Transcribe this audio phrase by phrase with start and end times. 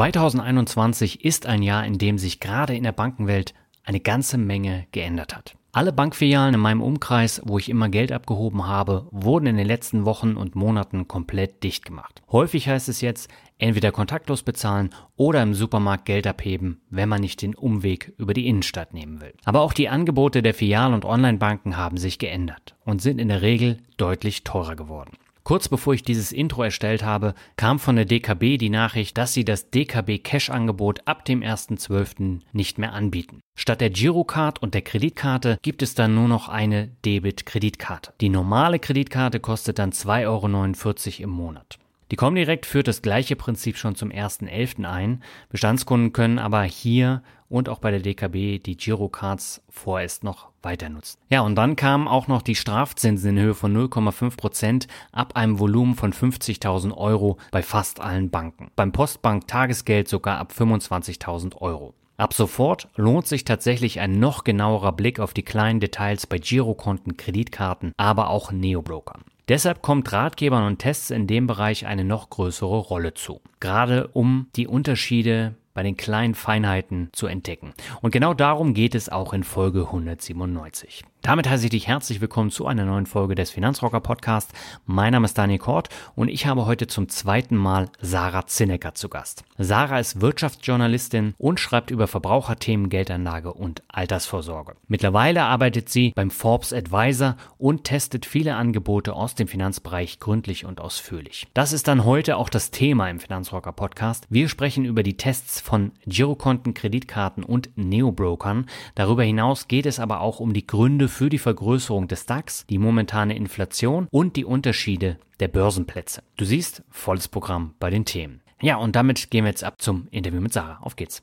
[0.00, 3.52] 2021 ist ein Jahr, in dem sich gerade in der Bankenwelt
[3.84, 5.56] eine ganze Menge geändert hat.
[5.72, 10.06] Alle Bankfilialen in meinem Umkreis, wo ich immer Geld abgehoben habe, wurden in den letzten
[10.06, 12.22] Wochen und Monaten komplett dicht gemacht.
[12.32, 17.42] Häufig heißt es jetzt, entweder kontaktlos bezahlen oder im Supermarkt Geld abheben, wenn man nicht
[17.42, 19.34] den Umweg über die Innenstadt nehmen will.
[19.44, 23.42] Aber auch die Angebote der Filial- und Online-Banken haben sich geändert und sind in der
[23.42, 25.18] Regel deutlich teurer geworden.
[25.42, 29.44] Kurz bevor ich dieses Intro erstellt habe, kam von der DKB die Nachricht, dass sie
[29.44, 32.40] das DKB Cash-Angebot ab dem 1.12.
[32.52, 33.40] nicht mehr anbieten.
[33.56, 38.12] Statt der Girocard und der Kreditkarte gibt es dann nur noch eine Debit-Kreditkarte.
[38.20, 41.78] Die normale Kreditkarte kostet dann 2,49 Euro im Monat.
[42.10, 44.84] Die Comdirect führt das gleiche Prinzip schon zum 1.11.
[44.84, 45.22] ein.
[45.48, 51.18] Bestandskunden können aber hier und auch bei der DKB die Girocards vorerst noch weiter nutzen.
[51.28, 55.58] Ja, und dann kamen auch noch die Strafzinsen in Höhe von 0,5 Prozent ab einem
[55.58, 58.70] Volumen von 50.000 Euro bei fast allen Banken.
[58.76, 61.92] Beim Postbank Tagesgeld sogar ab 25.000 Euro.
[62.16, 67.16] Ab sofort lohnt sich tatsächlich ein noch genauerer Blick auf die kleinen Details bei Girokonten,
[67.16, 69.24] Kreditkarten, aber auch Neobrokern.
[69.48, 73.40] Deshalb kommt Ratgebern und Tests in dem Bereich eine noch größere Rolle zu.
[73.58, 77.74] Gerade um die Unterschiede bei den kleinen Feinheiten zu entdecken.
[78.02, 81.04] Und genau darum geht es auch in Folge 197.
[81.22, 84.54] Damit heiße ich dich herzlich willkommen zu einer neuen Folge des Finanzrocker Podcast.
[84.86, 89.10] Mein Name ist Daniel Kort und ich habe heute zum zweiten Mal Sarah Zinnecker zu
[89.10, 89.44] Gast.
[89.58, 94.76] Sarah ist Wirtschaftsjournalistin und schreibt über Verbraucherthemen, Geldanlage und Altersvorsorge.
[94.88, 100.80] Mittlerweile arbeitet sie beim Forbes Advisor und testet viele Angebote aus dem Finanzbereich gründlich und
[100.80, 101.48] ausführlich.
[101.52, 104.26] Das ist dann heute auch das Thema im Finanzrocker Podcast.
[104.30, 108.64] Wir sprechen über die Tests von Girokonten, Kreditkarten und Neobrokern.
[108.94, 112.78] Darüber hinaus geht es aber auch um die Gründe für die Vergrößerung des DAX, die
[112.78, 116.22] momentane Inflation und die Unterschiede der Börsenplätze.
[116.36, 118.40] Du siehst, volles Programm bei den Themen.
[118.62, 120.78] Ja, und damit gehen wir jetzt ab zum Interview mit Sarah.
[120.80, 121.22] Auf geht's.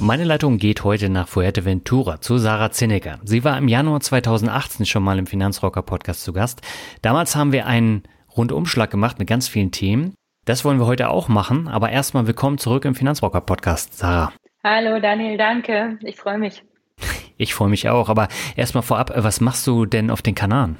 [0.00, 3.18] Meine Leitung geht heute nach Fuerteventura zu Sarah Zinnecker.
[3.22, 6.62] Sie war im Januar 2018 schon mal im Finanzrocker Podcast zu Gast.
[7.02, 8.04] Damals haben wir einen
[8.34, 10.14] Rundumschlag gemacht mit ganz vielen Themen.
[10.46, 14.32] Das wollen wir heute auch machen, aber erstmal willkommen zurück im Finanzrocker Podcast, Sarah.
[14.64, 15.98] Hallo Daniel, danke.
[16.02, 16.62] Ich freue mich.
[17.40, 20.76] Ich freue mich auch, aber erstmal vorab, was machst du denn auf den Kanaren?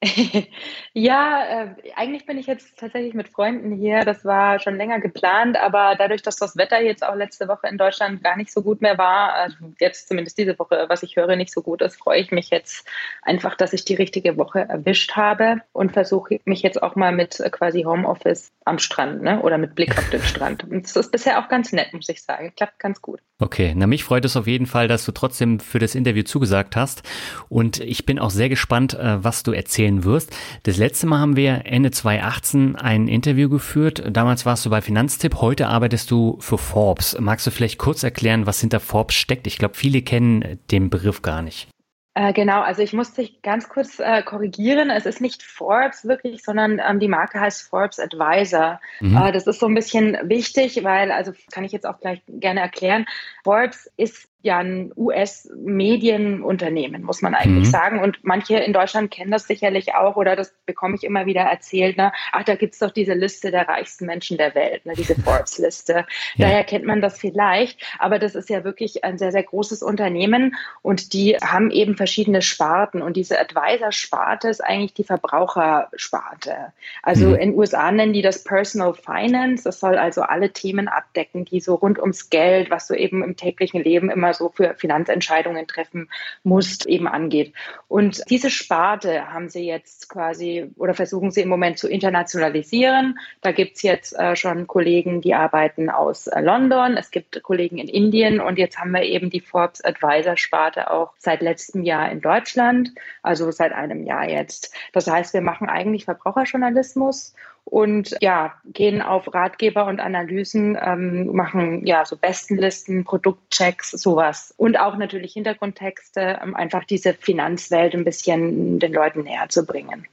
[0.92, 4.04] ja, äh, eigentlich bin ich jetzt tatsächlich mit Freunden hier.
[4.04, 7.78] Das war schon länger geplant, aber dadurch, dass das Wetter jetzt auch letzte Woche in
[7.78, 11.34] Deutschland gar nicht so gut mehr war, also jetzt zumindest diese Woche, was ich höre,
[11.34, 12.86] nicht so gut ist, freue ich mich jetzt
[13.22, 17.40] einfach, dass ich die richtige Woche erwischt habe und versuche mich jetzt auch mal mit
[17.40, 19.42] äh, quasi Homeoffice am Strand ne?
[19.42, 20.62] oder mit Blick auf den Strand.
[20.62, 22.52] Und das ist bisher auch ganz nett, muss ich sagen.
[22.54, 23.18] Klappt ganz gut.
[23.40, 26.74] Okay, na mich freut es auf jeden Fall, dass du trotzdem für das Interview zugesagt
[26.74, 27.04] hast
[27.48, 30.36] und ich bin auch sehr gespannt, äh, was du erzählen wirst.
[30.64, 34.02] Das letzte Mal haben wir Ende 2018 ein Interview geführt.
[34.10, 37.16] Damals warst du bei Finanztipp, heute arbeitest du für Forbes.
[37.20, 39.46] Magst du vielleicht kurz erklären, was hinter Forbes steckt?
[39.46, 41.68] Ich glaube, viele kennen den Begriff gar nicht.
[42.18, 44.90] Äh, genau, also ich muss dich ganz kurz äh, korrigieren.
[44.90, 48.80] Es ist nicht Forbes wirklich, sondern ähm, die Marke heißt Forbes Advisor.
[48.98, 49.16] Mhm.
[49.16, 52.58] Äh, das ist so ein bisschen wichtig, weil, also kann ich jetzt auch gleich gerne
[52.58, 53.06] erklären,
[53.44, 57.70] Forbes ist ja ein US-Medienunternehmen, muss man eigentlich mhm.
[57.70, 57.98] sagen.
[57.98, 61.96] Und manche in Deutschland kennen das sicherlich auch oder das bekomme ich immer wieder erzählt.
[61.96, 62.12] Ne?
[62.32, 64.92] Ach, da gibt es doch diese Liste der reichsten Menschen der Welt, ne?
[64.96, 66.06] diese Forbes-Liste.
[66.36, 66.48] Ja.
[66.48, 67.80] Daher kennt man das vielleicht.
[67.98, 72.40] Aber das ist ja wirklich ein sehr, sehr großes Unternehmen und die haben eben verschiedene
[72.40, 73.02] Sparten.
[73.02, 76.72] Und diese Advisor-Sparte ist eigentlich die Verbrauchersparte.
[77.02, 77.34] Also mhm.
[77.34, 79.64] in den USA nennen die das Personal Finance.
[79.64, 83.36] Das soll also alle Themen abdecken, die so rund ums Geld, was du eben im
[83.36, 86.08] täglichen Leben immer so für Finanzentscheidungen treffen
[86.42, 87.52] muss, eben angeht.
[87.88, 93.18] Und diese Sparte haben sie jetzt quasi oder versuchen sie im Moment zu internationalisieren.
[93.42, 96.96] Da gibt es jetzt äh, schon Kollegen, die arbeiten aus äh, London.
[96.96, 101.12] Es gibt Kollegen in Indien und jetzt haben wir eben die Forbes Advisor Sparte auch
[101.18, 102.92] seit letztem Jahr in Deutschland,
[103.22, 104.74] also seit einem Jahr jetzt.
[104.92, 107.34] Das heißt, wir machen eigentlich Verbraucherjournalismus
[107.70, 114.54] und ja, gehen auf Ratgeber und Analysen, ähm, machen ja so Bestenlisten, Produktchecks, sowas.
[114.56, 120.06] Und auch natürlich Hintergrundtexte, um einfach diese Finanzwelt ein bisschen den Leuten näher zu bringen.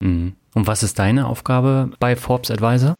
[0.00, 0.34] Mhm.
[0.54, 2.94] Und was ist deine Aufgabe bei Forbes Advisor?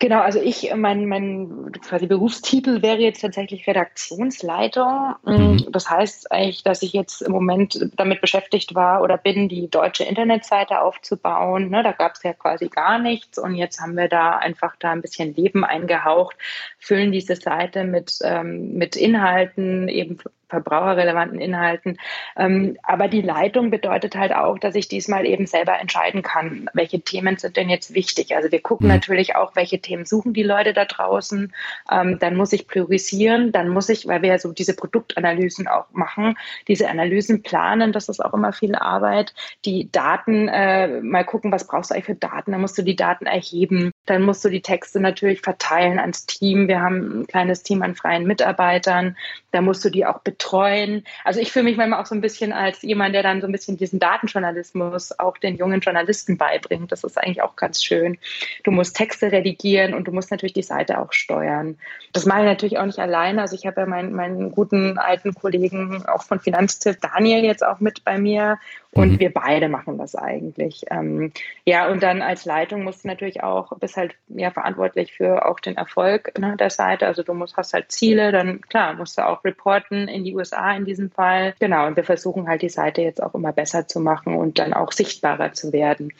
[0.00, 5.16] Genau, also ich, mein, mein quasi Berufstitel wäre jetzt tatsächlich Redaktionsleitung.
[5.24, 5.66] Mhm.
[5.72, 10.04] Das heißt eigentlich, dass ich jetzt im Moment damit beschäftigt war oder bin, die deutsche
[10.04, 11.70] Internetseite aufzubauen.
[11.70, 14.92] Ne, da gab es ja quasi gar nichts und jetzt haben wir da einfach da
[14.92, 16.36] ein bisschen Leben eingehaucht,
[16.78, 20.18] füllen diese Seite mit, ähm, mit Inhalten, eben
[20.48, 21.98] verbraucherrelevanten Inhalten.
[22.36, 27.00] Ähm, aber die Leitung bedeutet halt auch, dass ich diesmal eben selber entscheiden kann, welche
[27.00, 28.34] Themen sind denn jetzt wichtig.
[28.34, 28.94] Also wir gucken mhm.
[28.94, 31.52] natürlich auch, welche Themen suchen die Leute da draußen.
[31.90, 35.86] Ähm, dann muss ich priorisieren, dann muss ich, weil wir ja so diese Produktanalysen auch
[35.92, 36.36] machen,
[36.66, 39.34] diese Analysen planen, das ist auch immer viel Arbeit.
[39.64, 42.96] Die Daten, äh, mal gucken, was brauchst du eigentlich für Daten, dann musst du die
[42.96, 46.68] Daten erheben, dann musst du die Texte natürlich verteilen ans Team.
[46.68, 49.16] Wir haben ein kleines Team an freien Mitarbeitern,
[49.50, 51.04] da musst du die auch betreuen.
[51.24, 53.52] Also ich fühle mich manchmal auch so ein bisschen als jemand, der dann so ein
[53.52, 56.92] bisschen diesen Datenjournalismus auch den jungen Journalisten beibringt.
[56.92, 58.18] Das ist eigentlich auch ganz schön.
[58.64, 61.78] Du musst Texte redigieren und du musst natürlich die Seite auch steuern.
[62.12, 63.42] Das mache ich natürlich auch nicht alleine.
[63.42, 67.80] Also ich habe ja meinen, meinen guten alten Kollegen auch von Finanztipp, Daniel, jetzt auch
[67.80, 68.58] mit bei mir.
[68.92, 69.20] Und mhm.
[69.20, 70.84] wir beide machen das eigentlich.
[70.90, 71.32] Ähm,
[71.66, 75.60] ja, und dann als Leitung musst du natürlich auch, bist halt ja verantwortlich für auch
[75.60, 77.06] den Erfolg ne, der Seite.
[77.06, 80.74] Also du musst, hast halt Ziele, dann klar, musst du auch reporten in die USA
[80.74, 81.54] in diesem Fall.
[81.60, 84.72] Genau, und wir versuchen halt die Seite jetzt auch immer besser zu machen und dann
[84.72, 86.12] auch sichtbarer zu werden.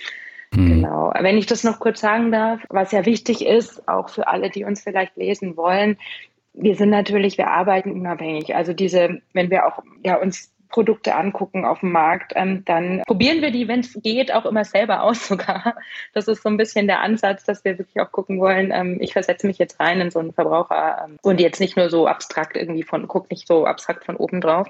[0.52, 0.68] Mhm.
[0.68, 1.12] Genau.
[1.18, 4.64] Wenn ich das noch kurz sagen darf, was ja wichtig ist, auch für alle, die
[4.64, 5.96] uns vielleicht lesen wollen,
[6.52, 8.54] wir sind natürlich, wir arbeiten unabhängig.
[8.54, 13.42] Also diese, wenn wir auch ja, uns Produkte angucken auf dem Markt, ähm, dann probieren
[13.42, 15.76] wir die, wenn es geht, auch immer selber aus sogar.
[16.14, 19.12] Das ist so ein bisschen der Ansatz, dass wir wirklich auch gucken wollen, ähm, ich
[19.12, 22.56] versetze mich jetzt rein in so einen Verbraucher ähm, und jetzt nicht nur so abstrakt
[22.56, 24.68] irgendwie von, guck nicht so abstrakt von oben drauf.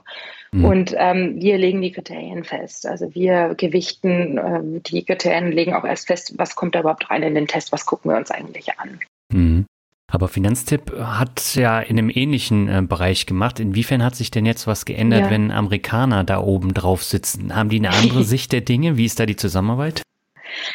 [0.52, 0.64] Mhm.
[0.64, 2.86] Und ähm, wir legen die Kriterien fest.
[2.86, 7.22] Also wir gewichten äh, die Kriterien, legen auch erst fest, was kommt da überhaupt rein
[7.22, 9.00] in den Test, was gucken wir uns eigentlich an.
[9.32, 9.66] Mhm.
[10.10, 13.60] Aber Finanztipp hat ja in einem ähnlichen äh, Bereich gemacht.
[13.60, 15.30] Inwiefern hat sich denn jetzt was geändert, ja.
[15.30, 17.54] wenn Amerikaner da oben drauf sitzen?
[17.54, 18.96] Haben die eine andere Sicht der Dinge?
[18.96, 20.02] Wie ist da die Zusammenarbeit?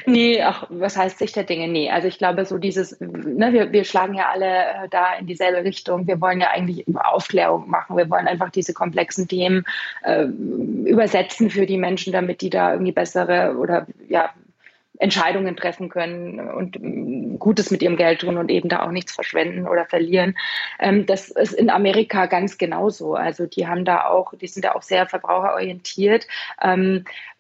[0.06, 1.68] Nee, ach, was heißt Sicht der Dinge?
[1.68, 5.26] Nee, also ich glaube, so dieses, ne, wir, wir schlagen ja alle äh, da in
[5.26, 6.08] dieselbe Richtung.
[6.08, 7.98] Wir wollen ja eigentlich Aufklärung machen.
[7.98, 9.66] Wir wollen einfach diese komplexen Themen
[10.04, 14.30] äh, übersetzen für die Menschen, damit die da irgendwie bessere oder ja,
[15.00, 19.13] Entscheidungen treffen können und mm, Gutes mit ihrem Geld tun und eben da auch nichts
[19.13, 20.36] verschwenden oder verlieren.
[20.80, 23.16] Ähm, das ist in Amerika ganz genauso.
[23.16, 26.28] Also die haben da auch, die sind da auch sehr verbraucherorientiert.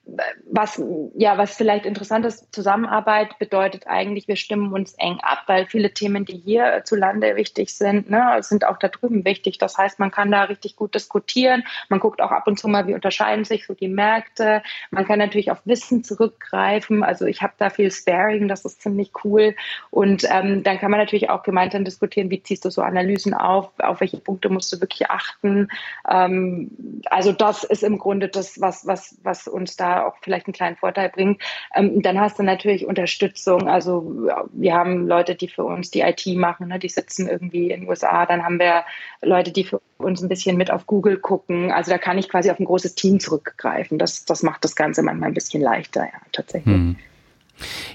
[0.05, 0.81] Was,
[1.15, 5.93] ja, was vielleicht interessant ist, Zusammenarbeit bedeutet eigentlich, wir stimmen uns eng ab, weil viele
[5.93, 9.59] Themen, die hier zu Lande wichtig sind, ne, sind auch da drüben wichtig.
[9.59, 11.63] Das heißt, man kann da richtig gut diskutieren.
[11.87, 14.61] Man guckt auch ab und zu mal, wie unterscheiden sich so die Märkte.
[14.91, 17.01] Man kann natürlich auf Wissen zurückgreifen.
[17.01, 19.55] Also ich habe da viel Sparing, das ist ziemlich cool.
[19.89, 23.71] Und ähm, dann kann man natürlich auch gemeinsam diskutieren, wie ziehst du so Analysen auf,
[23.79, 25.69] auf welche Punkte musst du wirklich achten.
[26.09, 26.71] Ähm,
[27.05, 30.75] also das ist im Grunde das, was, was, was uns da auch vielleicht einen kleinen
[30.75, 31.41] Vorteil bringt.
[31.75, 33.67] Ähm, dann hast du natürlich Unterstützung.
[33.67, 36.79] Also wir haben Leute, die für uns die IT machen, ne?
[36.79, 38.25] die sitzen irgendwie in den USA.
[38.25, 38.83] Dann haben wir
[39.21, 41.71] Leute, die für uns ein bisschen mit auf Google gucken.
[41.71, 43.97] Also da kann ich quasi auf ein großes Team zurückgreifen.
[43.97, 46.75] Das, das macht das Ganze manchmal ein bisschen leichter, ja, tatsächlich.
[46.75, 46.95] Hm.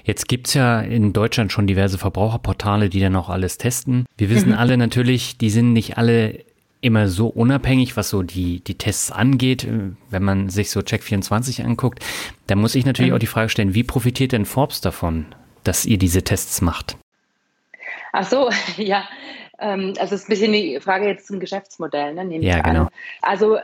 [0.03, 4.05] Jetzt gibt es ja in Deutschland schon diverse Verbraucherportale, die dann auch alles testen.
[4.17, 4.57] Wir wissen mhm.
[4.57, 6.45] alle natürlich, die sind nicht alle
[6.81, 9.67] immer so unabhängig, was so die, die Tests angeht,
[10.09, 12.03] wenn man sich so Check24 anguckt,
[12.47, 13.15] da muss ich natürlich mhm.
[13.15, 15.25] auch die Frage stellen, wie profitiert denn Forbes davon,
[15.63, 16.97] dass ihr diese Tests macht?
[18.13, 19.03] Ach so, ja.
[19.59, 22.63] Ähm, also es ist ein bisschen die Frage jetzt zum Geschäftsmodell, ne, nehme ja, ich
[22.63, 22.81] genau.
[22.81, 22.89] an.
[23.21, 23.57] Also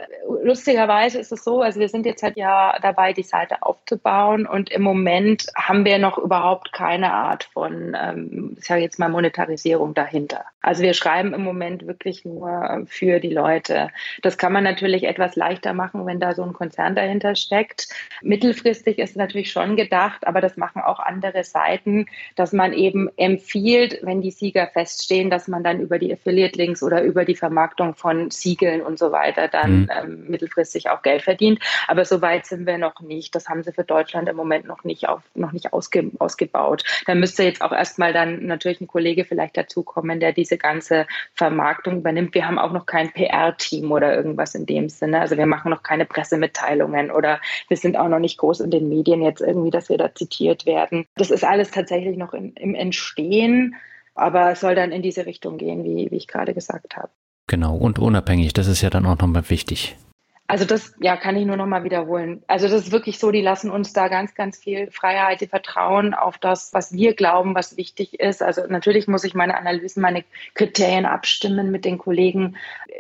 [0.44, 4.70] lustigerweise ist es so, also wir sind jetzt halt ja dabei, die Seite aufzubauen und
[4.72, 9.94] im Moment haben wir noch überhaupt keine Art von, ähm, ich sage jetzt mal, Monetarisierung
[9.94, 10.46] dahinter.
[10.62, 13.90] Also wir schreiben im Moment wirklich nur für die Leute.
[14.24, 17.88] Das kann man natürlich etwas leichter machen, wenn da so ein Konzern dahinter steckt.
[18.22, 24.00] Mittelfristig ist natürlich schon gedacht, aber das machen auch andere Seiten, dass man eben empfiehlt,
[24.02, 28.32] wenn die Sieger feststehen, dass man dann über die Affiliate-Links oder über die Vermarktung von
[28.32, 29.90] Siegeln und so weiter dann mhm.
[29.96, 31.60] ähm, mittelfristig auch Geld verdient.
[31.88, 33.36] Aber so weit sind wir noch nicht.
[33.36, 36.84] Das haben sie für Deutschland im Moment noch nicht, auf, noch nicht ausge, ausgebaut.
[37.06, 41.98] Da müsste jetzt auch erstmal dann natürlich ein Kollege vielleicht dazukommen, der diese ganze Vermarktung
[41.98, 42.34] übernimmt.
[42.34, 45.22] Wir haben auch noch kein PR-Team oder irgendwas in dem Sinne.
[45.22, 48.90] Also wir machen noch keine Pressemitteilungen oder wir sind auch noch nicht groß in den
[48.90, 51.06] Medien jetzt irgendwie, dass wir da zitiert werden.
[51.16, 53.76] Das ist alles tatsächlich noch in, im Entstehen,
[54.16, 57.10] aber es soll dann in diese Richtung gehen, wie, wie ich gerade gesagt habe.
[57.48, 59.98] Genau, und unabhängig, das ist ja dann auch nochmal wichtig.
[60.48, 62.44] Also das ja, kann ich nur noch mal wiederholen.
[62.46, 66.14] Also das ist wirklich so, die lassen uns da ganz, ganz viel Freiheit, die vertrauen
[66.14, 68.44] auf das, was wir glauben, was wichtig ist.
[68.44, 70.24] Also natürlich muss ich meine Analysen, meine
[70.54, 72.58] Kriterien abstimmen mit den Kollegen.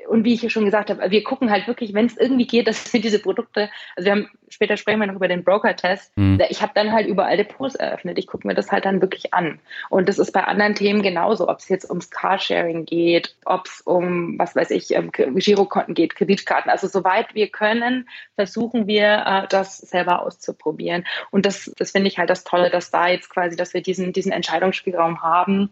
[0.09, 2.67] Und wie ich ja schon gesagt habe, wir gucken halt wirklich, wenn es irgendwie geht,
[2.67, 6.17] dass wir diese Produkte, also wir haben, später sprechen wir noch über den Broker-Test.
[6.17, 6.41] Mhm.
[6.49, 8.17] Ich habe dann halt überall Depots eröffnet.
[8.17, 9.59] Ich gucke mir das halt dann wirklich an.
[9.89, 13.81] Und das ist bei anderen Themen genauso, ob es jetzt ums Carsharing geht, ob es
[13.81, 16.71] um, was weiß ich, um Girokonten geht, Kreditkarten.
[16.71, 21.05] Also soweit wir können, versuchen wir, äh, das selber auszuprobieren.
[21.31, 24.13] Und das, das finde ich halt das Tolle, dass da jetzt quasi, dass wir diesen,
[24.13, 25.69] diesen Entscheidungsspielraum haben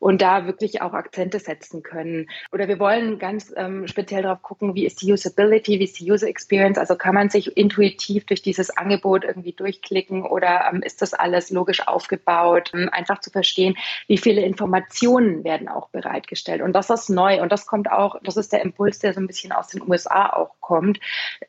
[0.00, 2.28] und da wirklich auch Akzente setzen können.
[2.50, 6.10] Oder wir wollen ganz ähm, speziell darauf gucken, wie ist die Usability, wie ist die
[6.10, 11.02] User Experience, also kann man sich intuitiv durch dieses Angebot irgendwie durchklicken oder ähm, ist
[11.02, 13.76] das alles logisch aufgebaut, ähm, einfach zu verstehen,
[14.08, 16.62] wie viele Informationen werden auch bereitgestellt.
[16.62, 19.26] Und das ist neu und das kommt auch, das ist der Impuls, der so ein
[19.26, 20.98] bisschen aus den USA auch kommt,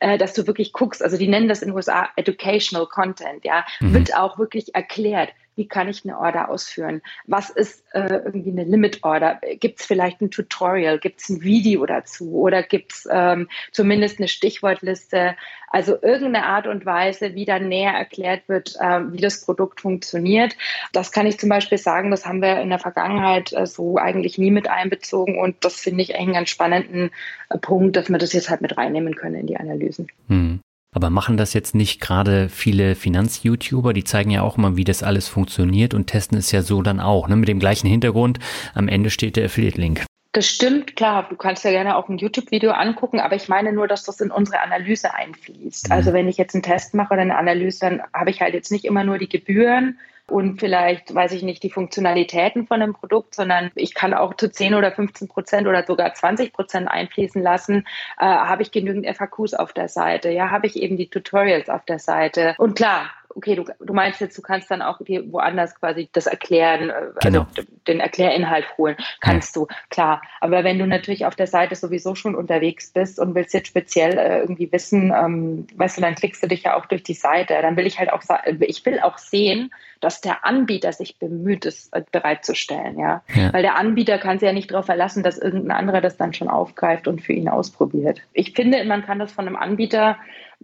[0.00, 3.64] äh, dass du wirklich guckst, also die nennen das in den USA Educational Content, ja,
[3.80, 3.94] mhm.
[3.94, 7.02] wird auch wirklich erklärt wie kann ich eine Order ausführen?
[7.26, 9.40] Was ist äh, irgendwie eine Limit Order?
[9.60, 10.98] Gibt es vielleicht ein Tutorial?
[10.98, 12.32] Gibt es ein Video dazu?
[12.32, 15.36] Oder gibt es ähm, zumindest eine Stichwortliste?
[15.68, 20.56] Also irgendeine Art und Weise, wie dann näher erklärt wird, äh, wie das Produkt funktioniert.
[20.92, 24.38] Das kann ich zum Beispiel sagen, das haben wir in der Vergangenheit äh, so eigentlich
[24.38, 27.10] nie mit einbezogen und das finde ich einen ganz spannenden
[27.48, 30.08] äh, Punkt, dass wir das jetzt halt mit reinnehmen können in die Analysen.
[30.28, 30.60] Hm.
[30.94, 33.94] Aber machen das jetzt nicht gerade viele Finanz-YouTuber?
[33.94, 37.00] Die zeigen ja auch immer, wie das alles funktioniert und testen es ja so dann
[37.00, 37.36] auch, ne?
[37.36, 38.38] mit dem gleichen Hintergrund.
[38.74, 40.04] Am Ende steht der Affiliate-Link.
[40.32, 41.26] Das stimmt, klar.
[41.28, 44.30] Du kannst ja gerne auch ein YouTube-Video angucken, aber ich meine nur, dass das in
[44.30, 45.88] unsere Analyse einfließt.
[45.88, 45.92] Mhm.
[45.92, 48.70] Also wenn ich jetzt einen Test mache oder eine Analyse, dann habe ich halt jetzt
[48.70, 49.98] nicht immer nur die Gebühren,
[50.28, 54.50] und vielleicht, weiß ich nicht, die Funktionalitäten von einem Produkt, sondern ich kann auch zu
[54.50, 57.86] 10 oder 15 Prozent oder sogar 20 Prozent einfließen lassen.
[58.18, 60.30] Äh, habe ich genügend FAQs auf der Seite?
[60.30, 62.54] Ja, habe ich eben die Tutorials auf der Seite?
[62.58, 66.90] Und klar, okay, du, du meinst jetzt, du kannst dann auch woanders quasi das erklären,
[66.90, 67.46] äh, also genau.
[67.86, 69.62] den Erklärinhalt holen, kannst ja.
[69.62, 70.22] du, klar.
[70.40, 74.18] Aber wenn du natürlich auf der Seite sowieso schon unterwegs bist und willst jetzt speziell
[74.18, 77.54] äh, irgendwie wissen, ähm, weißt du, dann klickst du dich ja auch durch die Seite.
[77.62, 78.22] Dann will ich halt auch,
[78.60, 79.70] ich will auch sehen,
[80.00, 83.22] dass der Anbieter sich bemüht, es äh, bereitzustellen, ja?
[83.34, 83.52] ja.
[83.52, 86.48] Weil der Anbieter kann sich ja nicht darauf verlassen, dass irgendein anderer das dann schon
[86.48, 88.20] aufgreift und für ihn ausprobiert.
[88.32, 90.18] Ich finde, man kann das von einem Anbieter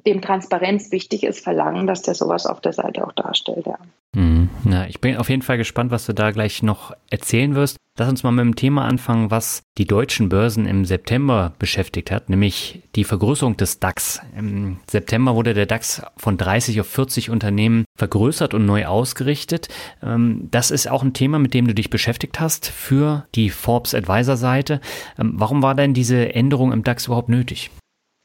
[0.07, 3.67] dem Transparenz wichtig ist, verlangen, dass der sowas auf der Seite auch darstellt.
[3.67, 3.78] Ja.
[4.14, 4.49] Mhm.
[4.64, 7.76] Na, ich bin auf jeden Fall gespannt, was du da gleich noch erzählen wirst.
[7.97, 12.28] Lass uns mal mit dem Thema anfangen, was die deutschen Börsen im September beschäftigt hat,
[12.31, 14.21] nämlich die Vergrößerung des DAX.
[14.37, 19.69] Im September wurde der DAX von 30 auf 40 Unternehmen vergrößert und neu ausgerichtet.
[20.02, 23.95] Ähm, das ist auch ein Thema, mit dem du dich beschäftigt hast für die Forbes
[23.95, 24.81] Advisor Seite.
[25.19, 27.71] Ähm, warum war denn diese Änderung im DAX überhaupt nötig?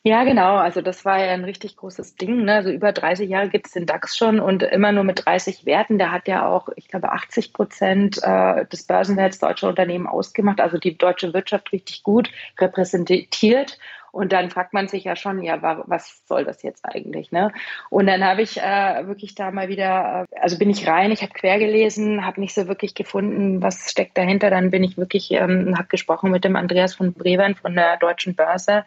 [0.05, 0.57] Ja, genau.
[0.57, 2.43] Also das war ja ein richtig großes Ding.
[2.43, 2.55] Ne?
[2.55, 5.97] Also über 30 Jahre gibt es den DAX schon und immer nur mit 30 Werten.
[5.97, 10.59] Der hat ja auch, ich glaube, 80 Prozent äh, des Börsenwerts deutscher Unternehmen ausgemacht.
[10.59, 12.29] Also die deutsche Wirtschaft richtig gut
[12.59, 13.77] repräsentiert.
[14.13, 17.31] Und dann fragt man sich ja schon, ja, was soll das jetzt eigentlich?
[17.31, 17.51] Ne?
[17.89, 21.23] Und dann habe ich äh, wirklich da mal wieder, äh, also bin ich rein, ich
[21.23, 24.51] habe quer gelesen, habe nicht so wirklich gefunden, was steckt dahinter.
[24.51, 28.35] Dann bin ich wirklich, ähm, habe gesprochen mit dem Andreas von Brevern von der Deutschen
[28.35, 28.85] Börse,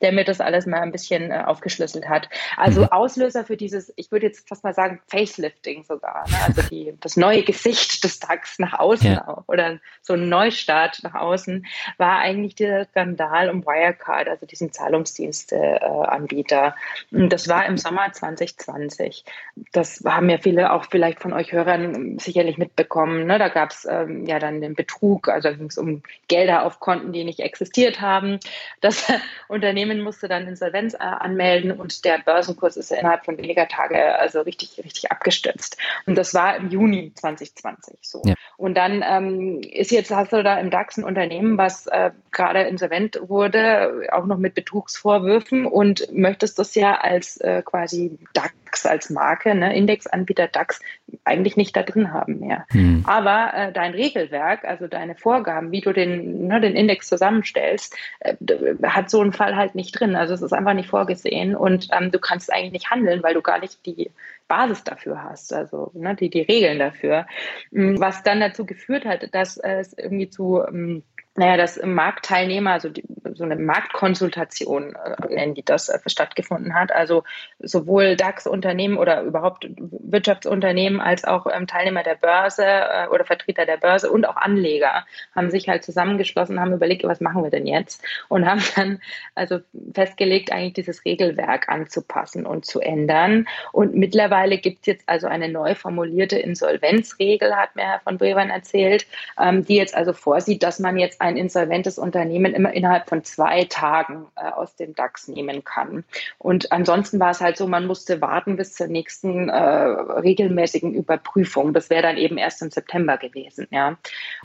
[0.00, 2.28] der mir das alles mal ein bisschen äh, aufgeschlüsselt hat.
[2.56, 2.88] Also mhm.
[2.92, 6.36] Auslöser für dieses, ich würde jetzt fast mal sagen, Facelifting sogar, ne?
[6.46, 9.26] also die, das neue Gesicht des DAX nach außen ja.
[9.26, 11.66] auch oder so ein Neustart nach außen,
[11.96, 16.74] war eigentlich der Skandal um Wirecard, also diesen Zahlungsdiensteanbieter.
[17.10, 19.24] das war im Sommer 2020.
[19.72, 23.26] Das haben ja viele auch vielleicht von euch Hörern sicherlich mitbekommen.
[23.26, 23.38] Ne?
[23.38, 27.12] Da gab es ähm, ja dann den Betrug, also ging es um Gelder auf Konten,
[27.12, 28.38] die nicht existiert haben.
[28.80, 29.06] Das
[29.48, 34.40] Unternehmen musste dann Insolvenz äh, anmelden und der Börsenkurs ist innerhalb von weniger Tage also
[34.40, 35.76] richtig, richtig abgestürzt.
[36.06, 38.22] Und das war im Juni 2020 so.
[38.24, 38.34] Ja.
[38.56, 42.62] Und dann ähm, ist jetzt, hast du da im DAX ein Unternehmen, was äh, gerade
[42.62, 49.08] insolvent wurde, auch noch mit Betrugsvorwürfen und möchtest das ja als äh, quasi DAX, als
[49.08, 50.80] Marke, ne, Indexanbieter DAX,
[51.24, 52.66] eigentlich nicht da drin haben mehr.
[52.72, 53.04] Mhm.
[53.06, 58.34] Aber äh, dein Regelwerk, also deine Vorgaben, wie du den, ne, den Index zusammenstellst, äh,
[58.82, 60.16] hat so einen Fall halt nicht drin.
[60.16, 63.42] Also es ist einfach nicht vorgesehen und ähm, du kannst eigentlich nicht handeln, weil du
[63.42, 64.10] gar nicht die
[64.48, 67.26] Basis dafür hast, also ne, die, die Regeln dafür.
[67.70, 71.04] Mm, was dann dazu geführt hat, dass es irgendwie zu ähm,
[71.38, 73.04] naja, dass Marktteilnehmer, also die,
[73.34, 76.90] so eine Marktkonsultation, äh, nennen die das, äh, stattgefunden hat.
[76.90, 77.22] Also
[77.60, 83.76] sowohl DAX-Unternehmen oder überhaupt Wirtschaftsunternehmen als auch ähm, Teilnehmer der Börse äh, oder Vertreter der
[83.76, 88.02] Börse und auch Anleger haben sich halt zusammengeschlossen, haben überlegt, was machen wir denn jetzt?
[88.28, 89.00] Und haben dann
[89.36, 89.60] also
[89.94, 93.46] festgelegt, eigentlich dieses Regelwerk anzupassen und zu ändern.
[93.70, 98.50] Und mittlerweile gibt es jetzt also eine neu formulierte Insolvenzregel, hat mir Herr von Brevan
[98.50, 99.06] erzählt,
[99.40, 103.64] ähm, die jetzt also vorsieht, dass man jetzt ein insolventes Unternehmen immer innerhalb von zwei
[103.64, 106.04] Tagen äh, aus dem DAX nehmen kann.
[106.38, 111.72] Und ansonsten war es halt so, man musste warten bis zur nächsten äh, regelmäßigen Überprüfung.
[111.72, 113.66] Das wäre dann eben erst im September gewesen.
[113.70, 113.96] Ja.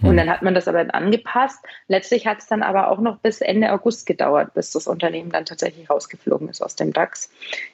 [0.02, 0.18] Und hm.
[0.18, 1.63] dann hat man das aber angepasst.
[1.88, 5.46] Letztlich hat es dann aber auch noch bis Ende August gedauert, bis das Unternehmen dann
[5.46, 7.30] tatsächlich rausgeflogen ist aus dem DAX.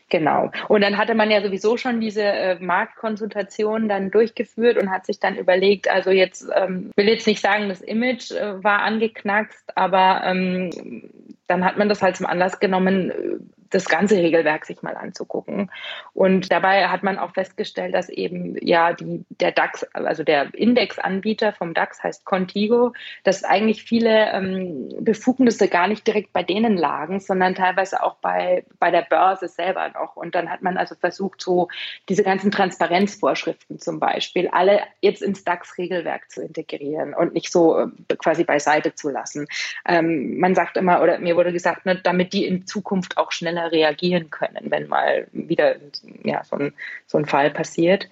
[0.10, 0.51] Genau.
[0.68, 5.20] Und dann hatte man ja sowieso schon diese äh, Marktkonsultation dann durchgeführt und hat sich
[5.20, 10.22] dann überlegt, also jetzt ähm, will jetzt nicht sagen, das Image äh, war angeknackst, aber
[10.25, 10.72] ähm,
[11.50, 13.12] dann hat man das halt zum Anlass genommen,
[13.70, 15.72] das ganze Regelwerk sich mal anzugucken.
[16.13, 21.53] Und dabei hat man auch festgestellt, dass eben ja die, der DAX, also der Indexanbieter
[21.53, 27.20] vom DAX heißt Contigo, dass eigentlich viele ähm, Befugnisse gar nicht direkt bei denen lagen,
[27.20, 30.15] sondern teilweise auch bei, bei der Börse selber noch.
[30.15, 31.68] Und dann hat man also versucht, so
[32.10, 37.88] diese ganzen Transparenzvorschriften zum Beispiel alle jetzt ins DAX-Regelwerk zu integrieren und nicht so äh,
[38.18, 39.48] quasi beiseite zu lassen.
[39.88, 43.72] Ähm, man sagt immer, oder mir wurde gesagt, ne, damit die in Zukunft auch schneller
[43.72, 45.77] reagieren können, wenn mal wieder
[46.24, 46.74] ja, so, ein,
[47.08, 48.10] so ein Fall passiert.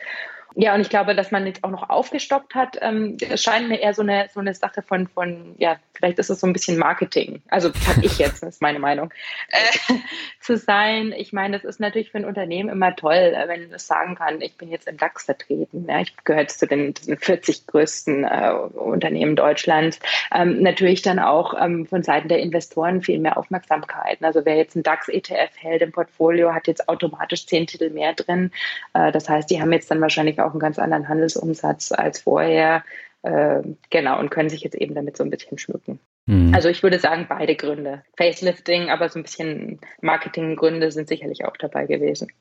[0.59, 3.93] Ja, und ich glaube, dass man jetzt auch noch aufgestockt hat, ähm, scheint mir eher
[3.93, 7.43] so eine, so eine Sache von, von, ja, vielleicht ist es so ein bisschen Marketing.
[7.49, 9.13] Also sag ich jetzt, das ist meine Meinung,
[9.49, 9.93] äh,
[10.39, 11.13] zu sein.
[11.15, 14.55] Ich meine, das ist natürlich für ein Unternehmen immer toll, wenn es sagen kann, ich
[14.57, 15.85] bin jetzt im DAX vertreten.
[15.87, 19.99] Ja, ich gehöre zu den, den 40 größten äh, Unternehmen Deutschlands.
[20.33, 24.23] Ähm, natürlich dann auch ähm, von Seiten der Investoren viel mehr Aufmerksamkeit.
[24.23, 28.51] Also wer jetzt einen DAX-ETF hält im Portfolio, hat jetzt automatisch zehn Titel mehr drin.
[28.95, 32.21] Äh, das heißt, die haben jetzt dann wahrscheinlich auch auch einen ganz anderen Handelsumsatz als
[32.21, 32.83] vorher.
[33.23, 35.99] Äh, genau, und können sich jetzt eben damit so ein bisschen schmücken.
[36.27, 36.53] Mhm.
[36.53, 38.03] Also ich würde sagen, beide Gründe.
[38.15, 42.31] Facelifting, aber so ein bisschen Marketinggründe sind sicherlich auch dabei gewesen.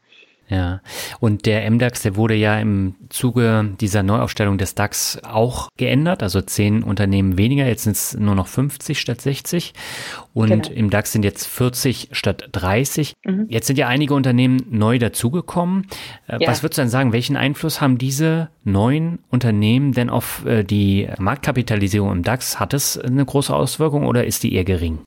[0.48, 0.80] Ja,
[1.18, 6.40] und der MDAX, der wurde ja im Zuge dieser Neuaufstellung des DAX auch geändert, also
[6.40, 9.74] zehn Unternehmen weniger, jetzt sind es nur noch 50 statt 60
[10.34, 10.68] und genau.
[10.68, 13.14] im DAX sind jetzt 40 statt 30.
[13.24, 13.46] Mhm.
[13.48, 15.86] Jetzt sind ja einige Unternehmen neu dazugekommen.
[16.28, 16.48] Äh, ja.
[16.48, 21.08] Was würdest du denn sagen, welchen Einfluss haben diese neuen Unternehmen denn auf äh, die
[21.18, 22.60] Marktkapitalisierung im DAX?
[22.60, 25.00] Hat es eine große Auswirkung oder ist die eher gering?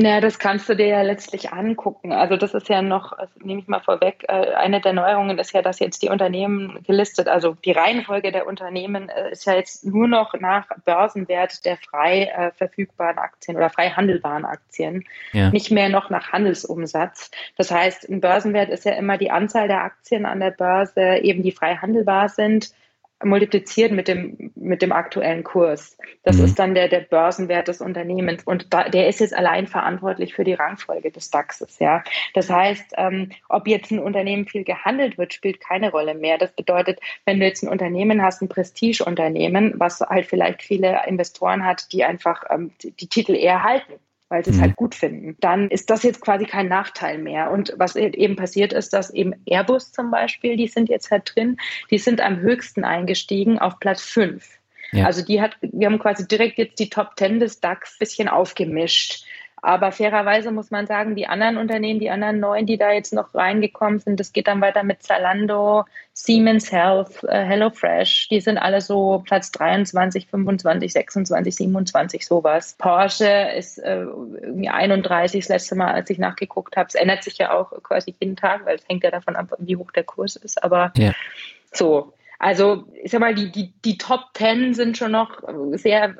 [0.00, 2.12] Naja, das kannst du dir ja letztlich angucken.
[2.12, 5.52] Also das ist ja noch, also nehme ich mal vorweg, äh, eine der Neuerungen ist
[5.52, 9.84] ja, dass jetzt die Unternehmen gelistet, also die Reihenfolge der Unternehmen äh, ist ja jetzt
[9.84, 15.50] nur noch nach Börsenwert der frei äh, verfügbaren Aktien oder frei handelbaren Aktien, ja.
[15.50, 17.32] nicht mehr noch nach Handelsumsatz.
[17.56, 21.42] Das heißt, ein Börsenwert ist ja immer die Anzahl der Aktien an der Börse, eben
[21.42, 22.70] die frei handelbar sind
[23.24, 25.98] multipliziert mit dem, mit dem aktuellen Kurs.
[26.22, 26.44] Das mhm.
[26.44, 28.44] ist dann der, der Börsenwert des Unternehmens.
[28.44, 31.78] Und da, der ist jetzt allein verantwortlich für die Rangfolge des DAXes.
[31.78, 32.04] Ja.
[32.34, 36.38] Das heißt, ähm, ob jetzt ein Unternehmen viel gehandelt wird, spielt keine Rolle mehr.
[36.38, 41.64] Das bedeutet, wenn du jetzt ein Unternehmen hast, ein Prestigeunternehmen, was halt vielleicht viele Investoren
[41.64, 43.94] hat, die einfach ähm, die, die Titel eher halten
[44.28, 44.76] weil sie es halt mhm.
[44.76, 47.50] gut finden, dann ist das jetzt quasi kein Nachteil mehr.
[47.50, 51.32] Und was e-, eben passiert ist, dass eben Airbus zum Beispiel, die sind jetzt halt
[51.34, 51.56] drin,
[51.90, 54.46] die sind am höchsten eingestiegen auf Platz 5.
[54.92, 55.06] Ja.
[55.06, 58.28] Also die hat, wir haben quasi direkt jetzt die Top 10 des DAX ein bisschen
[58.28, 59.24] aufgemischt.
[59.68, 63.34] Aber fairerweise muss man sagen, die anderen Unternehmen, die anderen neuen, die da jetzt noch
[63.34, 68.80] reingekommen sind, das geht dann weiter mit Zalando, Siemens Health, äh, HelloFresh, die sind alle
[68.80, 72.76] so Platz 23, 25, 26, 27, sowas.
[72.78, 76.86] Porsche ist äh, irgendwie 31 das letzte Mal, als ich nachgeguckt habe.
[76.88, 79.76] Es ändert sich ja auch quasi jeden Tag, weil es hängt ja davon ab, wie
[79.76, 80.64] hoch der Kurs ist.
[80.64, 81.12] Aber ja.
[81.72, 86.14] so, also ich sag mal, die, die, die Top 10 sind schon noch sehr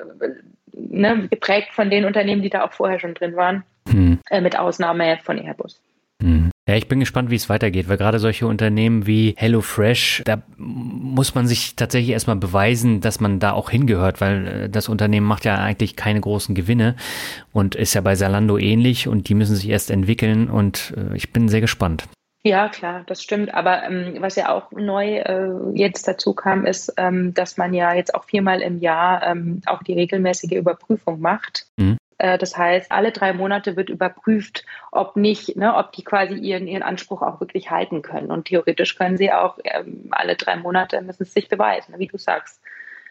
[0.73, 4.19] ne, geprägt von den Unternehmen, die da auch vorher schon drin waren, hm.
[4.29, 5.81] äh, mit Ausnahme von Airbus.
[6.21, 6.51] Hm.
[6.67, 11.33] Ja, ich bin gespannt, wie es weitergeht, weil gerade solche Unternehmen wie HelloFresh, da muss
[11.33, 15.45] man sich tatsächlich erstmal beweisen, dass man da auch hingehört, weil äh, das Unternehmen macht
[15.45, 16.95] ja eigentlich keine großen Gewinne
[17.53, 21.31] und ist ja bei Salando ähnlich und die müssen sich erst entwickeln und äh, ich
[21.31, 22.07] bin sehr gespannt.
[22.43, 23.53] Ja, klar, das stimmt.
[23.53, 27.93] Aber ähm, was ja auch neu äh, jetzt dazu kam, ist, ähm, dass man ja
[27.93, 31.65] jetzt auch viermal im Jahr ähm, auch die regelmäßige Überprüfung macht.
[31.75, 31.97] Mhm.
[32.17, 36.67] Äh, das heißt, alle drei Monate wird überprüft, ob nicht, ne, ob die quasi ihren,
[36.67, 38.31] ihren Anspruch auch wirklich halten können.
[38.31, 42.17] Und theoretisch können sie auch ähm, alle drei Monate müssen es sich beweisen, wie du
[42.17, 42.61] sagst.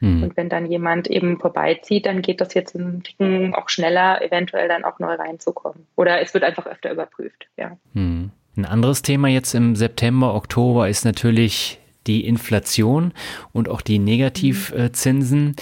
[0.01, 0.23] Mhm.
[0.23, 4.69] Und wenn dann jemand eben vorbeizieht, dann geht das jetzt ein Ticken auch schneller, eventuell
[4.69, 5.87] dann auch neu reinzukommen.
[5.97, 7.77] Oder es wird einfach öfter überprüft, ja.
[7.93, 8.31] Mhm.
[8.59, 13.13] Ein anderes Thema jetzt im September, Oktober ist natürlich die Inflation
[13.53, 15.55] und auch die Negativzinsen.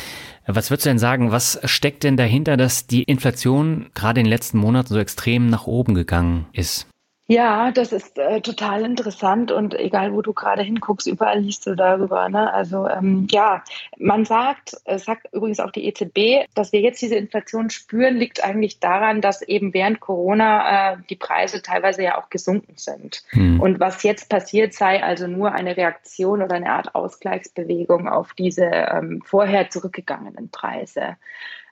[0.46, 4.30] Was würdest du denn sagen, was steckt denn dahinter, dass die Inflation gerade in den
[4.30, 6.86] letzten Monaten so extrem nach oben gegangen ist?
[7.28, 11.74] Ja, das ist äh, total interessant und egal, wo du gerade hinguckst, überall liest du
[11.74, 12.28] darüber.
[12.28, 12.52] Ne?
[12.52, 13.64] Also ähm, ja,
[13.98, 18.44] man sagt, äh, sagt übrigens auch die EZB, dass wir jetzt diese Inflation spüren, liegt
[18.44, 23.24] eigentlich daran, dass eben während Corona äh, die Preise teilweise ja auch gesunken sind.
[23.30, 23.60] Hm.
[23.60, 28.66] Und was jetzt passiert, sei also nur eine Reaktion oder eine Art Ausgleichsbewegung auf diese
[28.66, 31.16] ähm, vorher zurückgegangenen Preise.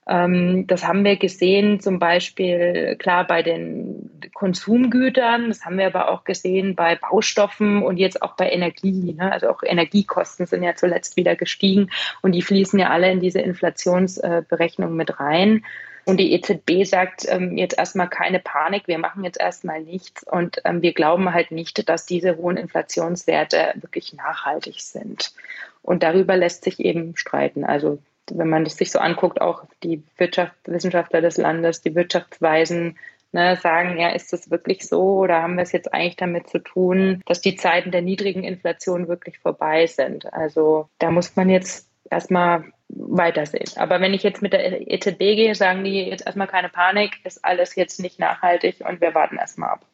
[0.06, 6.10] Ähm, das haben wir gesehen, zum Beispiel klar bei den Konsumgütern, das haben wir aber
[6.10, 9.14] auch gesehen bei Baustoffen und jetzt auch bei Energie.
[9.14, 9.32] Ne?
[9.32, 11.90] Also auch Energiekosten sind ja zuletzt wieder gestiegen
[12.20, 15.64] und die fließen ja alle in diese Inflationsberechnung mit rein.
[16.06, 20.60] Und die EZB sagt ähm, jetzt erstmal keine Panik, wir machen jetzt erstmal nichts und
[20.66, 25.32] ähm, wir glauben halt nicht, dass diese hohen Inflationswerte wirklich nachhaltig sind.
[25.80, 27.64] Und darüber lässt sich eben streiten.
[27.64, 28.00] Also
[28.32, 32.98] wenn man das sich so anguckt, auch die Wirtschaftswissenschaftler des Landes, die Wirtschaftsweisen
[33.32, 36.60] ne, sagen, ja, ist das wirklich so oder haben wir es jetzt eigentlich damit zu
[36.60, 40.32] tun, dass die Zeiten der niedrigen Inflation wirklich vorbei sind?
[40.32, 43.76] Also da muss man jetzt erstmal weitersehen.
[43.76, 47.44] Aber wenn ich jetzt mit der EZB gehe, sagen die jetzt erstmal keine Panik, ist
[47.44, 49.86] alles jetzt nicht nachhaltig und wir warten erstmal ab.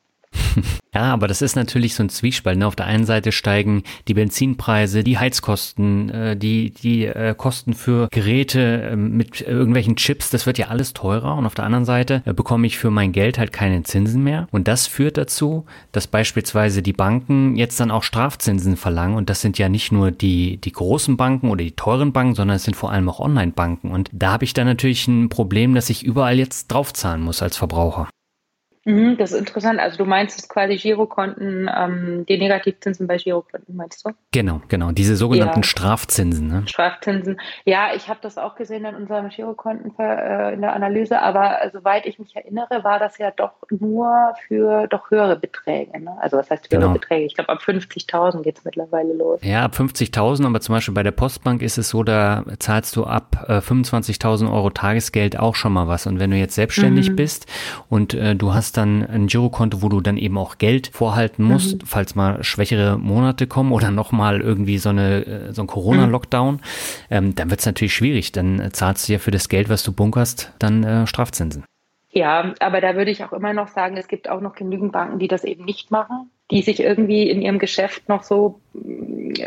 [0.92, 2.58] Ja, aber das ist natürlich so ein Zwiespalt.
[2.58, 2.66] Ne?
[2.66, 8.08] Auf der einen Seite steigen die Benzinpreise, die Heizkosten, äh, die, die äh, Kosten für
[8.10, 11.36] Geräte äh, mit irgendwelchen Chips, das wird ja alles teurer.
[11.36, 14.48] Und auf der anderen Seite äh, bekomme ich für mein Geld halt keine Zinsen mehr.
[14.50, 19.16] Und das führt dazu, dass beispielsweise die Banken jetzt dann auch Strafzinsen verlangen.
[19.16, 22.56] Und das sind ja nicht nur die, die großen Banken oder die teuren Banken, sondern
[22.56, 23.92] es sind vor allem auch Online-Banken.
[23.92, 27.56] Und da habe ich dann natürlich ein Problem, dass ich überall jetzt draufzahlen muss als
[27.56, 28.08] Verbraucher.
[28.90, 29.78] Mhm, das ist interessant.
[29.78, 34.10] Also du meinst es quasi Girokonten, ähm, die Negativzinsen bei Girokonten, meinst du?
[34.32, 34.90] Genau, genau.
[34.90, 35.64] Diese sogenannten ja.
[35.64, 36.48] Strafzinsen.
[36.48, 36.62] Ne?
[36.66, 37.40] Strafzinsen.
[37.64, 42.06] Ja, ich habe das auch gesehen in unserem Girokonten äh, in der Analyse, aber soweit
[42.06, 46.00] ich mich erinnere, war das ja doch nur für doch höhere Beträge.
[46.00, 46.16] Ne?
[46.20, 46.92] Also was heißt höhere genau.
[46.92, 47.26] Beträge?
[47.26, 49.40] Ich glaube, ab 50.000 geht es mittlerweile los.
[49.42, 53.04] Ja, ab 50.000, aber zum Beispiel bei der Postbank ist es so, da zahlst du
[53.04, 56.06] ab äh, 25.000 Euro Tagesgeld auch schon mal was.
[56.06, 57.16] Und wenn du jetzt selbstständig mhm.
[57.16, 57.46] bist
[57.88, 61.82] und äh, du hast dann ein Girokonto, wo du dann eben auch Geld vorhalten musst,
[61.82, 61.86] mhm.
[61.86, 66.60] falls mal schwächere Monate kommen oder nochmal irgendwie so, eine, äh, so ein Corona-Lockdown, mhm.
[67.10, 68.32] ähm, dann wird es natürlich schwierig.
[68.32, 71.64] Dann zahlst du ja für das Geld, was du bunkerst, dann äh, Strafzinsen.
[72.12, 75.20] Ja, aber da würde ich auch immer noch sagen, es gibt auch noch genügend Banken,
[75.20, 78.60] die das eben nicht machen, die sich irgendwie in ihrem Geschäft noch so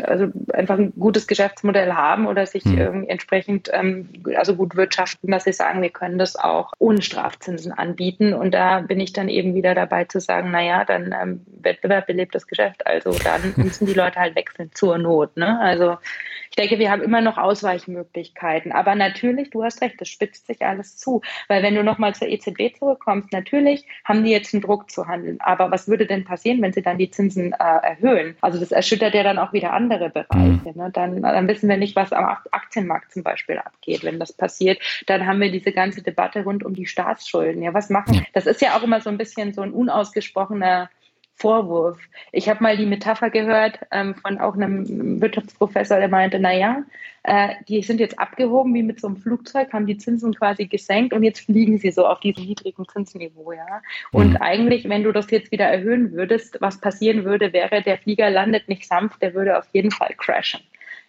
[0.02, 5.44] also einfach ein gutes Geschäftsmodell haben oder sich irgendwie entsprechend ähm, also gut wirtschaften, dass
[5.44, 8.34] sie sagen, wir können das auch ohne Strafzinsen anbieten.
[8.34, 12.34] Und da bin ich dann eben wieder dabei zu sagen, naja, dann ähm, Wettbewerb belebt
[12.34, 12.86] das Geschäft.
[12.86, 15.36] Also dann müssen die Leute halt wechseln zur Not.
[15.36, 15.58] Ne?
[15.60, 15.96] Also
[16.50, 18.70] ich denke, wir haben immer noch Ausweichmöglichkeiten.
[18.70, 21.20] Aber natürlich, du hast recht, das spitzt sich alles zu.
[21.48, 25.38] Weil wenn du nochmal zur EZB zurückkommst, natürlich haben die jetzt einen Druck zu handeln.
[25.40, 28.36] Aber was würde denn passieren, wenn sie dann die Zinsen äh, erhöhen?
[28.40, 30.72] Also das erschüttert ja dann auch wieder andere Bereiche.
[30.72, 30.72] Mhm.
[30.74, 30.90] Ne?
[30.92, 34.78] Dann, dann wissen wir nicht, was am Aktienmarkt zum Beispiel abgeht, wenn das passiert.
[35.06, 37.62] Dann haben wir diese ganze Debatte rund um die Staatsschulden.
[37.62, 38.24] Ja, was machen?
[38.32, 40.90] Das ist ja auch immer so ein bisschen so ein unausgesprochener
[41.36, 41.98] Vorwurf.
[42.32, 46.84] Ich habe mal die Metapher gehört ähm, von auch einem Wirtschaftsprofessor, der meinte, naja,
[47.24, 51.12] äh, die sind jetzt abgehoben wie mit so einem Flugzeug, haben die Zinsen quasi gesenkt
[51.12, 53.52] und jetzt fliegen sie so auf diesem niedrigen Zinsniveau.
[53.52, 53.82] Ja?
[54.12, 54.36] Und mhm.
[54.36, 58.68] eigentlich, wenn du das jetzt wieder erhöhen würdest, was passieren würde, wäre, der Flieger landet
[58.68, 60.60] nicht sanft, der würde auf jeden Fall crashen.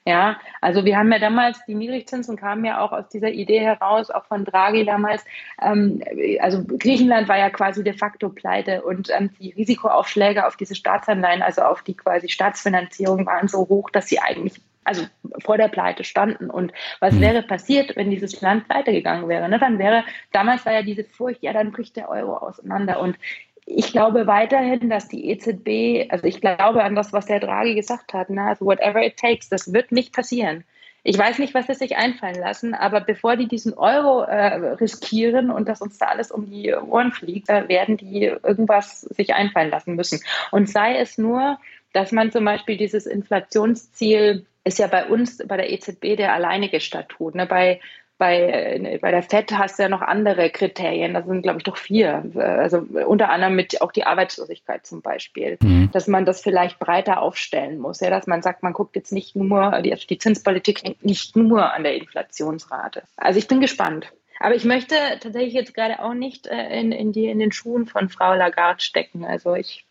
[0.07, 4.11] Ja, also wir haben ja damals, die Niedrigzinsen kamen ja auch aus dieser Idee heraus,
[4.11, 5.25] auch von Draghi damals.
[5.59, 6.03] Ähm,
[6.39, 11.41] also Griechenland war ja quasi de facto pleite und ähm, die Risikoaufschläge auf diese Staatsanleihen,
[11.41, 15.03] also auf die quasi Staatsfinanzierung waren so hoch, dass sie eigentlich also
[15.43, 16.51] vor der Pleite standen.
[16.51, 17.21] Und was mhm.
[17.21, 19.49] wäre passiert, wenn dieses Land pleite gegangen wäre?
[19.49, 19.57] Ne?
[19.57, 22.99] Dann wäre, damals war ja diese Furcht, ja, dann bricht der Euro auseinander.
[22.99, 23.17] Und
[23.65, 28.13] ich glaube weiterhin, dass die EZB, also ich glaube an das, was der Draghi gesagt
[28.13, 28.43] hat, ne?
[28.43, 30.63] also whatever it takes, das wird nicht passieren.
[31.07, 35.51] Ich weiß nicht, was sie sich einfallen lassen, aber bevor die diesen Euro äh, riskieren
[35.51, 39.95] und dass uns da alles um die Ohren fliegt, werden die irgendwas sich einfallen lassen
[39.95, 40.19] müssen.
[40.49, 41.59] Und sei es nur,
[41.93, 46.79] dass man zum Beispiel dieses Inflationsziel ist ja bei uns, bei der EZB, der alleinige
[46.79, 47.35] Statut.
[47.35, 47.45] Ne?
[47.45, 47.79] Bei
[48.17, 51.63] bei, äh, bei der FED hast du ja noch andere Kriterien, das sind, glaube ich,
[51.63, 52.23] doch vier.
[52.35, 55.91] Also unter anderem mit auch die Arbeitslosigkeit zum Beispiel, mhm.
[55.91, 57.99] dass man das vielleicht breiter aufstellen muss.
[57.99, 61.73] Ja, dass man sagt, man guckt jetzt nicht nur, die, die Zinspolitik hängt nicht nur
[61.73, 63.03] an der Inflationsrate.
[63.17, 64.11] Also ich bin gespannt.
[64.39, 67.85] Aber ich möchte tatsächlich jetzt gerade auch nicht äh, in, in, die, in den Schuhen
[67.85, 69.25] von Frau Lagarde stecken.
[69.25, 69.85] Also ich,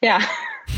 [0.00, 0.18] ja,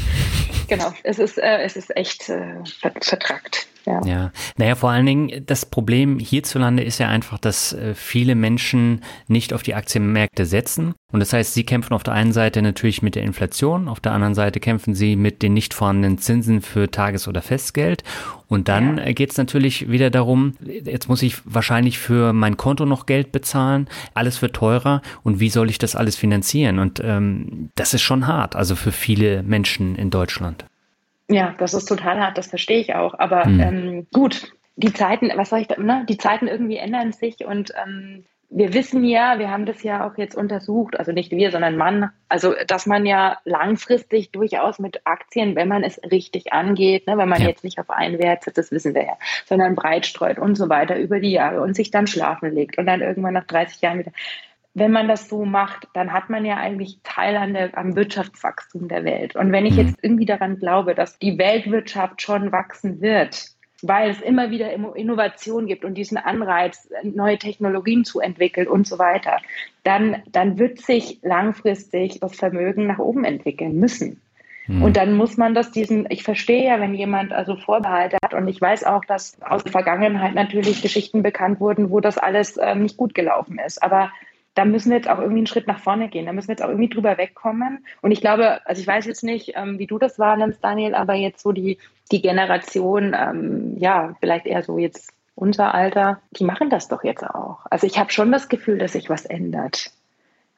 [0.68, 3.67] genau, es ist, äh, es ist echt äh, vertrackt.
[3.86, 4.04] Ja.
[4.04, 9.02] ja, naja, vor allen Dingen, das Problem hierzulande ist ja einfach, dass äh, viele Menschen
[9.28, 10.94] nicht auf die Aktienmärkte setzen.
[11.10, 14.12] Und das heißt, sie kämpfen auf der einen Seite natürlich mit der Inflation, auf der
[14.12, 18.04] anderen Seite kämpfen sie mit den nicht vorhandenen Zinsen für Tages- oder Festgeld.
[18.46, 19.12] Und dann ja.
[19.12, 23.88] geht es natürlich wieder darum, jetzt muss ich wahrscheinlich für mein Konto noch Geld bezahlen,
[24.14, 26.78] alles wird teurer und wie soll ich das alles finanzieren?
[26.78, 30.66] Und ähm, das ist schon hart, also für viele Menschen in Deutschland.
[31.28, 33.14] Ja, das ist total hart, das verstehe ich auch.
[33.18, 33.60] Aber mhm.
[33.60, 36.06] ähm, gut, die Zeiten, was soll ich da, ne?
[36.08, 40.16] Die Zeiten irgendwie ändern sich und ähm, wir wissen ja, wir haben das ja auch
[40.16, 45.54] jetzt untersucht, also nicht wir, sondern man, also dass man ja langfristig durchaus mit Aktien,
[45.54, 47.48] wenn man es richtig angeht, ne, wenn man ja.
[47.48, 50.70] jetzt nicht auf einen Wert setzt, das wissen wir ja, sondern breit streut und so
[50.70, 53.98] weiter über die Jahre und sich dann schlafen legt und dann irgendwann nach 30 Jahren
[53.98, 54.12] wieder
[54.78, 58.88] wenn man das so macht, dann hat man ja eigentlich Teil an der, am Wirtschaftswachstum
[58.88, 59.36] der Welt.
[59.36, 59.80] Und wenn ich mhm.
[59.80, 63.46] jetzt irgendwie daran glaube, dass die Weltwirtschaft schon wachsen wird,
[63.82, 68.98] weil es immer wieder Innovation gibt und diesen Anreiz, neue Technologien zu entwickeln und so
[68.98, 69.38] weiter,
[69.84, 74.20] dann, dann wird sich langfristig das Vermögen nach oben entwickeln müssen.
[74.66, 74.82] Mhm.
[74.82, 78.48] Und dann muss man das diesen, ich verstehe ja, wenn jemand also Vorbehalte hat und
[78.48, 82.74] ich weiß auch, dass aus der Vergangenheit natürlich Geschichten bekannt wurden, wo das alles äh,
[82.74, 83.82] nicht gut gelaufen ist.
[83.82, 84.10] Aber
[84.58, 86.26] da müssen wir jetzt auch irgendwie einen Schritt nach vorne gehen.
[86.26, 87.86] Da müssen wir jetzt auch irgendwie drüber wegkommen.
[88.02, 91.14] Und ich glaube, also ich weiß jetzt nicht, ähm, wie du das wahrnimmst, Daniel, aber
[91.14, 91.78] jetzt so die,
[92.10, 97.22] die Generation, ähm, ja, vielleicht eher so jetzt unser Alter, die machen das doch jetzt
[97.22, 97.66] auch.
[97.70, 99.92] Also ich habe schon das Gefühl, dass sich was ändert.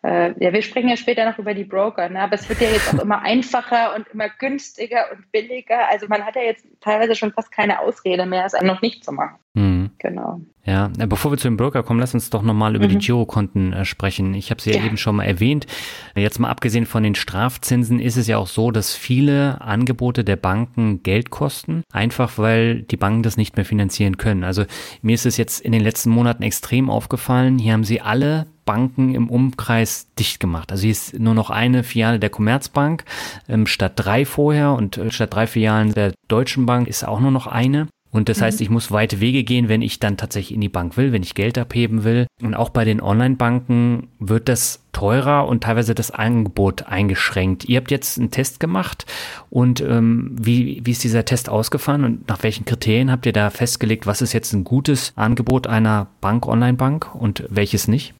[0.02, 2.22] Äh, ja, wir sprechen ja später noch über die Broker, ne?
[2.22, 5.90] aber es wird ja jetzt auch immer einfacher und immer günstiger und billiger.
[5.90, 9.12] Also man hat ja jetzt teilweise schon fast keine Ausrede mehr, es noch nicht zu
[9.12, 9.36] machen.
[9.52, 9.69] Mhm.
[10.00, 10.40] Genau.
[10.64, 12.90] Ja, äh, bevor wir zu dem Broker kommen, lass uns doch nochmal über mhm.
[12.90, 14.32] die Girokonten äh, sprechen.
[14.32, 15.66] Ich habe sie ja, ja, eben schon mal erwähnt.
[16.14, 20.36] Jetzt mal abgesehen von den Strafzinsen ist es ja auch so, dass viele Angebote der
[20.36, 24.42] Banken Geld kosten, einfach weil die Banken das nicht mehr finanzieren können.
[24.42, 24.64] Also
[25.02, 27.58] mir ist es jetzt in den letzten Monaten extrem aufgefallen.
[27.58, 30.72] Hier haben sie alle Banken im Umkreis dicht gemacht.
[30.72, 33.04] Also hier ist nur noch eine Filiale der Commerzbank
[33.48, 37.32] ähm, statt drei vorher und äh, statt drei Filialen der Deutschen Bank ist auch nur
[37.32, 37.88] noch eine.
[38.12, 38.44] Und das mhm.
[38.44, 41.22] heißt, ich muss weite Wege gehen, wenn ich dann tatsächlich in die Bank will, wenn
[41.22, 42.26] ich Geld abheben will.
[42.42, 47.64] Und auch bei den Online-Banken wird das teurer und teilweise das Angebot eingeschränkt.
[47.64, 49.06] Ihr habt jetzt einen Test gemacht
[49.48, 53.50] und ähm, wie, wie ist dieser Test ausgefallen und nach welchen Kriterien habt ihr da
[53.50, 58.14] festgelegt, was ist jetzt ein gutes Angebot einer Bank, Online-Bank und welches nicht?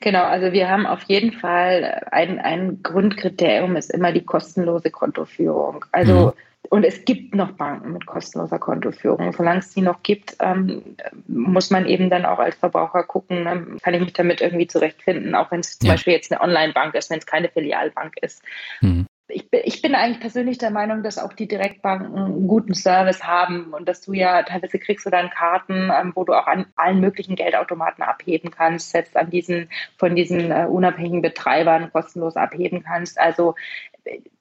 [0.00, 5.84] Genau, also wir haben auf jeden Fall ein, ein Grundkriterium ist immer die kostenlose Kontoführung.
[5.90, 6.32] Also mhm.
[6.70, 9.32] Und es gibt noch Banken mit kostenloser Kontoführung.
[9.32, 13.76] Solange es die noch gibt, ähm, muss man eben dann auch als Verbraucher gucken, ne,
[13.82, 15.94] kann ich mich damit irgendwie zurechtfinden, auch wenn es zum ja.
[15.94, 18.42] Beispiel jetzt eine Online-Bank ist, wenn es keine Filialbank ist.
[18.80, 22.74] Mhm ich bin, ich bin eigentlich persönlich der Meinung, dass auch die Direktbanken einen guten
[22.74, 26.46] Service haben und dass du ja teilweise kriegst du dann Karten, ähm, wo du auch
[26.46, 32.36] an allen möglichen Geldautomaten abheben kannst, selbst an diesen von diesen äh, unabhängigen Betreibern kostenlos
[32.36, 33.18] abheben kannst.
[33.18, 33.56] Also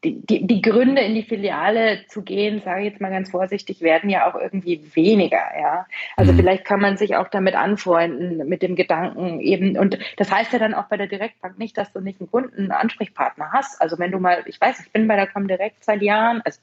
[0.03, 4.09] die, die, Gründe, in die Filiale zu gehen, sage ich jetzt mal ganz vorsichtig, werden
[4.09, 5.41] ja auch irgendwie weniger.
[5.59, 5.87] Ja?
[6.15, 6.37] Also mhm.
[6.37, 9.77] vielleicht kann man sich auch damit anfreunden, mit dem Gedanken eben.
[9.77, 12.59] Und das heißt ja dann auch bei der Direktbank nicht, dass du nicht einen Kunden,
[12.59, 13.81] einen Ansprechpartner hast.
[13.81, 16.59] Also wenn du mal, ich weiß, ich bin bei der Comdirect seit Jahren, also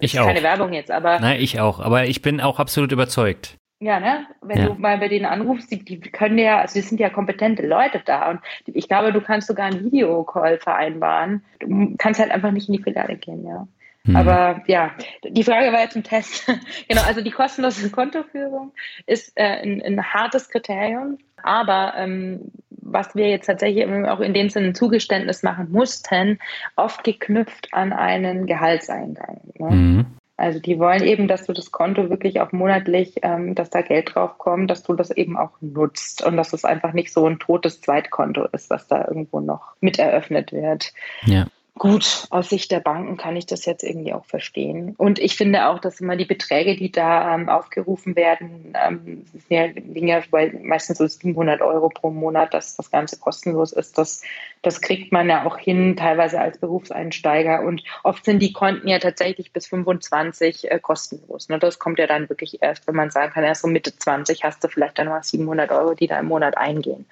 [0.00, 0.26] ich auch.
[0.26, 1.20] keine Werbung jetzt, aber.
[1.20, 1.80] Nein, ich auch.
[1.80, 3.56] Aber ich bin auch absolut überzeugt.
[3.82, 4.26] Ja, ne?
[4.42, 4.66] Wenn ja.
[4.66, 8.02] du mal bei denen anrufst, die, die können ja, also die sind ja kompetente Leute
[8.04, 11.42] da und ich glaube, du kannst sogar einen Videocall vereinbaren.
[11.60, 13.66] Du kannst halt einfach nicht in die Filiale gehen, ja.
[14.04, 14.16] Mhm.
[14.16, 14.92] Aber ja,
[15.26, 16.46] die Frage war jetzt im Test.
[16.88, 18.72] genau, also die kostenlose Kontoführung
[19.06, 24.50] ist äh, ein, ein, hartes Kriterium, aber ähm, was wir jetzt tatsächlich auch in dem
[24.50, 26.38] Sinne ein Zugeständnis machen mussten,
[26.76, 29.40] oft geknüpft an einen Gehaltseingang.
[29.58, 29.70] Ne?
[29.70, 30.06] Mhm.
[30.40, 34.14] Also die wollen eben, dass du das Konto wirklich auch monatlich, ähm, dass da Geld
[34.14, 37.38] drauf kommt, dass du das eben auch nutzt und dass es einfach nicht so ein
[37.38, 40.94] totes Zweitkonto ist, was da irgendwo noch mit eröffnet wird.
[41.26, 41.46] Ja.
[41.78, 44.94] Gut, aus Sicht der Banken kann ich das jetzt irgendwie auch verstehen.
[44.98, 50.08] Und ich finde auch, dass immer die Beträge, die da ähm, aufgerufen werden, ähm, liegen
[50.08, 50.20] ja
[50.62, 53.96] meistens so 700 Euro pro Monat, dass das Ganze kostenlos ist.
[53.96, 54.22] Das,
[54.62, 57.62] das kriegt man ja auch hin, teilweise als Berufseinsteiger.
[57.62, 61.48] Und oft sind die Konten ja tatsächlich bis 25 äh, kostenlos.
[61.48, 61.58] Ne?
[61.58, 64.62] Das kommt ja dann wirklich erst, wenn man sagen kann, erst so Mitte 20 hast
[64.62, 67.06] du vielleicht dann mal 700 Euro, die da im Monat eingehen.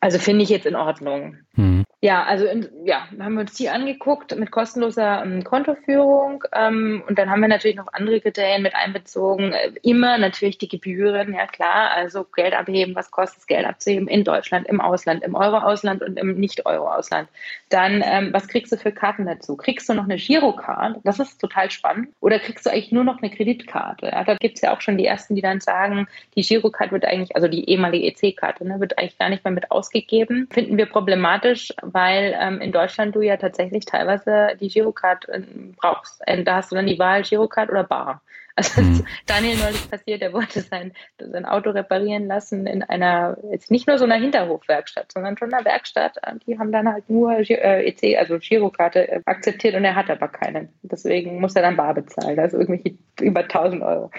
[0.00, 1.38] Also finde ich jetzt in Ordnung.
[1.54, 1.84] Mhm.
[2.02, 7.18] Ja, also in, ja, haben wir uns die angeguckt mit kostenloser ähm, Kontoführung ähm, und
[7.18, 9.52] dann haben wir natürlich noch andere Kriterien mit einbezogen.
[9.52, 14.08] Äh, immer natürlich die Gebühren, ja klar, also Geld abheben, was kostet es, Geld abzuheben
[14.08, 17.28] in Deutschland, im Ausland, im Euro-Ausland und im Nicht-Euro-Ausland.
[17.68, 19.58] Dann, ähm, was kriegst du für Karten dazu?
[19.58, 21.00] Kriegst du noch eine Girocard?
[21.04, 22.08] Das ist total spannend.
[22.20, 24.06] Oder kriegst du eigentlich nur noch eine Kreditkarte?
[24.06, 27.04] Ja, da gibt es ja auch schon die ersten, die dann sagen, die Girocard wird
[27.04, 30.48] eigentlich, also die ehemalige EC-Karte, ne, wird eigentlich gar nicht mehr mit ausgegeben.
[30.50, 35.42] Finden wir problematisch, weil ähm, in Deutschland du ja tatsächlich teilweise die Girocard äh,
[35.76, 36.22] brauchst.
[36.28, 38.22] Und da hast du dann die Wahl Girocard oder Bar.
[38.56, 39.06] Also mhm.
[39.26, 43.96] Daniel neulich passiert, er wollte sein, sein Auto reparieren lassen in einer, jetzt nicht nur
[43.96, 46.18] so einer Hinterhofwerkstatt, sondern schon einer Werkstatt.
[46.46, 50.28] Die haben dann halt nur äh, EC, also Girokarte äh, akzeptiert und er hat aber
[50.28, 50.68] keine.
[50.82, 54.10] Deswegen muss er dann bar bezahlen, also irgendwelche über 1000 Euro.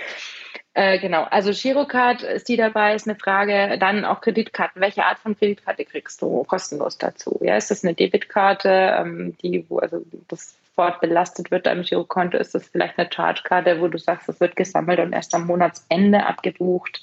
[0.74, 3.78] Äh, genau, also Girocard ist die dabei, ist eine Frage.
[3.78, 4.82] Dann auch Kreditkarten.
[4.82, 7.40] Welche Art von Kreditkarte kriegst du kostenlos dazu?
[7.42, 12.38] Ja, ist das eine Debitkarte, ähm, die, wo also das Fort belastet wird am Girokonto?
[12.38, 16.26] Ist das vielleicht eine Chargekarte, wo du sagst, das wird gesammelt und erst am Monatsende
[16.26, 17.02] abgebucht?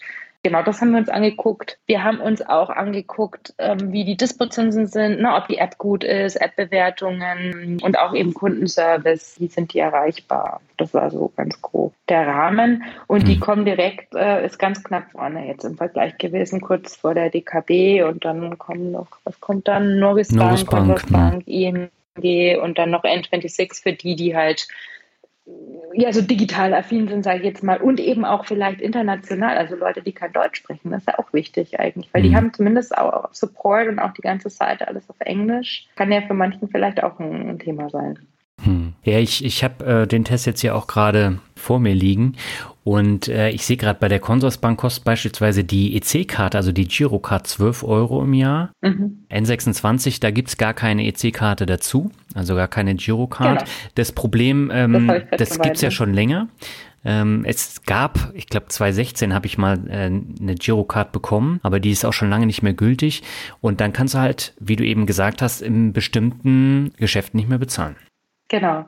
[0.48, 1.78] Genau, das haben wir uns angeguckt.
[1.84, 6.04] Wir haben uns auch angeguckt, ähm, wie die Dispozinsen sind, ne, ob die App gut
[6.04, 10.62] ist, App-Bewertungen und auch eben Kundenservice, wie sind die erreichbar.
[10.78, 12.82] Das war so ganz grob der Rahmen.
[13.08, 17.12] Und die kommen direkt, äh, ist ganz knapp vorne jetzt im Vergleich gewesen, kurz vor
[17.12, 19.98] der DKB und dann kommen noch, was kommt dann?
[19.98, 21.90] Norris, Norris Bank, Bank, ne?
[22.16, 24.66] ING und dann noch N26 für die, die halt
[25.94, 29.74] ja, so digital affin sind, sage ich jetzt mal, und eben auch vielleicht international, also
[29.74, 32.26] Leute, die kein Deutsch sprechen, das ist ja auch wichtig eigentlich, weil mhm.
[32.26, 35.88] die haben zumindest auch Support und auch die ganze Seite alles auf Englisch.
[35.96, 38.18] Kann ja für manchen vielleicht auch ein, ein Thema sein.
[39.04, 42.34] Ja, ich, ich habe äh, den Test jetzt hier auch gerade vor mir liegen
[42.88, 47.46] und äh, ich sehe gerade bei der Consorsbank kostet beispielsweise die EC-Karte, also die Girocard
[47.46, 48.72] 12 Euro im Jahr.
[48.80, 49.26] Mhm.
[49.30, 53.58] N26, da gibt es gar keine EC-Karte dazu, also gar keine Girocard.
[53.58, 53.70] Genau.
[53.94, 56.48] Das Problem, ähm, das, das gibt es ja schon länger.
[57.04, 61.90] Ähm, es gab, ich glaube 2016 habe ich mal äh, eine Girocard bekommen, aber die
[61.90, 63.22] ist auch schon lange nicht mehr gültig.
[63.60, 67.58] Und dann kannst du halt, wie du eben gesagt hast, in bestimmten Geschäften nicht mehr
[67.58, 67.96] bezahlen.
[68.48, 68.86] Genau.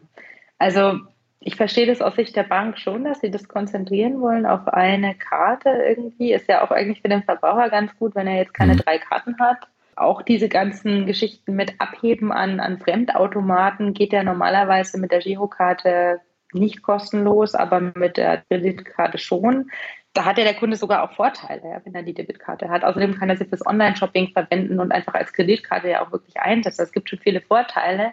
[0.58, 1.00] Also
[1.40, 5.14] ich verstehe das aus Sicht der Bank schon, dass sie das konzentrieren wollen auf eine
[5.14, 6.32] Karte irgendwie.
[6.34, 8.78] Ist ja auch eigentlich für den Verbraucher ganz gut, wenn er jetzt keine mhm.
[8.78, 9.58] drei Karten hat.
[9.96, 16.20] Auch diese ganzen Geschichten mit Abheben an, an Fremdautomaten geht ja normalerweise mit der Girokarte
[16.52, 19.70] nicht kostenlos, aber mit der Kreditkarte schon.
[20.12, 22.84] Da hat ja der Kunde sogar auch Vorteile, ja, wenn er die Debitkarte hat.
[22.84, 26.82] Außerdem kann er sie fürs Online-Shopping verwenden und einfach als Kreditkarte ja auch wirklich einsetzen.
[26.82, 28.12] Es gibt schon viele Vorteile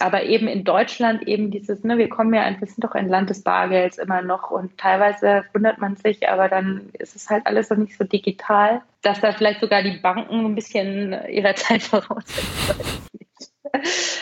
[0.00, 3.30] aber eben in Deutschland eben dieses, ne, wir kommen ja, wir sind doch ein Land
[3.30, 7.70] des Bargelds immer noch und teilweise wundert man sich, aber dann ist es halt alles
[7.70, 12.24] noch nicht so digital, dass da vielleicht sogar die Banken ein bisschen ihrer Zeit voraus.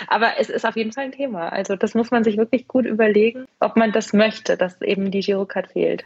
[0.07, 1.49] Aber es ist auf jeden Fall ein Thema.
[1.49, 5.21] Also das muss man sich wirklich gut überlegen, ob man das möchte, dass eben die
[5.21, 6.05] Girocard fehlt.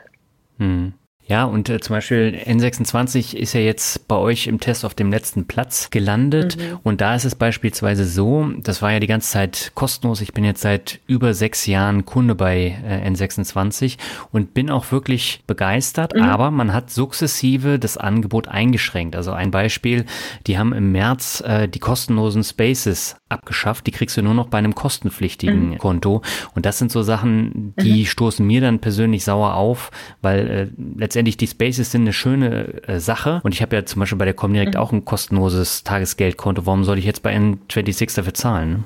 [0.59, 0.95] Hm.
[1.27, 5.11] Ja, und äh, zum Beispiel N26 ist ja jetzt bei euch im Test auf dem
[5.11, 6.59] letzten Platz gelandet.
[6.59, 6.79] Mhm.
[6.83, 10.21] Und da ist es beispielsweise so, das war ja die ganze Zeit kostenlos.
[10.21, 13.97] Ich bin jetzt seit über sechs Jahren Kunde bei äh, N26
[14.33, 16.15] und bin auch wirklich begeistert.
[16.15, 16.23] Mhm.
[16.25, 19.17] Aber man hat sukzessive das Angebot eingeschränkt.
[19.17, 20.05] Also ein Beispiel,
[20.47, 23.87] die haben im März äh, die kostenlosen Spaces abgeschafft.
[23.87, 25.79] Die kriegst du nur noch bei einem kostenpflichtigen mhm.
[25.79, 26.23] Konto.
[26.55, 28.07] Und das sind so Sachen, die mhm.
[28.07, 29.91] stoßen mir dann persönlich sauer auf,
[30.23, 33.41] weil äh, letztendlich die Spaces sind eine schöne äh, Sache.
[33.45, 34.81] Und ich habe ja zum Beispiel bei der Comdirect mhm.
[34.81, 36.67] auch ein kostenloses Tagesgeldkonto.
[36.67, 38.85] Warum soll ich jetzt bei N26 dafür zahlen?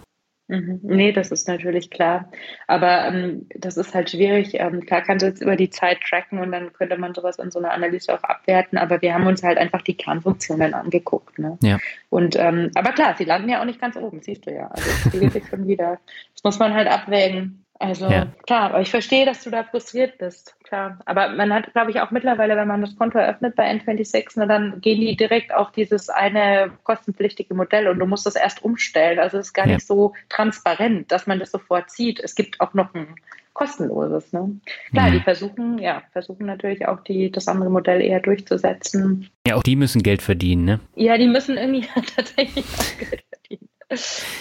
[0.49, 0.81] Mhm.
[0.83, 2.31] Nee, das ist natürlich klar.
[2.67, 4.55] Aber ähm, das ist halt schwierig.
[4.55, 7.51] Ähm, klar kannst du jetzt über die Zeit tracken und dann könnte man sowas in
[7.51, 8.79] so einer Analyse auch abwerten.
[8.79, 11.39] Aber wir haben uns halt einfach die Kernfunktionen angeguckt.
[11.39, 11.59] Ne?
[11.63, 11.79] Ja.
[12.09, 14.69] Und ähm, aber klar, sie landen ja auch nicht ganz oben, siehst du ja.
[14.69, 16.01] Also das spiegelt sich schon wieder.
[16.33, 17.67] Das muss man halt abwägen.
[17.81, 18.27] Also ja.
[18.45, 20.57] klar, aber ich verstehe, dass du da frustriert bist.
[20.64, 20.99] Klar.
[21.05, 24.47] Aber man hat, glaube ich, auch mittlerweile, wenn man das Konto eröffnet bei N26, na,
[24.47, 29.21] dann gehen die direkt auf dieses eine kostenpflichtige Modell und du musst das erst umstellen.
[29.21, 29.75] Also es ist gar ja.
[29.75, 32.19] nicht so transparent, dass man das sofort sieht.
[32.19, 33.14] Es gibt auch noch ein
[33.59, 34.33] kostenloses.
[34.33, 34.61] Ne?
[34.91, 35.12] Klar, mhm.
[35.12, 39.31] die versuchen, ja, versuchen natürlich auch die, das andere Modell eher durchzusetzen.
[39.47, 40.81] Ja, auch die müssen Geld verdienen, ne?
[40.97, 41.87] Ja, die müssen irgendwie
[42.17, 43.68] tatsächlich auch Geld verdienen.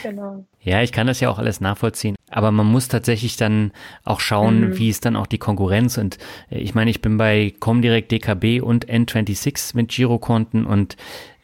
[0.03, 0.45] genau.
[0.61, 2.16] Ja, ich kann das ja auch alles nachvollziehen.
[2.29, 3.71] Aber man muss tatsächlich dann
[4.03, 4.77] auch schauen, mhm.
[4.77, 5.97] wie ist dann auch die Konkurrenz.
[5.97, 6.17] Und
[6.49, 10.97] äh, ich meine, ich bin bei Comdirect, DKB und N26 mit Girokonten und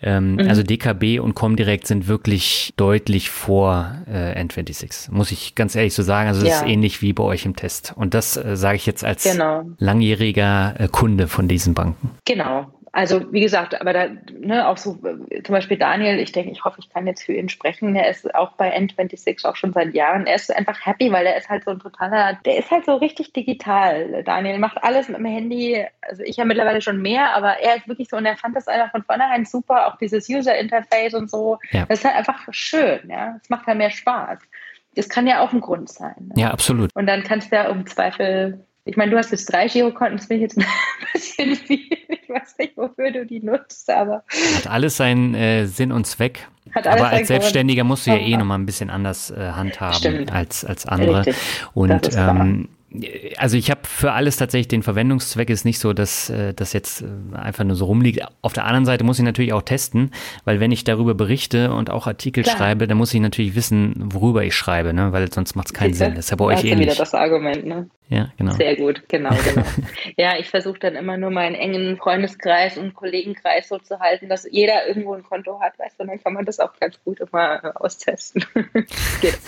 [0.05, 0.49] ähm, mhm.
[0.49, 6.03] also DKB und Comdirect sind wirklich deutlich vor äh, N26, muss ich ganz ehrlich so
[6.03, 6.27] sagen.
[6.27, 6.55] Also es ja.
[6.57, 7.93] ist ähnlich wie bei euch im Test.
[7.95, 9.63] Und das äh, sage ich jetzt als genau.
[9.77, 12.11] langjähriger äh, Kunde von diesen Banken.
[12.25, 14.07] Genau, also wie gesagt, aber da,
[14.39, 17.49] ne, auch so zum Beispiel Daniel, ich denke, ich hoffe, ich kann jetzt für ihn
[17.49, 17.95] sprechen.
[17.95, 20.27] Er ist auch bei N26 auch schon seit Jahren.
[20.27, 22.95] Er ist einfach happy, weil er ist halt so ein totaler, der ist halt so
[22.97, 24.21] richtig digital.
[24.23, 25.83] Daniel macht alles mit dem Handy.
[26.01, 28.67] Also ich habe mittlerweile schon mehr, aber er ist wirklich so und er fand das
[28.67, 31.57] einfach von vornherein super, auch dieses User Interface und so.
[31.71, 31.87] Ja.
[31.87, 33.39] Das ist halt einfach schön, ja.
[33.41, 34.37] Es macht halt mehr Spaß.
[34.93, 36.13] Das kann ja auch ein Grund sein.
[36.19, 36.33] Ne?
[36.43, 36.95] Ja, absolut.
[36.95, 40.25] Und dann kannst du ja um Zweifel ich meine, du hast jetzt drei Girokonten, das
[40.27, 40.65] finde ich jetzt ein
[41.13, 41.97] bisschen viel.
[42.09, 44.23] Ich weiß nicht, wofür du die nutzt, aber.
[44.55, 46.47] Hat alles seinen äh, Sinn und Zweck.
[46.73, 50.85] aber als Selbstständiger musst du ja eh nochmal ein bisschen anders äh, handhaben als, als
[50.85, 51.25] andere.
[51.25, 51.35] Richtig.
[51.73, 52.69] Und ähm,
[53.37, 57.01] also ich habe für alles tatsächlich den Verwendungszweck ist nicht so, dass äh, das jetzt
[57.01, 58.21] äh, einfach nur so rumliegt.
[58.41, 60.11] Auf der anderen Seite muss ich natürlich auch testen,
[60.45, 62.57] weil wenn ich darüber berichte und auch Artikel Klar.
[62.57, 65.11] schreibe, dann muss ich natürlich wissen, worüber ich schreibe, ne?
[65.11, 66.15] weil sonst macht es keinen Sinn.
[66.15, 66.87] Das ist ja bei euch ähnlich.
[66.87, 67.89] wieder das Argument, ne?
[68.09, 68.51] Ja, genau.
[68.51, 69.65] Sehr gut, genau, genau.
[70.17, 74.47] ja, ich versuche dann immer nur meinen engen Freundeskreis und Kollegenkreis so zu halten, dass
[74.51, 77.63] jeder irgendwo ein Konto hat, weißt du, dann kann man das auch ganz gut immer
[77.63, 78.45] äh, austesten.
[79.21, 79.39] Geht.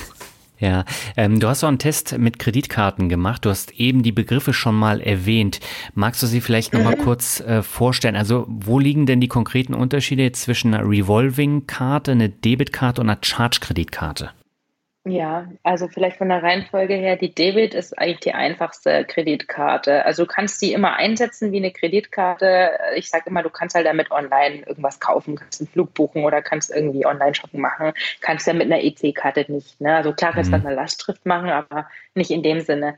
[0.60, 0.86] Ja,
[1.18, 3.45] ähm, du hast auch einen Test mit Kreditkarten gemacht.
[3.45, 5.60] Du hast eben die Begriffe schon mal erwähnt.
[5.93, 8.16] Magst du sie vielleicht noch mal kurz äh, vorstellen?
[8.16, 14.32] Also, wo liegen denn die konkreten Unterschiede zwischen einer Revolving-Karte, einer Debitkarte und einer Charge-Kreditkarte?
[15.08, 20.03] Ja, also vielleicht von der Reihenfolge her, die Debit ist eigentlich die einfachste Kreditkarte.
[20.03, 22.72] Also du kannst die immer einsetzen wie eine Kreditkarte.
[22.95, 26.41] Ich sage immer, du kannst halt damit online irgendwas kaufen, kannst einen Flug buchen oder
[26.41, 27.93] kannst irgendwie Online-Shopping machen.
[28.22, 29.80] Kannst ja mit einer EC-Karte nicht.
[29.80, 29.95] Ne?
[29.95, 30.66] Also klar kannst du mhm.
[30.66, 32.95] eine Lastschrift machen, aber nicht in dem Sinne.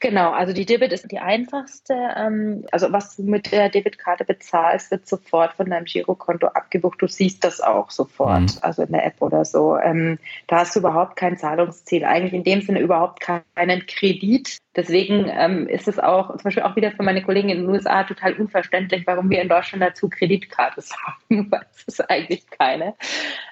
[0.00, 1.94] Genau, also die Debit ist die einfachste.
[2.16, 7.00] Ähm, also was du mit der Debitkarte bezahlst, wird sofort von deinem Girokonto abgebucht.
[7.00, 8.58] Du siehst das auch sofort, mhm.
[8.62, 9.76] also in der App oder so.
[9.76, 14.58] Ähm, da hast du überhaupt kein Zahlungsziel, eigentlich in dem Sinne überhaupt keinen Kredit.
[14.76, 18.02] Deswegen ähm, ist es auch zum Beispiel auch wieder für meine Kollegen in den USA
[18.02, 22.94] total unverständlich, warum wir in Deutschland dazu Kreditkarte sagen, weil es ist eigentlich keine.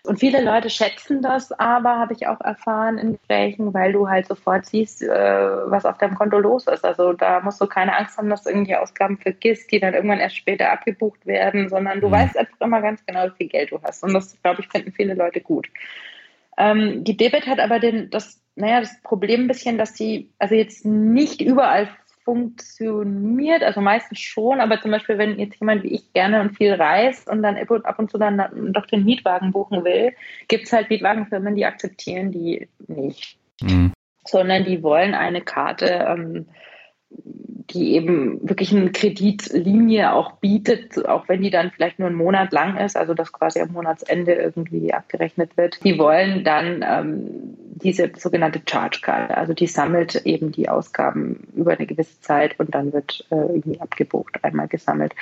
[0.04, 4.26] Und viele Leute schätzen das aber, habe ich auch erfahren in Gesprächen, weil du halt
[4.26, 6.84] sofort siehst, äh, was auf deinem Konto los ist.
[6.84, 10.20] Also da musst du keine Angst haben, dass du irgendwelche Ausgaben vergisst, die dann irgendwann
[10.20, 12.12] erst später abgebucht werden, sondern du mhm.
[12.12, 14.02] weißt einfach immer ganz genau, wie viel Geld du hast.
[14.02, 15.68] Und das, glaube ich, finden viele Leute gut.
[16.58, 20.54] Ähm, die Debit hat aber den, das, naja, das Problem ein bisschen, dass sie also
[20.54, 21.88] jetzt nicht überall
[22.24, 26.72] funktioniert, also meistens schon, aber zum Beispiel, wenn jetzt jemand wie ich gerne und viel
[26.72, 30.12] reist und dann ab und zu dann doch den Mietwagen buchen will,
[30.48, 33.38] gibt es halt Mietwagenfirmen, die akzeptieren die nicht.
[33.60, 33.92] Mhm.
[34.24, 36.46] Sondern die wollen eine Karte, ähm,
[37.72, 42.52] die eben wirklich eine Kreditlinie auch bietet, auch wenn die dann vielleicht nur einen Monat
[42.52, 45.82] lang ist, also das quasi am Monatsende irgendwie abgerechnet wird.
[45.84, 51.72] Die wollen dann ähm, diese sogenannte Charge Card, also die sammelt eben die Ausgaben über
[51.72, 55.14] eine gewisse Zeit und dann wird äh, irgendwie abgebucht, einmal gesammelt.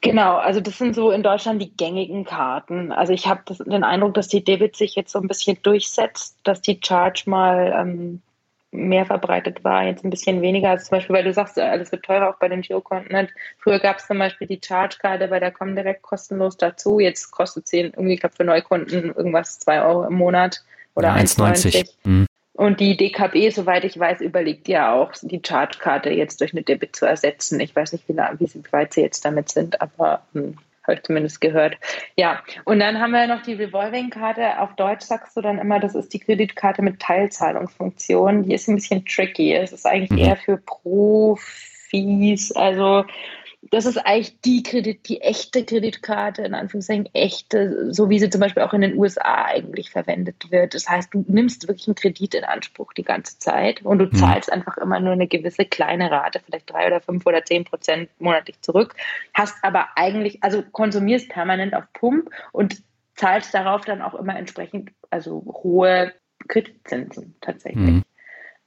[0.00, 2.92] Genau, also das sind so in Deutschland die gängigen Karten.
[2.92, 6.60] Also ich habe den Eindruck, dass die Debit sich jetzt so ein bisschen durchsetzt, dass
[6.60, 8.22] die Charge mal ähm,
[8.70, 10.70] mehr verbreitet war, jetzt ein bisschen weniger.
[10.70, 13.12] Also zum Beispiel, weil du sagst, alles wird teurer auch bei den Girokonten.
[13.12, 13.28] Ne?
[13.58, 17.00] Früher gab es zum Beispiel die Charge-Karte bei der Comdirect kostenlos dazu.
[17.00, 20.62] Jetzt kostet sie irgendwie, ich glaube, für Neukunden irgendwas 2 Euro im Monat
[20.94, 21.88] oder 1,90.
[22.04, 22.26] Mhm.
[22.52, 26.96] Und die DKB, soweit ich weiß, überlegt ja auch, die Charge-Karte jetzt durch eine Debit
[26.96, 27.60] zu ersetzen.
[27.60, 30.58] Ich weiß nicht, wie, wie weit sie jetzt damit sind, aber hm,
[30.88, 31.76] habe ich zumindest gehört.
[32.16, 34.60] Ja, und dann haben wir noch die Revolving-Karte.
[34.60, 38.44] Auf Deutsch sagst du dann immer, das ist die Kreditkarte mit Teilzahlungsfunktion.
[38.44, 39.54] Die ist ein bisschen tricky.
[39.54, 40.18] Es ist eigentlich mhm.
[40.18, 42.52] eher für Profis.
[42.52, 43.04] Also
[43.62, 48.40] das ist eigentlich die Kredit, die echte Kreditkarte, in Anführungszeichen echte, so wie sie zum
[48.40, 50.74] Beispiel auch in den USA eigentlich verwendet wird.
[50.74, 54.14] Das heißt, du nimmst wirklich einen Kredit in Anspruch die ganze Zeit und du mhm.
[54.14, 58.08] zahlst einfach immer nur eine gewisse kleine Rate, vielleicht drei oder fünf oder zehn Prozent
[58.18, 58.94] monatlich zurück,
[59.34, 62.82] hast aber eigentlich, also konsumierst permanent auf Pump und
[63.16, 66.14] zahlst darauf dann auch immer entsprechend, also hohe
[66.46, 67.90] Kreditzinsen tatsächlich.
[67.90, 68.04] Mhm.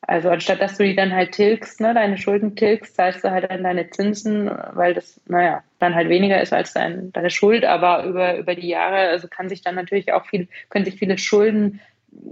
[0.01, 3.49] Also anstatt dass du die dann halt tilgst, ne, deine Schulden tilgst, zahlst du halt
[3.49, 8.05] dann deine Zinsen, weil das, naja, dann halt weniger ist als dein, deine Schuld, aber
[8.05, 11.79] über, über die Jahre, also kann sich dann natürlich auch viel, können sich viele Schulden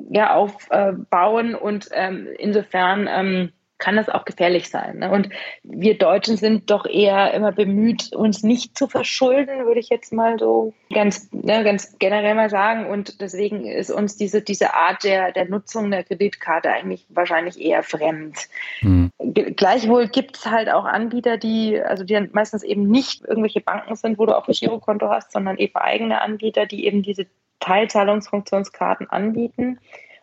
[0.09, 1.55] ja aufbauen.
[1.55, 5.00] Und ähm, insofern ähm, kann das auch gefährlich sein.
[5.00, 5.10] Ne?
[5.10, 5.30] Und
[5.64, 10.38] wir Deutschen sind doch eher immer bemüht, uns nicht zu verschulden, würde ich jetzt mal
[10.38, 12.86] so ganz, ne, ganz generell mal sagen.
[12.88, 17.82] Und deswegen ist uns diese, diese Art der, der Nutzung der Kreditkarte eigentlich wahrscheinlich eher
[17.82, 18.50] fremd.
[18.82, 19.12] Mhm.
[19.56, 24.20] Gleichwohl gibt es halt auch Anbieter, die, also die meistens eben nicht irgendwelche Banken sind,
[24.20, 27.28] wo du auch ein Girokonto hast, sondern eben eigene Anbieter, die eben diese
[27.62, 29.80] Teilzahlungsfunktionskarten anbieten.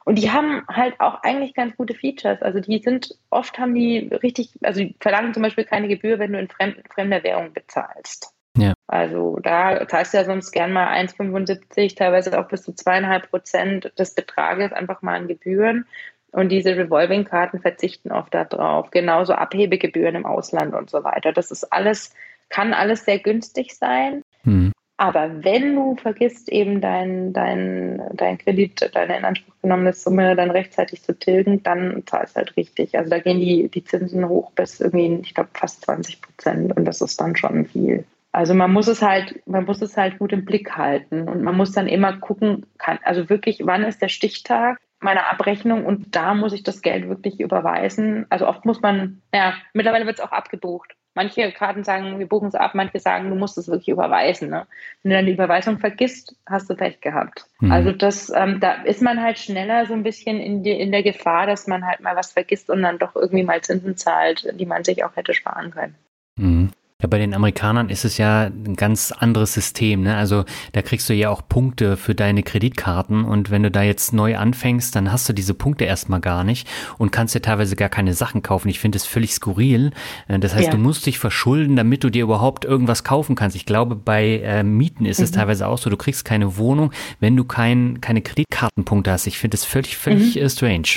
[0.06, 2.40] Und die haben halt auch eigentlich ganz gute Features.
[2.40, 6.32] Also die sind, oft haben die richtig, also die verlangen zum Beispiel keine Gebühr, wenn
[6.32, 8.32] du in fremd, fremder Währung bezahlst.
[8.56, 8.74] Ja.
[8.86, 13.92] Also da zahlst du ja sonst gern mal 1,75, teilweise auch bis zu zweieinhalb Prozent
[13.98, 15.86] des Betrages einfach mal an Gebühren.
[16.30, 18.92] Und diese Revolving-Karten verzichten oft darauf.
[18.92, 21.32] Genauso Abhebegebühren im Ausland und so weiter.
[21.32, 22.14] Das ist alles,
[22.48, 24.22] kann alles sehr günstig sein.
[24.44, 24.70] Mhm.
[24.98, 30.50] Aber wenn du vergisst, eben dein, dein, dein Kredit, deine in Anspruch genommene Summe dann
[30.50, 32.96] rechtzeitig zu tilgen, dann zahlst du halt richtig.
[32.96, 36.86] Also da gehen die, die Zinsen hoch bis irgendwie, ich glaube, fast 20 Prozent und
[36.86, 38.04] das ist dann schon viel.
[38.32, 41.56] Also man muss es halt, man muss es halt gut im Blick halten und man
[41.56, 46.34] muss dann immer gucken, kann, also wirklich, wann ist der Stichtag meiner Abrechnung und da
[46.34, 48.26] muss ich das Geld wirklich überweisen.
[48.30, 50.96] Also oft muss man, ja, mittlerweile wird es auch abgebucht.
[51.16, 54.50] Manche Karten sagen, wir buchen es ab, manche sagen, du musst es wirklich überweisen.
[54.50, 54.66] Ne?
[55.02, 57.46] Wenn du dann die Überweisung vergisst, hast du Pech gehabt.
[57.60, 57.72] Mhm.
[57.72, 61.02] Also das, ähm, da ist man halt schneller so ein bisschen in, die, in der
[61.02, 64.66] Gefahr, dass man halt mal was vergisst und dann doch irgendwie mal Zinsen zahlt, die
[64.66, 65.94] man sich auch hätte sparen können.
[66.36, 66.70] Mhm.
[67.02, 70.00] Ja, bei den Amerikanern ist es ja ein ganz anderes System.
[70.00, 70.16] Ne?
[70.16, 74.14] Also da kriegst du ja auch Punkte für deine Kreditkarten und wenn du da jetzt
[74.14, 76.66] neu anfängst, dann hast du diese Punkte erstmal gar nicht
[76.96, 78.70] und kannst dir teilweise gar keine Sachen kaufen.
[78.70, 79.90] Ich finde es völlig skurril.
[80.26, 80.70] Äh, das heißt, ja.
[80.70, 83.56] du musst dich verschulden, damit du dir überhaupt irgendwas kaufen kannst.
[83.56, 85.24] Ich glaube, bei äh, Mieten ist mhm.
[85.24, 89.26] es teilweise auch so, du kriegst keine Wohnung, wenn du kein, keine Kreditkartenpunkte hast.
[89.26, 90.42] Ich finde es völlig, völlig mhm.
[90.42, 90.88] Äh, strange.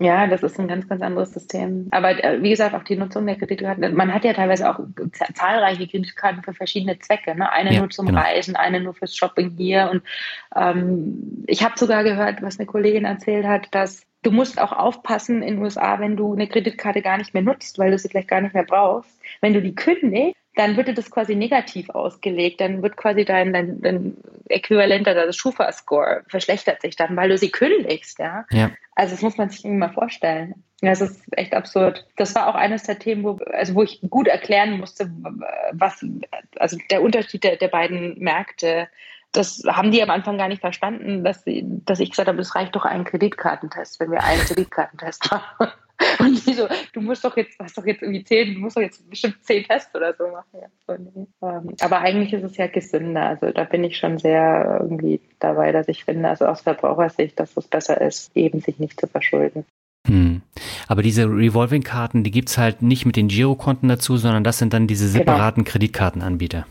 [0.00, 1.88] Ja, das ist ein ganz, ganz anderes System.
[1.90, 3.96] Aber äh, wie gesagt, auch die Nutzung der Kreditkarten.
[3.96, 4.78] Man hat ja teilweise auch
[5.34, 7.34] zahlreiche Kreditkarten für verschiedene Zwecke.
[7.34, 7.50] Ne?
[7.50, 8.20] Eine ja, nur zum genau.
[8.20, 9.90] Reisen, eine nur fürs Shopping hier.
[9.90, 10.02] Und
[10.54, 15.42] ähm, ich habe sogar gehört, was eine Kollegin erzählt hat, dass du musst auch aufpassen
[15.42, 18.28] in den USA, wenn du eine Kreditkarte gar nicht mehr nutzt, weil du sie vielleicht
[18.28, 19.20] gar nicht mehr brauchst.
[19.40, 22.60] Wenn du die kündigst, dann wird das quasi negativ ausgelegt.
[22.60, 24.16] Dann wird quasi dein, dein, dein
[24.48, 28.18] Äquivalent, also Schufa-Score, verschlechtert sich dann, weil du sie kündigst.
[28.18, 28.44] Ja?
[28.50, 28.72] ja.
[28.96, 30.64] Also das muss man sich irgendwie mal vorstellen.
[30.80, 32.06] Das ist echt absurd.
[32.16, 35.08] Das war auch eines der Themen, wo, also wo ich gut erklären musste,
[35.72, 36.04] was,
[36.56, 38.88] also der Unterschied der, der beiden Märkte.
[39.30, 42.56] Das haben die am Anfang gar nicht verstanden, dass, sie, dass ich gesagt habe, es
[42.56, 45.68] reicht doch ein Kreditkartentest, wenn wir einen Kreditkartentest machen.
[46.20, 48.82] Und die so, du musst doch jetzt, hast doch jetzt irgendwie zehn, du musst doch
[48.82, 50.46] jetzt bestimmt zehn Tests oder so machen.
[50.52, 51.26] Ja, so, nee.
[51.42, 53.26] Ähm, aber eigentlich ist es ja gesünder.
[53.26, 57.56] Also da bin ich schon sehr irgendwie dabei, dass ich finde, also aus Verbrauchersicht, dass
[57.56, 59.64] es besser ist, eben sich nicht zu verschulden.
[60.06, 60.42] Hm.
[60.86, 64.72] Aber diese Revolving-Karten, die gibt es halt nicht mit den Girokonten dazu, sondern das sind
[64.72, 65.18] dann diese genau.
[65.18, 65.72] separaten genau.
[65.72, 66.66] Kreditkartenanbieter.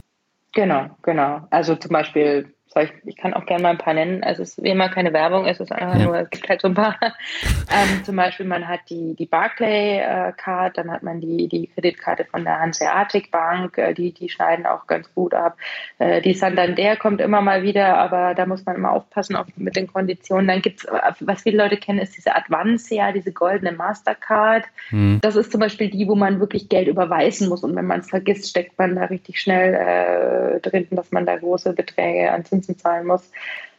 [0.53, 1.45] Genau, genau.
[1.49, 4.23] Also zum Beispiel ich, ich, kann auch gerne mal ein paar nennen.
[4.23, 6.05] Es ist wie immer keine Werbung, es ist einfach ja.
[6.05, 6.95] nur, es gibt halt so ein paar.
[7.01, 12.43] ähm, zum Beispiel, man hat die, die Barclay-Card, dann hat man die, die Kreditkarte von
[12.43, 15.57] der Hanseatic Bank, äh, die, die schneiden auch ganz gut ab.
[15.99, 19.75] Äh, die Santander kommt immer mal wieder, aber da muss man immer aufpassen auf, mit
[19.75, 20.47] den Konditionen.
[20.47, 20.88] Dann gibt es,
[21.21, 24.65] was viele Leute kennen, ist diese Advancia, diese goldene Mastercard.
[24.91, 25.19] Mhm.
[25.21, 28.09] Das ist zum Beispiel die, wo man wirklich Geld überweisen muss und wenn man es
[28.09, 32.66] vergisst, steckt man da richtig schnell äh, drin, dass man da große Beträge an Zinsen
[32.68, 33.32] Zinsen zahlen muss.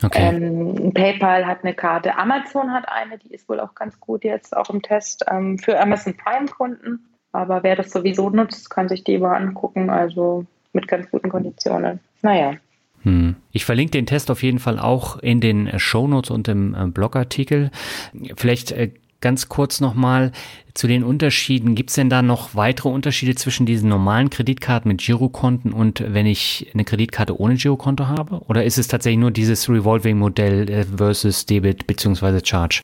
[0.02, 0.36] Okay.
[0.36, 4.56] Ähm, PayPal hat eine Karte, Amazon hat eine, die ist wohl auch ganz gut jetzt
[4.56, 7.04] auch im Test ähm, für Amazon Prime-Kunden.
[7.32, 12.00] Aber wer das sowieso nutzt, kann sich die mal angucken, also mit ganz guten Konditionen.
[12.22, 12.54] Naja.
[13.02, 13.36] Hm.
[13.52, 17.70] Ich verlinke den Test auf jeden Fall auch in den Shownotes und im äh, Blogartikel.
[18.36, 18.90] Vielleicht äh,
[19.20, 20.32] ganz kurz nochmal
[20.74, 21.74] zu den Unterschieden.
[21.74, 26.26] Gibt es denn da noch weitere Unterschiede zwischen diesen normalen Kreditkarten mit Girokonten und wenn
[26.26, 28.40] ich eine Kreditkarte ohne Girokonto habe?
[28.48, 32.40] Oder ist es tatsächlich nur dieses Revolving-Modell äh, versus Debit bzw.
[32.44, 32.80] Charge?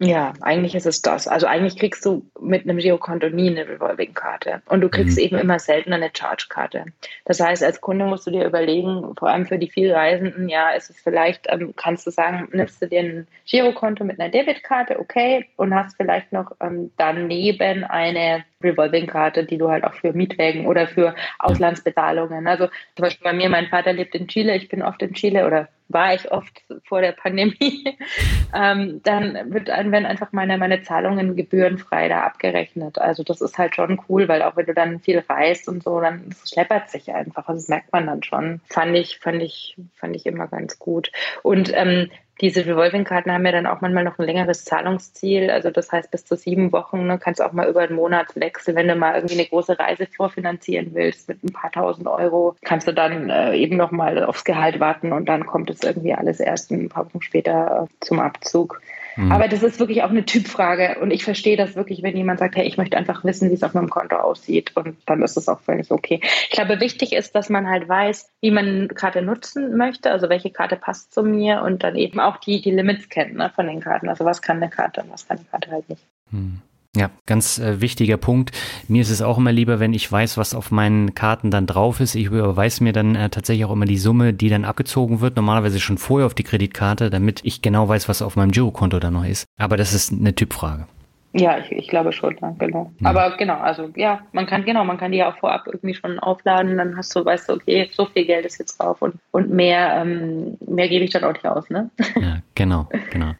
[0.00, 1.26] Ja, eigentlich ist es das.
[1.26, 5.24] Also eigentlich kriegst du mit einem Girokonto nie eine Revolving-Karte und du kriegst mhm.
[5.24, 6.84] eben immer seltener eine Charge-Karte.
[7.24, 10.90] Das heißt, als Kunde musst du dir überlegen, vor allem für die Vielreisenden, ja, ist
[10.90, 15.46] es vielleicht, ähm, kannst du sagen, nimmst du dir ein Girokonto mit einer Debitkarte, okay,
[15.56, 20.86] und hast vielleicht noch ähm, daneben eine Revolving-Karte, die du halt auch für Mietwägen oder
[20.88, 22.46] für Auslandsbezahlungen.
[22.46, 25.46] Also zum Beispiel bei mir, mein Vater lebt in Chile, ich bin oft in Chile
[25.46, 27.96] oder war ich oft vor der Pandemie,
[28.54, 32.98] ähm, dann wird, werden einfach meine, meine Zahlungen gebührenfrei da abgerechnet.
[32.98, 36.00] Also das ist halt schon cool, weil auch wenn du dann viel reist und so,
[36.00, 37.48] dann schleppert sich einfach.
[37.48, 38.60] Also das merkt man dann schon.
[38.68, 41.10] Fand ich, fand ich, fand ich immer ganz gut.
[41.42, 42.10] Und ähm,
[42.40, 45.50] diese Revolving-Karten haben ja dann auch manchmal noch ein längeres Zahlungsziel.
[45.50, 48.28] Also das heißt, bis zu sieben Wochen ne, kannst du auch mal über einen Monat
[48.34, 48.76] wechseln.
[48.76, 52.86] Wenn du mal irgendwie eine große Reise vorfinanzieren willst mit ein paar tausend Euro, kannst
[52.86, 56.40] du dann äh, eben noch mal aufs Gehalt warten und dann kommt es irgendwie alles
[56.40, 58.80] erst ein paar Wochen später äh, zum Abzug.
[59.18, 59.32] Mhm.
[59.32, 61.00] Aber das ist wirklich auch eine Typfrage.
[61.00, 63.64] Und ich verstehe das wirklich, wenn jemand sagt, hey, ich möchte einfach wissen, wie es
[63.64, 64.76] auf meinem Konto aussieht.
[64.76, 66.20] Und dann ist es auch völlig okay.
[66.22, 70.28] Ich glaube, wichtig ist, dass man halt weiß, wie man eine Karte nutzen möchte, also
[70.28, 73.66] welche Karte passt zu mir und dann eben auch die, die Limits kennt ne, von
[73.66, 74.08] den Karten.
[74.08, 76.02] Also was kann eine Karte und was kann die Karte halt nicht.
[76.30, 76.62] Mhm.
[76.96, 78.50] Ja, ganz äh, wichtiger Punkt.
[78.88, 82.00] Mir ist es auch immer lieber, wenn ich weiß, was auf meinen Karten dann drauf
[82.00, 82.14] ist.
[82.14, 85.80] Ich überweise mir dann äh, tatsächlich auch immer die Summe, die dann abgezogen wird, normalerweise
[85.80, 89.24] schon vorher auf die Kreditkarte, damit ich genau weiß, was auf meinem Girokonto dann noch
[89.24, 89.44] ist.
[89.58, 90.86] Aber das ist eine Typfrage.
[91.34, 92.90] Ja, ich, ich glaube schon, ja, genau.
[93.00, 93.10] Ja.
[93.10, 96.18] Aber genau, also ja, man kann, genau, man kann die ja auch vorab irgendwie schon
[96.18, 99.50] aufladen, dann hast du, weißt du, okay, so viel Geld ist jetzt drauf und, und
[99.50, 101.90] mehr, ähm, mehr gebe ich dann auch nicht aus, ne?
[102.20, 103.34] Ja, genau, genau.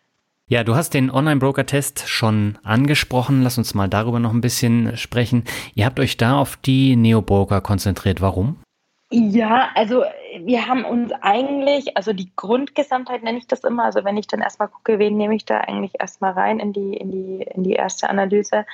[0.50, 3.42] Ja, du hast den Online-Broker-Test schon angesprochen.
[3.42, 5.44] Lass uns mal darüber noch ein bisschen sprechen.
[5.74, 8.22] Ihr habt euch da auf die Neo-Broker konzentriert.
[8.22, 8.56] Warum?
[9.10, 10.04] Ja, also
[10.40, 14.40] wir haben uns eigentlich, also die Grundgesamtheit nenne ich das immer, also wenn ich dann
[14.40, 17.74] erstmal gucke, wen nehme ich da eigentlich erstmal rein in die, in die, in die
[17.74, 18.64] erste Analyse,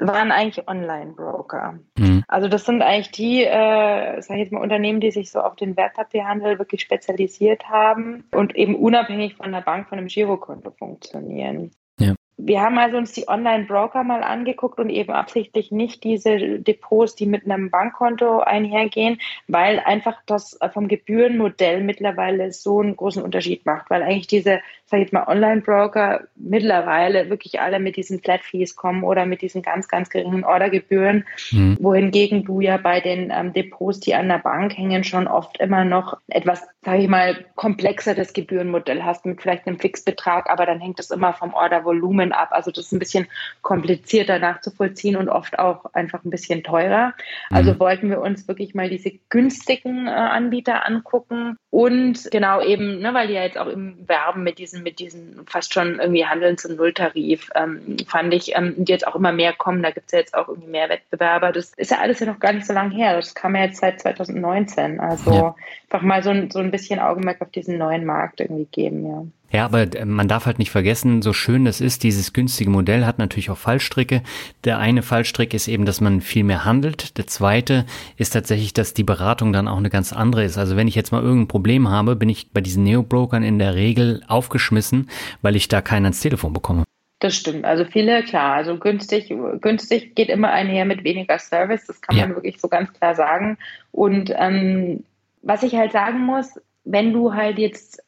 [0.00, 1.78] waren eigentlich Online-Broker.
[1.98, 2.24] Mhm.
[2.28, 5.56] Also das sind eigentlich die, äh, sag ich jetzt mal, Unternehmen, die sich so auf
[5.56, 11.70] den Wertpapierhandel wirklich spezialisiert haben und eben unabhängig von der Bank, von einem Girokonto funktionieren.
[11.98, 12.14] Ja.
[12.36, 17.26] Wir haben also uns die Online-Broker mal angeguckt und eben absichtlich nicht diese Depots, die
[17.26, 23.90] mit einem Bankkonto einhergehen, weil einfach das vom Gebührenmodell mittlerweile so einen großen Unterschied macht,
[23.90, 24.60] weil eigentlich diese
[24.90, 29.86] sage ich mal, Online-Broker mittlerweile wirklich alle mit diesen Flat-Fees kommen oder mit diesen ganz,
[29.86, 31.76] ganz geringen Ordergebühren, mhm.
[31.80, 35.84] wohingegen du ja bei den ähm, Depots, die an der Bank hängen, schon oft immer
[35.84, 40.98] noch etwas, sage ich mal, komplexeres Gebührenmodell hast mit vielleicht einem Fixbetrag, aber dann hängt
[40.98, 42.48] es immer vom Ordervolumen ab.
[42.50, 43.28] Also das ist ein bisschen
[43.62, 47.14] komplizierter nachzuvollziehen und oft auch einfach ein bisschen teurer.
[47.50, 47.78] Also mhm.
[47.78, 53.28] wollten wir uns wirklich mal diese günstigen äh, Anbieter angucken und genau eben, ne, weil
[53.28, 56.76] die ja jetzt auch im Werben mit diesen mit diesen fast schon irgendwie Handeln zum
[56.76, 59.82] Nulltarif, ähm, fand ich, ähm, die jetzt auch immer mehr kommen.
[59.82, 61.52] Da gibt es ja jetzt auch irgendwie mehr Wettbewerber.
[61.52, 63.16] Das ist ja alles ja noch gar nicht so lange her.
[63.16, 65.00] Das kam ja jetzt seit 2019.
[65.00, 65.54] Also ja.
[65.84, 69.24] einfach mal so, so ein bisschen Augenmerk auf diesen neuen Markt irgendwie geben, ja.
[69.52, 73.04] Ja, aber äh, man darf halt nicht vergessen, so schön das ist, dieses günstige Modell
[73.04, 74.22] hat natürlich auch Fallstricke.
[74.64, 77.18] Der eine Fallstrick ist eben, dass man viel mehr handelt.
[77.18, 77.84] Der zweite
[78.16, 80.58] ist tatsächlich, dass die Beratung dann auch eine ganz andere ist.
[80.58, 83.74] Also wenn ich jetzt mal irgendein Problem habe, bin ich bei diesen Neo-Brokern in der
[83.74, 85.10] Regel aufgeschmissen,
[85.42, 86.84] weil ich da keinen ans Telefon bekomme.
[87.20, 87.66] Das stimmt.
[87.66, 92.26] Also viele, klar, also günstig, günstig geht immer einher mit weniger Service, das kann ja.
[92.26, 93.58] man wirklich so ganz klar sagen.
[93.92, 95.04] Und ähm,
[95.42, 98.02] was ich halt sagen muss, wenn du halt jetzt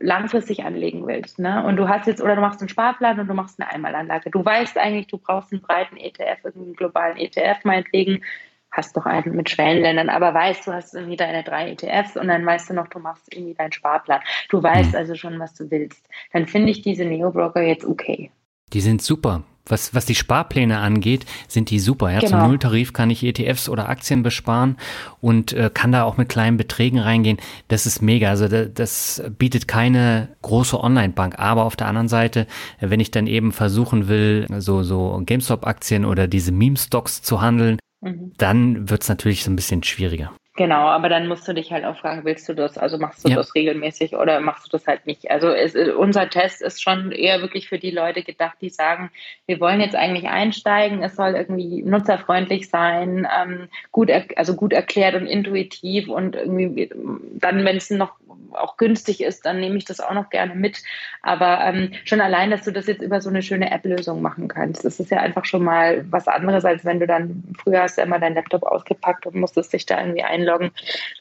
[0.00, 1.38] langfristig anlegen willst.
[1.38, 1.64] Ne?
[1.64, 4.30] Und du hast jetzt, oder du machst einen Sparplan und du machst eine Einmalanlage.
[4.30, 8.22] Du weißt eigentlich, du brauchst einen breiten ETF, einen globalen ETF meinetwegen,
[8.70, 12.44] hast doch einen mit Schwellenländern, aber weißt, du hast irgendwie deine drei ETFs und dann
[12.44, 14.20] weißt du noch, du machst irgendwie deinen Sparplan.
[14.50, 16.06] Du weißt also schon, was du willst.
[16.32, 18.30] Dann finde ich diese Neo-Broker jetzt okay.
[18.72, 19.42] Die sind super.
[19.68, 22.10] Was, was die Sparpläne angeht, sind die super.
[22.10, 22.20] Ja?
[22.20, 22.30] Genau.
[22.30, 24.76] Zum Nulltarif kann ich ETFs oder Aktien besparen
[25.20, 27.38] und äh, kann da auch mit kleinen Beträgen reingehen.
[27.68, 28.30] Das ist mega.
[28.30, 31.38] Also das, das bietet keine große Online-Bank.
[31.38, 32.46] Aber auf der anderen Seite,
[32.80, 38.32] wenn ich dann eben versuchen will, so, so GameStop-Aktien oder diese Meme-Stocks zu handeln, mhm.
[38.38, 40.32] dann wird es natürlich so ein bisschen schwieriger.
[40.58, 43.28] Genau, aber dann musst du dich halt auch fragen, willst du das, also machst du
[43.28, 43.36] ja.
[43.36, 45.30] das regelmäßig oder machst du das halt nicht?
[45.30, 49.12] Also es, unser Test ist schon eher wirklich für die Leute gedacht, die sagen,
[49.46, 55.14] wir wollen jetzt eigentlich einsteigen, es soll irgendwie nutzerfreundlich sein, ähm, gut, also gut erklärt
[55.14, 56.90] und intuitiv und irgendwie
[57.34, 58.14] dann, wenn es noch
[58.52, 60.82] auch günstig ist, dann nehme ich das auch noch gerne mit.
[61.22, 64.84] Aber ähm, schon allein, dass du das jetzt über so eine schöne App-Lösung machen kannst,
[64.84, 68.02] das ist ja einfach schon mal was anderes, als wenn du dann, früher hast du
[68.02, 70.70] immer deinen Laptop ausgepackt und musstest dich da irgendwie einloggen.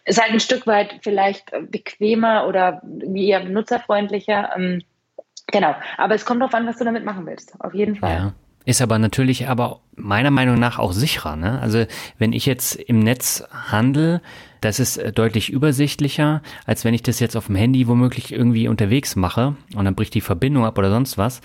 [0.05, 2.82] Ist halt ein Stück weit vielleicht bequemer oder
[3.13, 4.51] eher nutzerfreundlicher.
[4.55, 4.84] Ähm,
[5.47, 5.76] genau.
[5.97, 7.53] Aber es kommt darauf an, was du damit machen willst.
[7.59, 8.13] Auf jeden Fall.
[8.13, 8.34] Ja.
[8.68, 11.38] Ist aber natürlich aber meiner Meinung nach auch sicherer.
[11.38, 11.57] Ne?
[11.61, 11.86] Also
[12.18, 14.22] wenn ich jetzt im Netz handle,
[14.62, 18.68] das ist äh, deutlich übersichtlicher, als wenn ich das jetzt auf dem Handy womöglich irgendwie
[18.68, 21.41] unterwegs mache und dann bricht die Verbindung ab oder sonst was.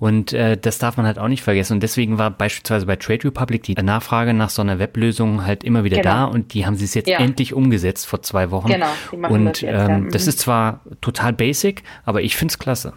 [0.00, 1.74] Und äh, das darf man halt auch nicht vergessen.
[1.74, 5.84] Und deswegen war beispielsweise bei Trade Republic die Nachfrage nach so einer Weblösung halt immer
[5.84, 6.10] wieder genau.
[6.10, 7.18] da und die haben sie es jetzt ja.
[7.18, 8.68] endlich umgesetzt vor zwei Wochen.
[8.68, 9.98] Genau, die machen und das, jetzt, ähm, ja.
[9.98, 10.10] Mhm.
[10.10, 12.94] das ist zwar total basic, aber ich finde es klasse.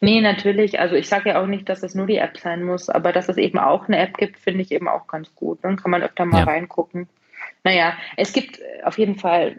[0.00, 0.80] Nee, natürlich.
[0.80, 3.28] Also ich sage ja auch nicht, dass es nur die App sein muss, aber dass
[3.28, 5.58] es eben auch eine App gibt, finde ich eben auch ganz gut.
[5.62, 6.44] Dann kann man öfter mal ja.
[6.44, 7.08] reingucken.
[7.66, 9.56] Naja, es gibt auf jeden Fall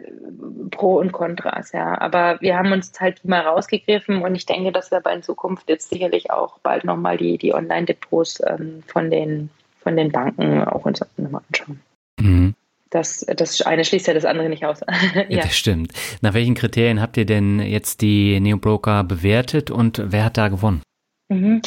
[0.70, 2.00] Pro und Kontras, ja.
[2.00, 5.68] Aber wir haben uns halt mal rausgegriffen und ich denke, dass wir bei in Zukunft
[5.68, 9.50] jetzt sicherlich auch bald nochmal die, die Online-Depots ähm, von, den,
[9.82, 11.80] von den Banken auch uns nochmal anschauen.
[12.18, 12.54] Mhm.
[12.88, 14.80] Das, das eine schließt ja das andere nicht aus.
[15.28, 15.42] ja.
[15.42, 15.92] Das stimmt.
[16.22, 20.80] Nach welchen Kriterien habt ihr denn jetzt die Neobroker bewertet und wer hat da gewonnen?
[21.28, 21.60] Mhm.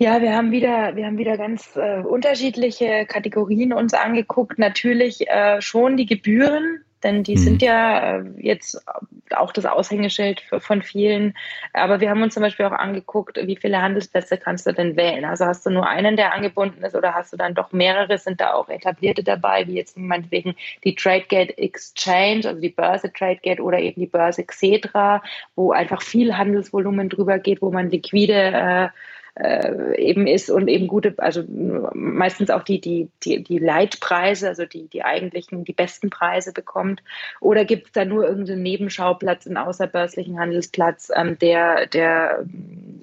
[0.00, 4.56] Ja, wir haben wieder, wir haben wieder ganz äh, unterschiedliche Kategorien uns angeguckt.
[4.56, 7.38] Natürlich äh, schon die Gebühren, denn die mhm.
[7.40, 8.80] sind ja äh, jetzt
[9.34, 11.34] auch das Aushängeschild von vielen.
[11.72, 15.24] Aber wir haben uns zum Beispiel auch angeguckt, wie viele Handelsplätze kannst du denn wählen?
[15.24, 18.18] Also hast du nur einen, der angebunden ist, oder hast du dann doch mehrere?
[18.18, 23.60] Sind da auch etablierte dabei, wie jetzt meinetwegen die TradeGate Exchange, also die Börse TradeGate
[23.60, 25.24] oder eben die Börse Xetra,
[25.56, 28.88] wo einfach viel Handelsvolumen drüber geht, wo man liquide äh,
[29.38, 31.44] äh, eben ist und eben gute, also
[31.94, 37.02] meistens auch die, die, die, die Leitpreise, also die, die eigentlichen, die besten Preise bekommt?
[37.40, 42.44] Oder gibt es da nur irgendeinen Nebenschauplatz, einen außerbörslichen Handelsplatz, ähm, der, der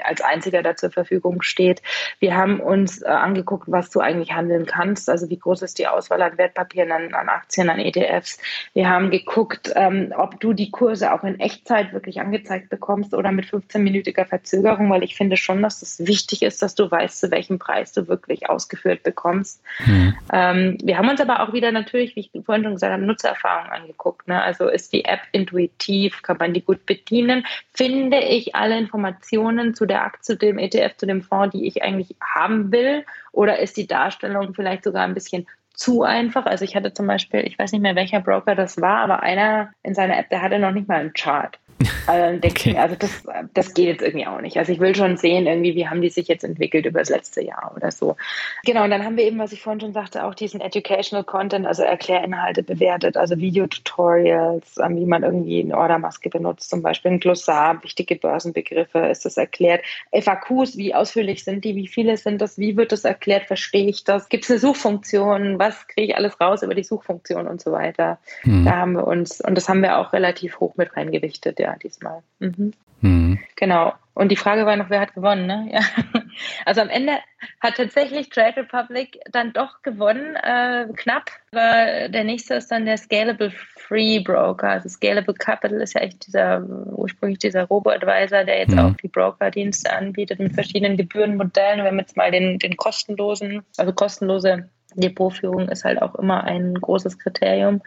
[0.04, 1.82] als einziger da zur Verfügung steht?
[2.20, 5.88] Wir haben uns äh, angeguckt, was du eigentlich handeln kannst, also wie groß ist die
[5.88, 8.40] Auswahl an Wertpapieren, an, an Aktien, an ETFs.
[8.74, 13.32] Wir haben geguckt, ähm, ob du die Kurse auch in Echtzeit wirklich angezeigt bekommst oder
[13.32, 17.20] mit 15-minütiger Verzögerung, weil ich finde schon, dass das wichtig wichtig ist, dass du weißt,
[17.20, 19.62] zu welchem Preis du wirklich ausgeführt bekommst.
[19.86, 20.16] Mhm.
[20.34, 23.72] Ähm, wir haben uns aber auch wieder natürlich, wie ich vorhin schon gesagt habe, Nutzererfahrung
[23.72, 24.28] angeguckt.
[24.28, 24.42] Ne?
[24.42, 27.46] Also ist die App intuitiv, kann man die gut bedienen?
[27.74, 31.84] Finde ich alle Informationen zu der Aktie, zu dem ETF, zu dem Fonds, die ich
[31.84, 33.06] eigentlich haben will?
[33.32, 36.46] Oder ist die Darstellung vielleicht sogar ein bisschen zu einfach.
[36.46, 39.74] Also ich hatte zum Beispiel, ich weiß nicht mehr, welcher Broker das war, aber einer
[39.84, 41.60] in seiner App, der hatte noch nicht mal einen Chart.
[42.08, 42.74] Also okay.
[42.74, 43.24] mir, also das,
[43.54, 44.58] das geht jetzt irgendwie auch nicht.
[44.58, 47.44] Also ich will schon sehen, irgendwie, wie haben die sich jetzt entwickelt über das letzte
[47.44, 48.16] Jahr oder so.
[48.64, 51.66] Genau, und dann haben wir eben, was ich vorhin schon sagte, auch diesen Educational Content,
[51.66, 57.20] also Erklärinhalte bewertet, also Videotutorials, ähm, wie man irgendwie eine Ordermaske benutzt, zum Beispiel ein
[57.20, 59.84] Glossar, wichtige Börsenbegriffe, ist das erklärt.
[60.14, 64.04] FAQs, wie ausführlich sind die, wie viele sind das, wie wird das erklärt, verstehe ich
[64.04, 64.30] das?
[64.30, 68.20] Gibt es eine Suchfunktion, was kriege ich alles raus über die Suchfunktion und so weiter.
[68.44, 68.66] Mhm.
[68.66, 72.22] Da haben wir uns, und das haben wir auch relativ hoch mit reingewichtet, ja, diesmal.
[72.40, 72.74] Mhm.
[73.02, 73.40] Mhm.
[73.56, 73.94] Genau.
[74.14, 75.70] Und die Frage war noch, wer hat gewonnen, ne?
[75.72, 75.82] Ja.
[76.66, 77.14] Also am Ende
[77.62, 81.32] hat tatsächlich Trade Republic dann doch gewonnen, äh, knapp.
[81.54, 84.68] Aber der nächste ist dann der Scalable Free Broker.
[84.68, 88.80] Also Scalable Capital ist ja echt dieser, ursprünglich dieser Robo-Advisor, der jetzt mhm.
[88.80, 91.80] auch die Brokerdienste anbietet mit verschiedenen Gebührenmodellen.
[91.80, 96.74] Wir haben jetzt mal den, den kostenlosen, also kostenlose Depotführung ist halt auch immer ein
[96.76, 97.82] großes Kriterium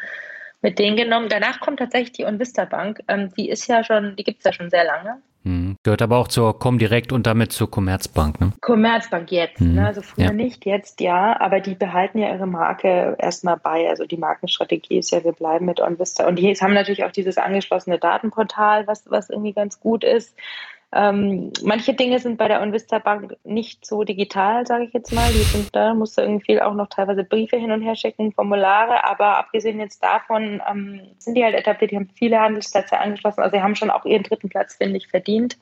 [0.63, 1.29] mit denen genommen.
[1.29, 3.01] Danach kommt tatsächlich die Onvista Bank.
[3.09, 5.23] Ähm, die ist ja schon, die gibt es ja schon sehr lange.
[5.45, 5.77] Hm.
[5.85, 8.53] Gehört aber auch zur Comdirect und damit zur Commerzbank, ne?
[8.61, 9.77] Commerzbank jetzt, hm.
[9.77, 9.87] ne?
[9.87, 10.33] also früher ja.
[10.33, 13.89] nicht, jetzt ja, aber die behalten ja ihre Marke erstmal bei.
[13.89, 16.27] Also die Markenstrategie ist ja, wir bleiben mit OnVista.
[16.27, 20.37] Und die haben natürlich auch dieses angeschlossene Datenportal, was, was irgendwie ganz gut ist.
[20.95, 25.31] Ähm, manche Dinge sind bei der Onvista Bank nicht so digital, sage ich jetzt mal.
[25.31, 29.05] Die sind da, musst du irgendwie auch noch teilweise Briefe hin und her schicken, Formulare,
[29.05, 33.43] aber abgesehen jetzt davon ähm, sind die halt etabliert, die haben viele Handelsplätze angeschlossen.
[33.43, 35.59] Also sie haben schon auch ihren dritten Platz, finde ich, verdient,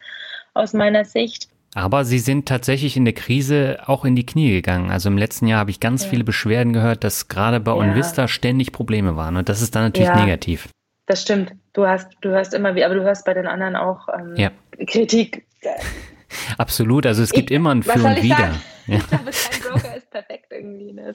[0.55, 1.49] aus meiner Sicht.
[1.75, 4.91] Aber sie sind tatsächlich in der Krise auch in die Knie gegangen.
[4.91, 6.11] Also im letzten Jahr habe ich ganz ja.
[6.11, 7.77] viele Beschwerden gehört, dass gerade bei ja.
[7.77, 9.37] Onvista ständig Probleme waren.
[9.37, 10.19] Und das ist dann natürlich ja.
[10.19, 10.69] negativ.
[11.05, 11.53] Das stimmt.
[11.77, 14.51] Du hast, du hörst immer wie, aber du hörst bei den anderen auch ähm, ja.
[14.87, 15.45] Kritik.
[16.59, 18.55] Absolut, also es gibt ich, immer ein Für und Wider.
[18.87, 18.99] Ja.
[18.99, 20.93] Ich glaube, kein Broker ist perfekt irgendwie.
[20.95, 21.15] Ne?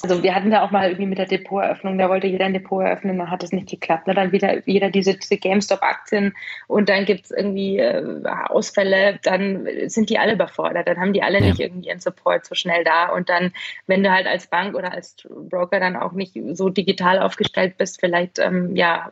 [0.00, 2.82] Also wir hatten da auch mal irgendwie mit der Depoteröffnung, da wollte jeder ein Depot
[2.82, 4.06] eröffnen, dann hat es nicht geklappt.
[4.06, 4.14] Ne?
[4.14, 6.34] Dann wieder jeder diese, diese GameStop-Aktien
[6.66, 11.22] und dann gibt es irgendwie äh, Ausfälle, dann sind die alle überfordert, dann haben die
[11.22, 11.46] alle ja.
[11.46, 13.52] nicht irgendwie ihren Support so schnell da und dann,
[13.86, 18.00] wenn du halt als Bank oder als Broker dann auch nicht so digital aufgestellt bist,
[18.00, 19.10] vielleicht, ähm, ja,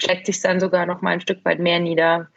[0.00, 2.28] schlägt sich dann sogar noch mal ein Stück weit mehr nieder.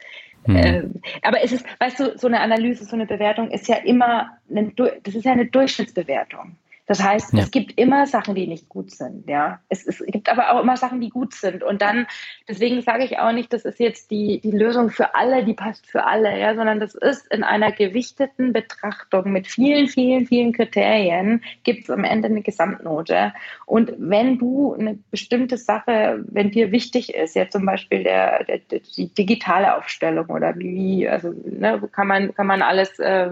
[0.46, 0.56] Mhm.
[0.56, 0.82] Äh,
[1.22, 4.72] aber es ist, weißt du, so eine Analyse, so eine Bewertung ist ja immer, eine,
[5.02, 6.56] das ist ja eine Durchschnittsbewertung.
[6.92, 7.42] Das heißt, ja.
[7.42, 9.26] es gibt immer Sachen, die nicht gut sind.
[9.26, 11.62] Ja, es, es, gibt aber auch immer Sachen, die gut sind.
[11.62, 12.06] Und dann,
[12.46, 15.86] deswegen sage ich auch nicht, das ist jetzt die, die Lösung für alle, die passt
[15.86, 21.42] für alle, ja, sondern das ist in einer gewichteten Betrachtung mit vielen, vielen, vielen Kriterien
[21.62, 23.32] gibt es am Ende eine Gesamtnote.
[23.64, 28.60] Und wenn du eine bestimmte Sache, wenn dir wichtig ist, ja zum Beispiel der, der
[28.98, 33.30] die digitale Aufstellung oder wie, also ne, kann man kann man alles äh,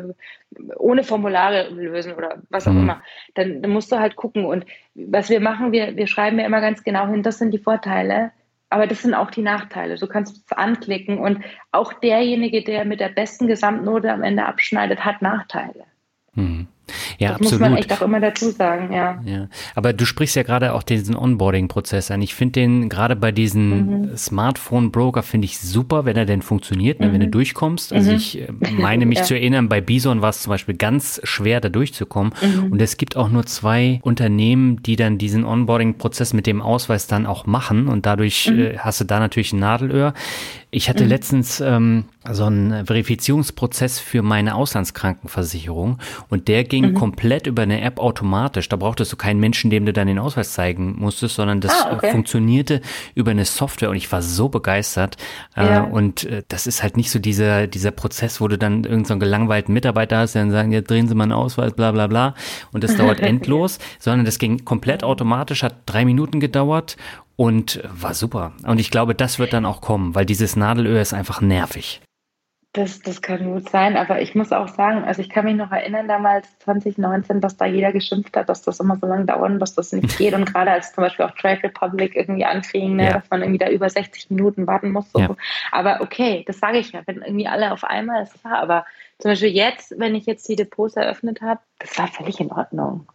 [0.77, 2.83] ohne Formulare lösen oder was auch mhm.
[2.83, 3.03] immer,
[3.35, 4.45] dann, dann, musst du halt gucken.
[4.45, 7.59] Und was wir machen, wir, wir schreiben ja immer ganz genau hin, das sind die
[7.59, 8.33] Vorteile,
[8.69, 9.97] aber das sind auch die Nachteile.
[9.97, 15.05] Du kannst es anklicken und auch derjenige, der mit der besten Gesamtnote am Ende abschneidet,
[15.05, 15.85] hat Nachteile.
[16.35, 16.69] Mhm.
[17.19, 17.61] Ja, das absolut.
[17.61, 19.21] muss man echt auch immer dazu sagen, ja.
[19.25, 22.23] Ja, aber du sprichst ja gerade auch diesen Onboarding-Prozess an.
[22.23, 24.17] Ich finde den gerade bei diesen mhm.
[24.17, 27.13] Smartphone-Broker finde ich super, wenn er denn funktioniert, mhm.
[27.13, 27.33] wenn du mhm.
[27.33, 27.93] durchkommst.
[27.93, 28.17] Also mhm.
[28.17, 29.25] ich äh, meine mich ja.
[29.25, 32.33] zu erinnern, bei Bison war es zum Beispiel ganz schwer, da durchzukommen.
[32.41, 32.73] Mhm.
[32.73, 37.27] Und es gibt auch nur zwei Unternehmen, die dann diesen Onboarding-Prozess mit dem Ausweis dann
[37.27, 37.89] auch machen.
[37.89, 38.61] Und dadurch mhm.
[38.61, 40.15] äh, hast du da natürlich ein Nadelöhr.
[40.73, 41.11] Ich hatte mhm.
[41.11, 46.95] letztens ähm, so einen Verifizierungsprozess für meine Auslandskrankenversicherung und der ging mhm.
[46.95, 48.69] komplett über eine App automatisch.
[48.69, 51.93] Da brauchtest du keinen Menschen, dem du dann den Ausweis zeigen musstest, sondern das ah,
[51.95, 52.09] okay.
[52.09, 52.81] Äh, funktionierte
[53.15, 55.17] über eine Software und ich war so begeistert.
[55.57, 55.83] Äh, ja.
[55.83, 59.19] Und äh, das ist halt nicht so dieser, dieser Prozess, wo du dann irgendeinen so
[59.19, 62.35] gelangweilten Mitarbeiter hast, der dann sagen, ja, drehen Sie mal einen Ausweis, bla bla bla.
[62.73, 66.97] Und das dauert endlos, sondern das ging komplett automatisch, hat drei Minuten gedauert
[67.37, 68.53] und war super.
[68.67, 72.03] Und ich glaube, das wird dann auch kommen, weil dieses Nadelöhr ist einfach nervig.
[72.73, 75.73] Das, das kann gut sein, aber ich muss auch sagen, also ich kann mich noch
[75.73, 79.75] erinnern, damals 2019, dass da jeder geschimpft hat, dass das immer so lange dauert, dass
[79.75, 80.35] das nicht geht.
[80.35, 83.13] Und gerade als zum Beispiel auch Trade Republic irgendwie anfing, ne, ja.
[83.15, 85.11] dass man irgendwie da über 60 Minuten warten muss.
[85.11, 85.19] So.
[85.19, 85.37] Ja.
[85.73, 88.59] Aber okay, das sage ich ja, wenn irgendwie alle auf einmal, ist klar.
[88.59, 88.87] Aber
[89.19, 93.09] zum Beispiel jetzt, wenn ich jetzt die Depots eröffnet habe, das war völlig in Ordnung.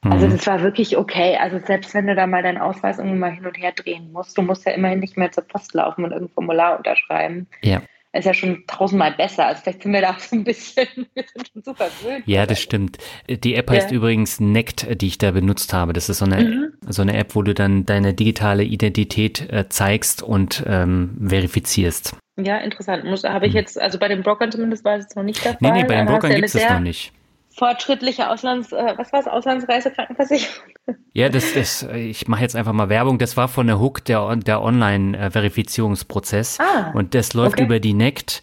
[0.00, 0.30] Also mhm.
[0.30, 1.36] das war wirklich okay.
[1.36, 4.38] Also selbst wenn du da mal deinen Ausweis irgendwie mal hin und her drehen musst,
[4.38, 7.46] du musst ja immerhin nicht mehr zur Post laufen und irgendein Formular unterschreiben.
[7.60, 7.82] Ja
[8.12, 9.46] ist ja schon tausendmal besser.
[9.46, 12.24] Also vielleicht sind wir da so ein bisschen, wir sind schon super gewöhnt.
[12.26, 12.98] Ja, das stimmt.
[13.28, 13.96] Die App heißt ja.
[13.96, 15.92] übrigens Nect, die ich da benutzt habe.
[15.92, 16.72] Das ist so eine, mhm.
[16.88, 22.16] so eine App, wo du dann deine digitale Identität äh, zeigst und ähm, verifizierst.
[22.40, 23.04] Ja, interessant.
[23.04, 23.58] Muss, habe ich mhm.
[23.58, 25.58] jetzt, also bei den Brokern zumindest war es jetzt noch nicht der Fall.
[25.60, 27.12] Nee, nee, bei den Brokern gibt es das noch nicht
[27.56, 30.64] fortschrittliche Auslands, äh, was war es, Auslandsreisekrankenversicherung?
[31.14, 33.18] Ja, das ist, ich mache jetzt einfach mal Werbung.
[33.18, 36.58] Das war von der Hook der, der Online-Verifizierungsprozess.
[36.58, 37.64] Ah, und das läuft okay.
[37.64, 38.42] über die NECT.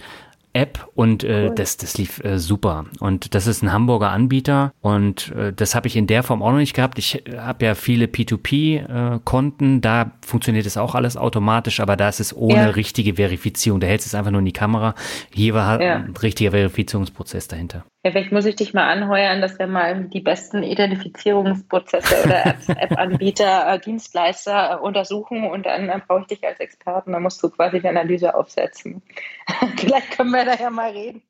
[0.54, 1.56] App und äh, cool.
[1.56, 2.86] das, das lief äh, super.
[3.00, 6.52] Und das ist ein Hamburger Anbieter und äh, das habe ich in der Form auch
[6.52, 6.98] noch nicht gehabt.
[6.98, 12.10] Ich äh, habe ja viele P2P-Konten, äh, da funktioniert es auch alles automatisch, aber da
[12.10, 12.70] ist es ohne ja.
[12.70, 13.80] richtige Verifizierung.
[13.80, 14.96] Da hältst du es einfach nur in die Kamera.
[15.32, 15.98] Hier war ja.
[15.98, 17.86] ein richtiger Verifizierungsprozess dahinter.
[18.04, 23.74] Ja, vielleicht muss ich dich mal anheuern, dass wir mal die besten Identifizierungsprozesse oder App-Anbieter,
[23.74, 27.12] äh, Dienstleister äh, untersuchen und dann äh, brauche ich dich als Experten.
[27.12, 29.02] Da musst du quasi die Analyse aufsetzen.
[29.78, 31.22] vielleicht können wir da ja mal reden.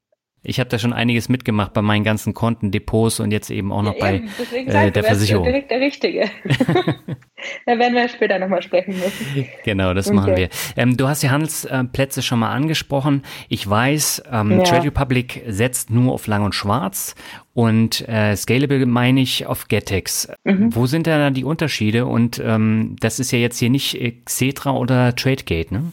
[0.42, 3.82] Ich habe da schon einiges mitgemacht bei meinen ganzen Konten, Depots und jetzt eben auch
[3.82, 4.22] noch ja, bei
[4.56, 5.44] äh, der Versicherung.
[5.44, 6.30] Direkt der Richtige.
[7.66, 9.48] da werden wir später nochmal sprechen müssen.
[9.64, 10.16] Genau, das okay.
[10.16, 10.50] machen wir.
[10.78, 13.24] Ähm, du hast die Handelsplätze schon mal angesprochen.
[13.50, 14.64] Ich weiß, ähm, ja.
[14.64, 17.16] Trade Republic setzt nur auf Lang und Schwarz
[17.54, 20.32] und äh, Scalable meine ich auf Getex.
[20.46, 20.74] Mhm.
[20.74, 22.06] Wo sind da die Unterschiede?
[22.06, 25.92] Und ähm, das ist ja jetzt hier nicht Xetra oder TradeGate, ne?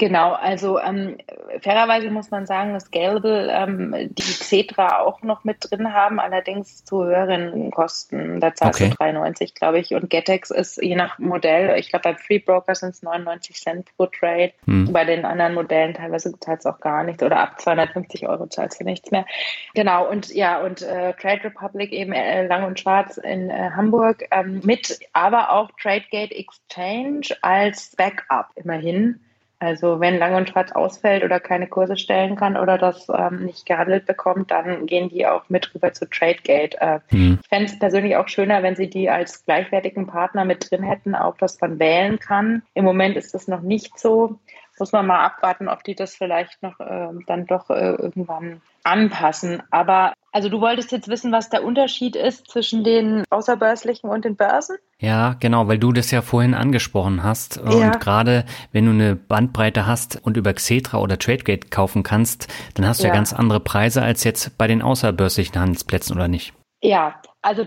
[0.00, 1.18] Genau, also ähm,
[1.60, 6.86] fairerweise muss man sagen, dass Scalable ähm, die Xetra auch noch mit drin haben, allerdings
[6.86, 8.40] zu höheren Kosten.
[8.40, 8.88] Da zahlst okay.
[8.88, 9.92] du 3,90, glaube ich.
[9.92, 13.94] Und Getex ist je nach Modell, ich glaube, bei Free Broker sind es 99 Cent
[13.94, 14.52] pro Trade.
[14.64, 14.90] Hm.
[14.90, 18.80] Bei den anderen Modellen teilweise zahlst du auch gar nichts oder ab 250 Euro zahlst
[18.80, 19.26] du nichts mehr.
[19.74, 24.24] Genau, und ja, und äh, Trade Republic eben äh, lang und schwarz in äh, Hamburg
[24.30, 29.20] ähm, mit, aber auch TradeGate Exchange als Backup immerhin.
[29.60, 33.66] Also wenn Lang und Schwarz ausfällt oder keine Kurse stellen kann oder das ähm, nicht
[33.66, 36.80] gehandelt bekommt, dann gehen die auch mit rüber zu TradeGate.
[36.80, 37.38] Äh, mhm.
[37.42, 41.14] Ich fände es persönlich auch schöner, wenn sie die als gleichwertigen Partner mit drin hätten,
[41.14, 42.62] auch dass man wählen kann.
[42.72, 44.38] Im Moment ist das noch nicht so.
[44.80, 49.62] Muss man mal abwarten, ob die das vielleicht noch äh, dann doch äh, irgendwann anpassen.
[49.70, 54.36] Aber also du wolltest jetzt wissen, was der Unterschied ist zwischen den außerbörslichen und den
[54.36, 54.76] Börsen?
[54.98, 57.56] Ja, genau, weil du das ja vorhin angesprochen hast.
[57.56, 57.62] Ja.
[57.62, 62.86] Und gerade wenn du eine Bandbreite hast und über Xetra oder TradeGate kaufen kannst, dann
[62.86, 66.54] hast du ja, ja ganz andere Preise als jetzt bei den außerbörslichen Handelsplätzen, oder nicht?
[66.82, 67.66] Ja, also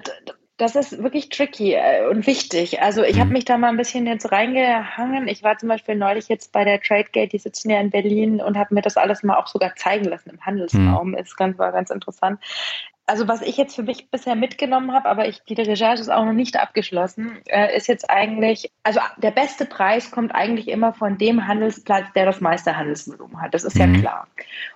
[0.64, 2.82] das ist wirklich tricky äh, und wichtig.
[2.82, 3.34] Also ich habe mhm.
[3.34, 5.28] mich da mal ein bisschen jetzt reingehangen.
[5.28, 8.58] Ich war zum Beispiel neulich jetzt bei der TradeGate, die sitzen ja in Berlin und
[8.58, 11.10] habe mir das alles mal auch sogar zeigen lassen im Handelsraum.
[11.10, 11.16] Mhm.
[11.16, 12.40] Ist ganz, war ganz interessant
[13.06, 16.24] also was ich jetzt für mich bisher mitgenommen habe, aber ich, die Recherche ist auch
[16.24, 21.18] noch nicht abgeschlossen, äh, ist jetzt eigentlich, also der beste Preis kommt eigentlich immer von
[21.18, 23.54] dem Handelsplatz, der das meiste Handelsvolumen hat.
[23.54, 23.96] Das ist mhm.
[23.96, 24.28] ja klar.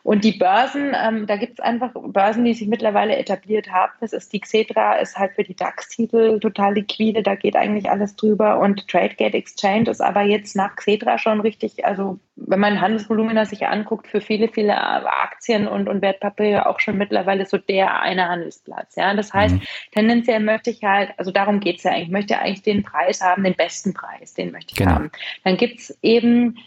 [0.04, 3.94] Und die Börsen, ähm, da gibt es einfach Börsen, die sich mittlerweile etabliert haben.
[4.02, 8.16] Das ist die Xetra, ist halt für die DAX-Titel total liquide, da geht eigentlich alles
[8.18, 8.60] drüber.
[8.60, 13.66] Und TradeGate Exchange ist aber jetzt nach Xetra schon richtig, also wenn man Handelsvolumina sich
[13.66, 18.96] anguckt, für viele, viele Aktien und, und Wertpapiere auch schon mittlerweile so der eine Handelsplatz.
[18.96, 19.62] Ja, das heißt, mhm.
[19.92, 23.22] tendenziell möchte ich halt, also darum geht es ja eigentlich, ich möchte eigentlich den Preis
[23.22, 24.92] haben, den besten Preis, den möchte ich genau.
[24.92, 25.12] haben.
[25.44, 26.58] Dann gibt es eben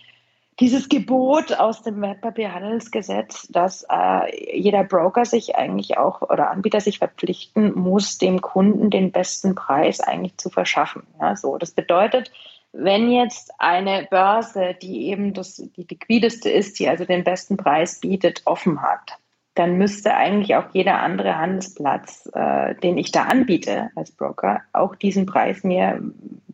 [0.61, 6.99] dieses Gebot aus dem Wertpapierhandelsgesetz, dass äh, jeder Broker sich eigentlich auch oder Anbieter sich
[6.99, 11.03] verpflichten muss, dem Kunden den besten Preis eigentlich zu verschaffen.
[11.19, 11.57] Ja, so.
[11.57, 12.31] Das bedeutet,
[12.73, 17.99] wenn jetzt eine Börse, die eben das, die liquideste ist, die also den besten Preis
[17.99, 19.17] bietet, offen hat,
[19.61, 24.97] dann müsste eigentlich auch jeder andere Handelsplatz, äh, den ich da anbiete als Broker, auch
[24.97, 26.01] diesen Preis mir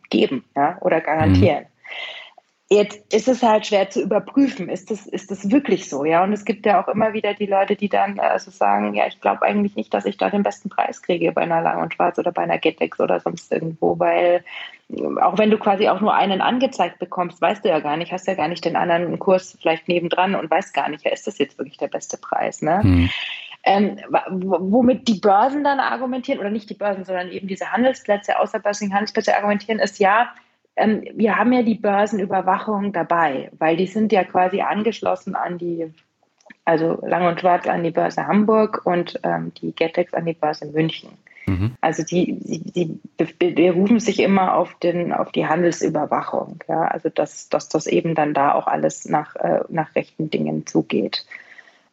[0.09, 1.63] geben ja, oder garantieren.
[1.63, 1.67] Mhm.
[2.69, 6.21] Jetzt ist es halt schwer zu überprüfen, ist das, ist das wirklich so, ja?
[6.21, 9.21] Und es gibt ja auch immer wieder die Leute, die dann also sagen, ja, ich
[9.21, 12.19] glaube eigentlich nicht, dass ich da den besten Preis kriege bei einer Lang und Schwarz
[12.19, 14.43] oder bei einer Getex oder sonst irgendwo, weil
[15.21, 18.27] auch wenn du quasi auch nur einen angezeigt bekommst, weißt du ja gar nicht, hast
[18.27, 21.37] ja gar nicht den anderen Kurs vielleicht nebendran und weißt gar nicht, ja, ist das
[21.37, 22.81] jetzt wirklich der beste Preis, ne?
[22.81, 23.09] Hm.
[23.63, 23.97] Ähm,
[24.29, 29.35] womit die Börsen dann argumentieren, oder nicht die Börsen, sondern eben diese Handelsplätze, außerbörsigen Handelsplätze
[29.35, 30.29] argumentieren, ist ja,
[30.77, 35.91] ähm, wir haben ja die Börsenüberwachung dabei, weil die sind ja quasi angeschlossen an die,
[36.63, 40.67] also Lang und Schwarz an die Börse Hamburg und ähm, die Getex an die Börse
[40.67, 41.09] München.
[41.47, 41.75] Mhm.
[41.79, 47.47] Also die, die, die berufen sich immer auf, den, auf die Handelsüberwachung, ja, also dass,
[47.47, 51.25] dass das eben dann da auch alles nach, äh, nach rechten Dingen zugeht.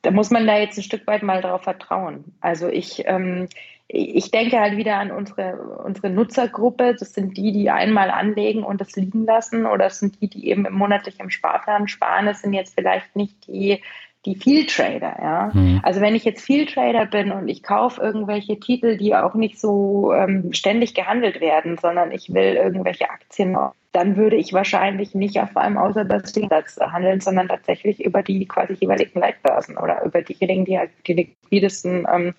[0.03, 2.25] Da muss man da jetzt ein Stück weit mal darauf vertrauen.
[2.41, 3.49] Also ich, ähm,
[3.89, 6.97] ich denke halt wieder an unsere, unsere Nutzergruppe.
[6.99, 10.49] Das sind die, die einmal anlegen und das liegen lassen oder das sind die, die
[10.49, 12.27] eben monatlich im Sparplan sparen.
[12.27, 13.81] Das sind jetzt vielleicht nicht die,
[14.27, 15.51] die Viel-Trader, ja.
[15.53, 15.81] Mhm.
[15.83, 20.13] Also wenn ich jetzt Viel-Trader bin und ich kaufe irgendwelche Titel, die auch nicht so
[20.13, 23.57] ähm, ständig gehandelt werden, sondern ich will irgendwelche Aktien,
[23.93, 28.75] dann würde ich wahrscheinlich nicht auf einem außerbörslichen Platz handeln, sondern tatsächlich über die quasi
[28.81, 32.35] jeweiligen Leitbörsen oder über diejenigen, die halt die liquidesten ähm,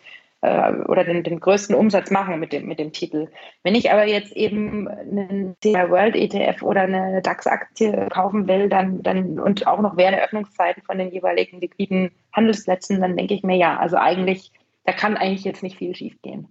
[0.45, 3.27] äh, oder den, den größten Umsatz machen mit dem, mit dem Titel.
[3.63, 9.01] Wenn ich aber jetzt eben einen CI World ETF oder eine DAX-Aktie kaufen will, dann,
[9.01, 13.43] dann und auch noch während der Öffnungszeiten von den jeweiligen liquiden Handelsplätzen, dann denke ich
[13.43, 14.51] mir, ja, also eigentlich,
[14.85, 16.47] da kann eigentlich jetzt nicht viel schief gehen.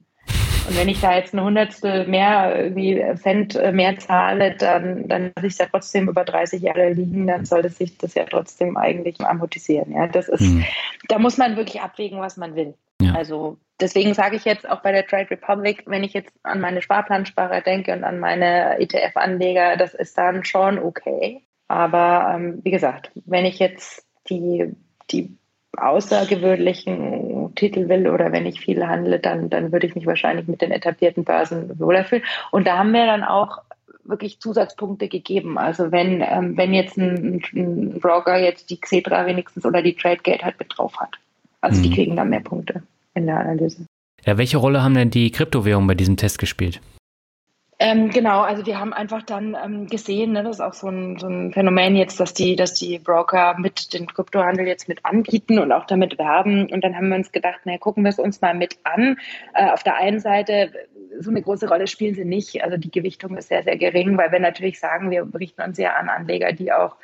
[0.67, 5.47] Und wenn ich da jetzt eine Hundertstel mehr irgendwie Cent mehr zahle, dann, dann lasse
[5.47, 9.21] ich es ja trotzdem über 30 Jahre liegen, dann sollte sich das ja trotzdem eigentlich
[9.21, 9.93] amortisieren.
[9.93, 10.65] Ja, das ist, mhm.
[11.09, 12.75] da muss man wirklich abwägen, was man will.
[13.15, 13.19] Ja.
[13.19, 16.83] Also deswegen sage ich jetzt auch bei der Trade Republic, wenn ich jetzt an meine
[16.83, 21.43] Sparplansparer denke und an meine ETF-Anleger, das ist dann schon okay.
[21.69, 24.75] Aber ähm, wie gesagt, wenn ich jetzt die,
[25.11, 25.37] die
[25.77, 30.63] außergewöhnlichen Titel will oder wenn ich viel handle, dann, dann würde ich mich wahrscheinlich mit
[30.63, 32.23] den etablierten Börsen wohler fühlen.
[32.51, 33.59] Und da haben wir dann auch
[34.05, 35.57] wirklich Zusatzpunkte gegeben.
[35.57, 40.45] Also wenn, ähm, wenn jetzt ein, ein Broker jetzt die Xetra wenigstens oder die TradeGate
[40.45, 41.17] halt mit drauf hat.
[41.63, 41.83] Also mhm.
[41.85, 42.83] die kriegen dann mehr Punkte
[43.15, 43.87] in der Analyse.
[44.25, 46.81] Ja, welche Rolle haben denn die Kryptowährungen bei diesem Test gespielt?
[47.81, 51.19] Ähm, genau, also wir haben einfach dann ähm, gesehen, ne, das ist auch so ein,
[51.19, 55.59] so ein, Phänomen jetzt, dass die, dass die Broker mit dem Kryptohandel jetzt mit anbieten
[55.59, 56.71] und auch damit werben.
[56.73, 59.19] Und dann haben wir uns gedacht, naja, gucken wir es uns mal mit an.
[59.55, 60.71] Äh, auf der einen Seite,
[61.19, 62.63] so eine große Rolle spielen sie nicht.
[62.63, 65.95] Also die Gewichtung ist sehr, sehr gering, weil wir natürlich sagen, wir richten uns ja
[65.95, 66.97] an Anleger, die auch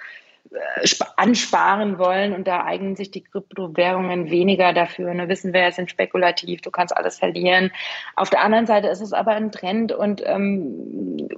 [1.16, 5.14] ansparen wollen und da eignen sich die Kryptowährungen weniger dafür.
[5.14, 5.28] Ne?
[5.28, 7.70] Wissen wir, es sind spekulativ, du kannst alles verlieren.
[8.16, 11.28] Auf der anderen Seite ist es aber ein Trend und ähm,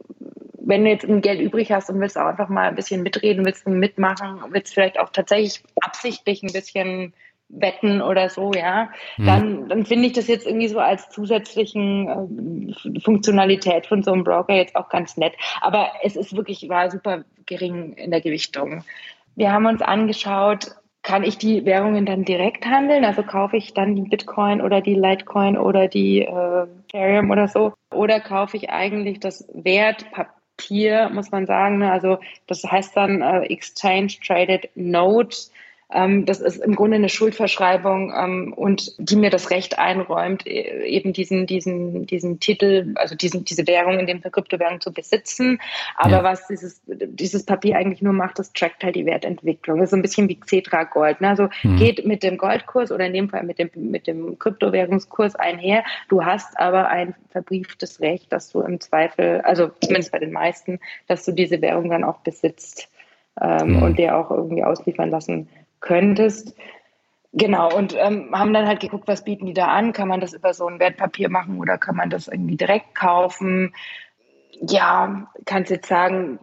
[0.64, 3.44] wenn du jetzt ein Geld übrig hast und willst auch einfach mal ein bisschen mitreden,
[3.44, 7.12] willst mitmachen, willst vielleicht auch tatsächlich absichtlich ein bisschen
[7.52, 9.26] wetten oder so, ja, mhm.
[9.26, 14.24] dann, dann finde ich das jetzt irgendwie so als zusätzlichen äh, Funktionalität von so einem
[14.24, 15.34] Broker jetzt auch ganz nett.
[15.60, 18.84] Aber es ist wirklich, war super gering in der Gewichtung.
[19.36, 20.72] Wir haben uns angeschaut,
[21.02, 23.04] kann ich die Währungen dann direkt handeln?
[23.04, 27.74] Also kaufe ich dann die Bitcoin oder die Litecoin oder die äh, Ethereum oder so?
[27.92, 31.78] Oder kaufe ich eigentlich das Wertpapier, muss man sagen?
[31.78, 31.90] Ne?
[31.90, 35.36] Also das heißt dann äh, Exchange Traded Note
[35.92, 41.12] das ist im Grunde eine Schuldverschreibung ähm, und die mir das Recht einräumt, e, eben
[41.12, 45.60] diesen, diesen, diesen Titel, also diesen, diese Währung in dem Fall Kryptowährung zu besitzen.
[45.96, 46.24] Aber ja.
[46.24, 49.78] was dieses, dieses Papier eigentlich nur macht, das trackt halt die Wertentwicklung.
[49.78, 51.20] Das ist so ein bisschen wie Cetra Gold.
[51.20, 51.28] Ne?
[51.28, 51.76] Also mhm.
[51.76, 55.84] geht mit dem Goldkurs oder in dem Fall mit dem, mit dem Kryptowährungskurs einher.
[56.08, 60.80] Du hast aber ein verbrieftes Recht, dass du im Zweifel, also zumindest bei den meisten,
[61.06, 62.88] dass du diese Währung dann auch besitzt
[63.40, 63.82] ähm, mhm.
[63.82, 65.48] und dir auch irgendwie ausliefern lassen
[65.82, 66.56] könntest.
[67.34, 69.92] Genau, und ähm, haben dann halt geguckt, was bieten die da an?
[69.92, 73.74] Kann man das über so ein Wertpapier machen oder kann man das irgendwie direkt kaufen?
[74.60, 76.38] Ja, kannst jetzt sagen,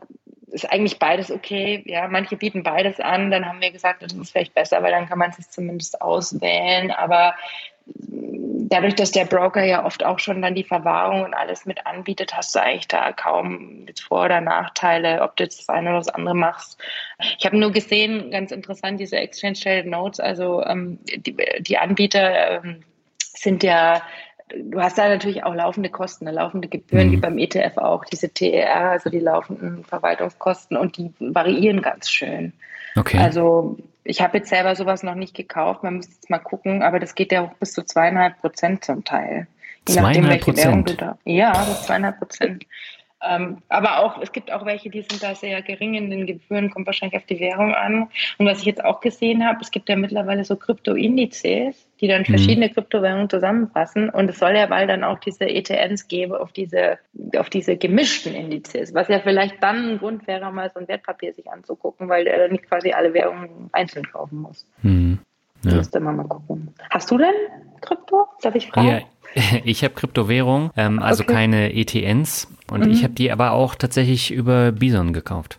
[0.51, 1.83] ist eigentlich beides okay.
[1.85, 3.29] Ja, manche bieten beides an.
[3.29, 6.91] Dann haben wir gesagt, das ist vielleicht besser, weil dann kann man es zumindest auswählen.
[6.91, 7.35] Aber
[8.69, 12.35] dadurch, dass der Broker ja oft auch schon dann die Verwahrung und alles mit anbietet,
[12.35, 15.99] hast du eigentlich da kaum jetzt Vor- oder Nachteile, ob du jetzt das eine oder
[15.99, 16.79] das andere machst.
[17.37, 22.63] Ich habe nur gesehen, ganz interessant, diese Exchange Traded Notes, also ähm, die, die, Anbieter
[22.63, 22.83] ähm,
[23.17, 24.01] sind ja
[24.55, 27.11] du hast da natürlich auch laufende Kosten, ne, laufende Gebühren, mhm.
[27.11, 32.53] wie beim ETF auch, diese TER, also die laufenden Verwaltungskosten und die variieren ganz schön.
[32.95, 33.17] Okay.
[33.17, 36.99] Also ich habe jetzt selber sowas noch nicht gekauft, man müsste jetzt mal gucken, aber
[36.99, 39.47] das geht ja auch bis zu zweieinhalb Prozent zum Teil.
[39.87, 41.17] Je nachdem, welche Währung du da.
[41.25, 42.65] Ja, bis zweieinhalb Prozent.
[43.21, 46.69] Ähm, aber auch, es gibt auch welche, die sind da sehr gering in den Gebühren,
[46.69, 48.09] kommt wahrscheinlich auf die Währung an.
[48.37, 52.21] Und was ich jetzt auch gesehen habe, es gibt ja mittlerweile so Krypto-Indizes, die dann
[52.21, 52.25] mhm.
[52.25, 52.73] verschiedene mhm.
[52.73, 54.09] Kryptowährungen zusammenfassen.
[54.09, 56.97] Und es soll ja bald dann auch diese ETNs geben auf diese,
[57.37, 61.33] auf diese gemischten Indizes, was ja vielleicht dann ein Grund wäre, mal so ein Wertpapier
[61.33, 64.65] sich anzugucken, weil der dann nicht quasi alle Währungen einzeln kaufen muss.
[64.81, 65.19] Mhm.
[65.63, 65.75] Ja.
[65.75, 66.73] Müsste man mal gucken.
[66.89, 67.33] Hast du denn
[67.81, 68.27] Krypto?
[68.41, 68.87] Darf ich fragen?
[68.87, 69.01] Ja,
[69.63, 71.33] ich habe Kryptowährung, ähm, also okay.
[71.33, 72.47] keine ETNs.
[72.71, 72.91] Und mhm.
[72.91, 75.57] ich habe die aber auch tatsächlich über Bison gekauft.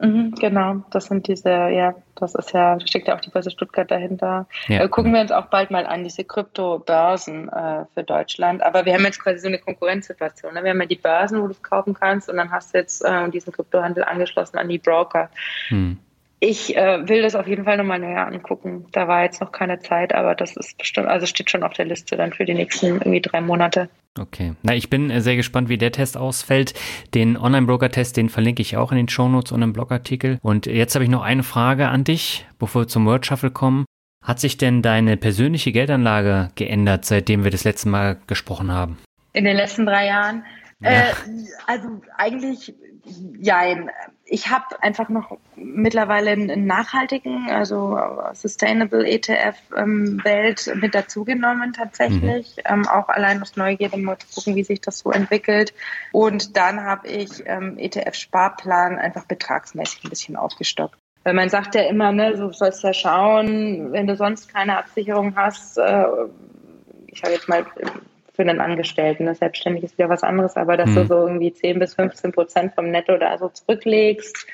[0.00, 3.50] Mhm, genau, das sind diese, ja, das ist ja, da steckt ja auch die Börse
[3.50, 4.46] Stuttgart dahinter.
[4.68, 8.62] Ja, äh, gucken wir uns auch bald mal an, diese Kryptobörsen äh, für Deutschland.
[8.62, 10.54] Aber wir haben jetzt quasi so eine Konkurrenzsituation.
[10.54, 10.62] Ne?
[10.62, 13.04] Wir haben ja die Börsen, wo du es kaufen kannst und dann hast du jetzt
[13.04, 15.30] äh, diesen Kryptohandel angeschlossen an die Broker.
[15.68, 15.98] Hm.
[16.40, 18.86] Ich äh, will das auf jeden Fall nochmal näher angucken.
[18.92, 21.84] Da war jetzt noch keine Zeit, aber das ist bestimmt, also steht schon auf der
[21.84, 23.88] Liste dann für die nächsten irgendwie drei Monate.
[24.18, 24.54] Okay.
[24.62, 26.74] Na, ich bin äh, sehr gespannt, wie der Test ausfällt.
[27.14, 30.38] Den Online-Broker-Test, den verlinke ich auch in den Shownotes und im Blogartikel.
[30.42, 33.84] Und jetzt habe ich noch eine Frage an dich, bevor wir zum Word Shuffle kommen.
[34.24, 38.98] Hat sich denn deine persönliche Geldanlage geändert, seitdem wir das letzte Mal gesprochen haben?
[39.32, 40.44] In den letzten drei Jahren?
[40.80, 40.90] Ja.
[40.90, 41.12] Äh,
[41.66, 42.74] also eigentlich,
[43.40, 43.90] jein
[44.30, 47.98] ich habe einfach noch mittlerweile einen nachhaltigen, also
[48.34, 52.56] Sustainable ETF-Welt ähm, mit dazugenommen tatsächlich.
[52.58, 52.62] Mhm.
[52.64, 55.72] Ähm, auch allein aus Neugierde mal zu gucken, wie sich das so entwickelt.
[56.12, 60.98] Und dann habe ich ähm, ETF-Sparplan einfach betragsmäßig ein bisschen aufgestockt.
[61.24, 65.34] Weil man sagt ja immer, ne, du sollst ja schauen, wenn du sonst keine Absicherung
[65.36, 66.04] hast, äh,
[67.06, 67.66] ich sage jetzt mal
[68.38, 69.26] für einen Angestellten.
[69.26, 70.94] Das Selbstständig ist wieder was anderes, aber dass mhm.
[70.94, 74.46] du so irgendwie 10 bis 15 Prozent vom Netto da so zurücklegst.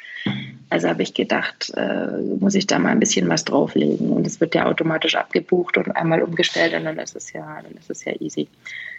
[0.71, 4.11] Also habe ich gedacht, äh, muss ich da mal ein bisschen was drauflegen.
[4.11, 7.73] Und es wird ja automatisch abgebucht und einmal umgestellt und dann ist es ja, dann
[7.73, 8.49] ist es ja easy.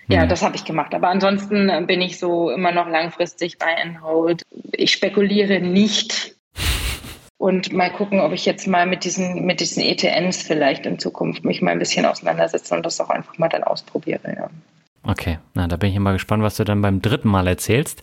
[0.08, 0.30] Ja, mhm.
[0.30, 0.94] das habe ich gemacht.
[0.94, 4.44] Aber ansonsten bin ich so immer noch langfristig bei and hold.
[4.72, 6.36] Ich spekuliere nicht
[7.38, 11.44] und mal gucken, ob ich jetzt mal mit diesen, mit diesen ETNs vielleicht in Zukunft
[11.44, 14.36] mich mal ein bisschen auseinandersetze und das auch einfach mal dann ausprobiere.
[14.36, 14.50] Ja.
[15.08, 18.02] Okay, na, da bin ich immer gespannt, was du dann beim dritten Mal erzählst.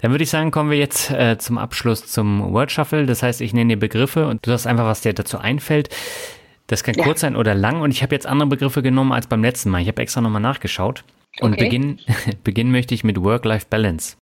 [0.00, 3.04] Dann würde ich sagen, kommen wir jetzt äh, zum Abschluss zum Word Shuffle.
[3.06, 5.90] Das heißt, ich nenne dir Begriffe und du sagst einfach, was dir dazu einfällt.
[6.66, 7.04] Das kann ja.
[7.04, 9.82] kurz sein oder lang und ich habe jetzt andere Begriffe genommen als beim letzten Mal.
[9.82, 11.04] Ich habe extra nochmal nachgeschaut.
[11.40, 11.64] Und okay.
[11.64, 12.00] beginnen,
[12.44, 14.16] beginnen möchte ich mit Work-Life-Balance.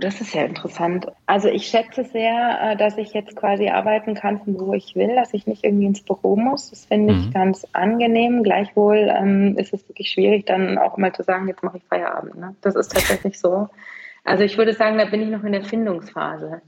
[0.00, 1.06] Das ist ja interessant.
[1.26, 5.14] Also ich schätze sehr, äh, dass ich jetzt quasi arbeiten kann, von wo ich will,
[5.14, 6.70] dass ich nicht irgendwie ins Büro muss.
[6.70, 7.32] Das finde ich mhm.
[7.32, 8.42] ganz angenehm.
[8.42, 12.36] Gleichwohl ähm, ist es wirklich schwierig, dann auch mal zu sagen, jetzt mache ich Feierabend.
[12.36, 12.56] Ne?
[12.62, 13.68] Das ist tatsächlich so.
[14.24, 16.62] Also ich würde sagen, da bin ich noch in der Findungsphase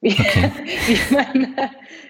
[0.00, 0.52] wie, okay.
[0.86, 1.54] wie, man,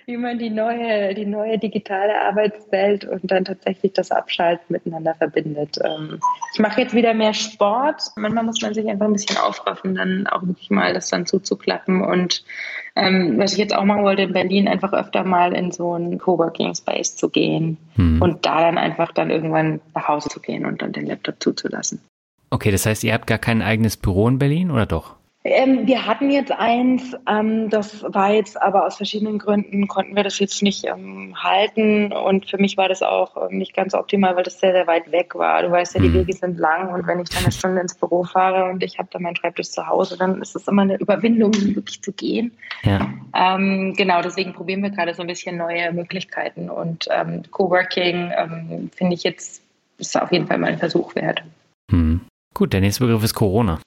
[0.06, 5.78] wie man die neue, die neue digitale Arbeitswelt und dann tatsächlich das Abschalten miteinander verbindet.
[5.84, 6.20] Ähm,
[6.52, 8.02] ich mache jetzt wieder mehr Sport.
[8.16, 12.02] Manchmal muss man sich einfach ein bisschen aufraffen, dann auch wirklich mal das dann zuzuklappen.
[12.02, 12.44] Und
[12.96, 16.18] ähm, was ich jetzt auch machen wollte in Berlin, einfach öfter mal in so einen
[16.18, 18.22] Coworking Space zu gehen hm.
[18.22, 22.00] und da dann einfach dann irgendwann nach Hause zu gehen und dann den Laptop zuzulassen.
[22.50, 25.15] Okay, das heißt, ihr habt gar kein eigenes Büro in Berlin oder doch?
[25.48, 30.24] Ähm, wir hatten jetzt eins, ähm, das war jetzt aber aus verschiedenen Gründen konnten wir
[30.24, 34.34] das jetzt nicht ähm, halten und für mich war das auch ähm, nicht ganz optimal,
[34.34, 35.62] weil das sehr, sehr weit weg war.
[35.62, 36.14] Du weißt ja, die mhm.
[36.14, 39.08] Wege sind lang und wenn ich dann eine Stunde ins Büro fahre und ich habe
[39.12, 42.52] dann meinen Schreibtisch zu Hause, dann ist es immer eine Überwindung, wirklich zu gehen.
[42.82, 43.08] Ja.
[43.34, 48.32] Ähm, genau, deswegen probieren wir gerade so ein bisschen neue Möglichkeiten und ähm, Coworking
[48.94, 49.62] finde ich jetzt
[49.98, 51.42] ist auf jeden Fall mal ein Versuch wert.
[51.90, 52.20] Hm.
[52.54, 53.80] Gut, der nächste Begriff ist Corona.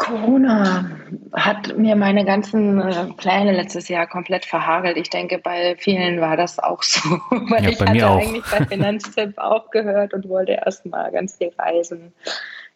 [0.00, 0.90] Corona
[1.34, 4.96] hat mir meine ganzen äh, Pläne letztes Jahr komplett verhagelt.
[4.96, 7.00] Ich denke, bei vielen war das auch so.
[7.30, 8.18] Weil ja, ich hatte auch.
[8.18, 12.14] eigentlich bei Finanztipp auch gehört und wollte erstmal ganz viel reisen.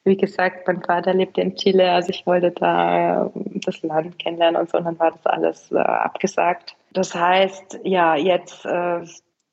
[0.05, 4.71] Wie gesagt, mein Vater lebt in Chile, also ich wollte da das Land kennenlernen und
[4.71, 6.77] so, und dann war das alles äh, abgesagt.
[6.93, 9.01] Das heißt, ja, jetzt äh,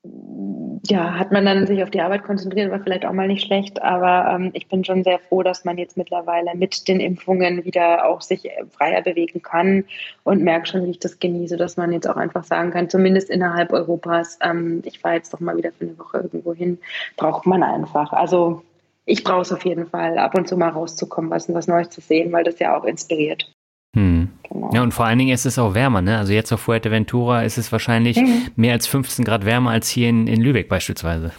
[0.04, 3.80] ja, hat man dann sich auf die Arbeit konzentriert, war vielleicht auch mal nicht schlecht,
[3.82, 8.08] aber ähm, ich bin schon sehr froh, dass man jetzt mittlerweile mit den Impfungen wieder
[8.08, 9.84] auch sich freier bewegen kann
[10.24, 13.30] und merke schon, wie ich das genieße, dass man jetzt auch einfach sagen kann, zumindest
[13.30, 16.78] innerhalb Europas, ähm, ich fahre jetzt doch mal wieder für eine Woche irgendwo hin,
[17.16, 18.12] braucht man einfach.
[18.12, 18.62] Also
[19.04, 22.00] ich brauche es auf jeden Fall, ab und zu mal rauszukommen, was, was Neues zu
[22.00, 23.52] sehen, weil das ja auch inspiriert.
[23.94, 24.30] Hm.
[24.50, 24.70] Genau.
[24.72, 26.18] Ja, und vor allen Dingen ist es auch wärmer, ne?
[26.18, 28.48] Also jetzt auf Fuerteventura ist es wahrscheinlich mhm.
[28.56, 31.32] mehr als 15 Grad wärmer als hier in, in Lübeck beispielsweise.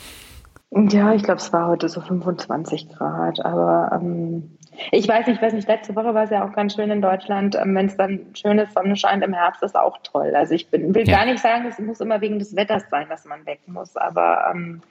[0.71, 4.57] Ja, ich glaube, es war heute so 25 Grad, aber ähm,
[4.91, 7.01] ich weiß nicht, ich weiß nicht, letzte Woche war es ja auch ganz schön in
[7.01, 7.55] Deutschland.
[7.55, 10.33] Ähm, Wenn es dann schöne Sonne scheint im Herbst, ist auch toll.
[10.35, 11.17] Also ich bin, will ja.
[11.17, 14.51] gar nicht sagen, es muss immer wegen des Wetters sein, dass man weg muss, aber
[14.51, 14.81] ähm,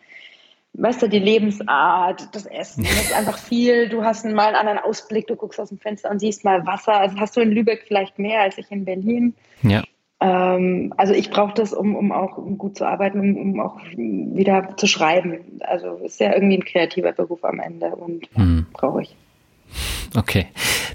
[0.74, 3.88] weißt du, die Lebensart, das Essen, das ist einfach viel.
[3.88, 6.94] Du hast mal einen anderen Ausblick, du guckst aus dem Fenster und siehst mal Wasser.
[6.94, 9.34] Also hast du in Lübeck vielleicht mehr als ich in Berlin.
[9.62, 9.82] Ja.
[10.20, 13.78] Ähm, also ich brauche das, um, um auch um gut zu arbeiten, um, um auch
[13.96, 15.60] wieder zu schreiben.
[15.60, 18.66] Also ist ja irgendwie ein kreativer Beruf am Ende und hm.
[18.72, 19.16] brauche ich.
[20.16, 20.46] Okay.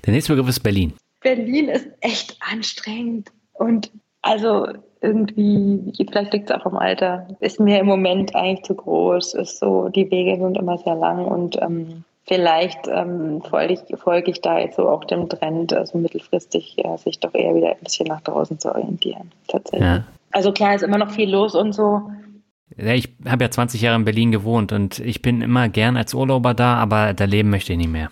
[0.06, 0.94] Der nächste Begriff ist Berlin.
[1.22, 3.92] Berlin ist echt anstrengend und
[4.22, 4.68] also
[5.02, 9.34] irgendwie, vielleicht liegt es auch am Alter, ist mir im Moment eigentlich zu groß.
[9.36, 14.32] Ist so, die Wege sind immer sehr lang und ähm, vielleicht ähm, folge ich, folge
[14.32, 17.84] ich da jetzt so auch dem Trend, also mittelfristig ja, sich doch eher wieder ein
[17.84, 19.32] bisschen nach draußen zu orientieren.
[19.48, 19.88] Tatsächlich.
[19.88, 20.04] Ja.
[20.32, 22.12] Also klar ist immer noch viel los und so.
[22.76, 26.14] Ja, ich habe ja 20 Jahre in Berlin gewohnt und ich bin immer gern als
[26.14, 28.10] Urlauber da, aber da leben möchte ich nicht mehr.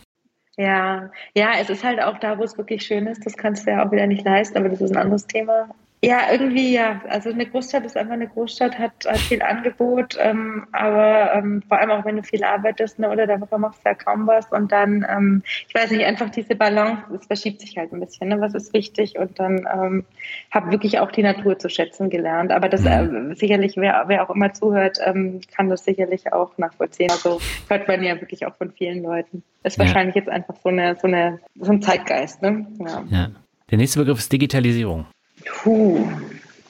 [0.58, 3.26] Ja, ja, es ist halt auch da, wo es wirklich schön ist.
[3.26, 5.68] Das kannst du ja auch wieder nicht leisten, aber das ist ein anderes Thema.
[6.06, 7.02] Ja, irgendwie ja.
[7.10, 11.80] Also eine Großstadt ist einfach eine Großstadt, hat, hat viel Angebot, ähm, aber ähm, vor
[11.80, 14.52] allem auch wenn du viel arbeitest ne, oder der Woche machst du ja kaum was
[14.52, 18.30] und dann, ähm, ich weiß nicht, einfach diese Balance, es verschiebt sich halt ein bisschen,
[18.30, 20.06] ne, was ist wichtig und dann ähm,
[20.52, 22.52] habe wirklich auch die Natur zu schätzen gelernt.
[22.52, 27.10] Aber das äh, sicherlich, wer, wer auch immer zuhört, ähm, kann das sicherlich auch nachvollziehen.
[27.10, 29.42] Also hört man ja wirklich auch von vielen Leuten.
[29.64, 29.86] Ist ja.
[29.86, 32.68] wahrscheinlich jetzt einfach so eine, so eine, so ein Zeitgeist, ne?
[32.80, 33.04] Ja.
[33.10, 33.32] ja.
[33.72, 35.08] Der nächste Begriff ist Digitalisierung.
[35.46, 36.08] Puh,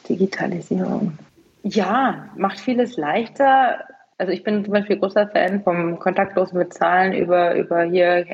[0.08, 1.18] Digitalisierung.
[1.64, 3.86] Ja, macht vieles leichter.
[4.18, 8.26] Also ich bin zum Beispiel großer Fan vom kontaktlosen Bezahlen über, über hier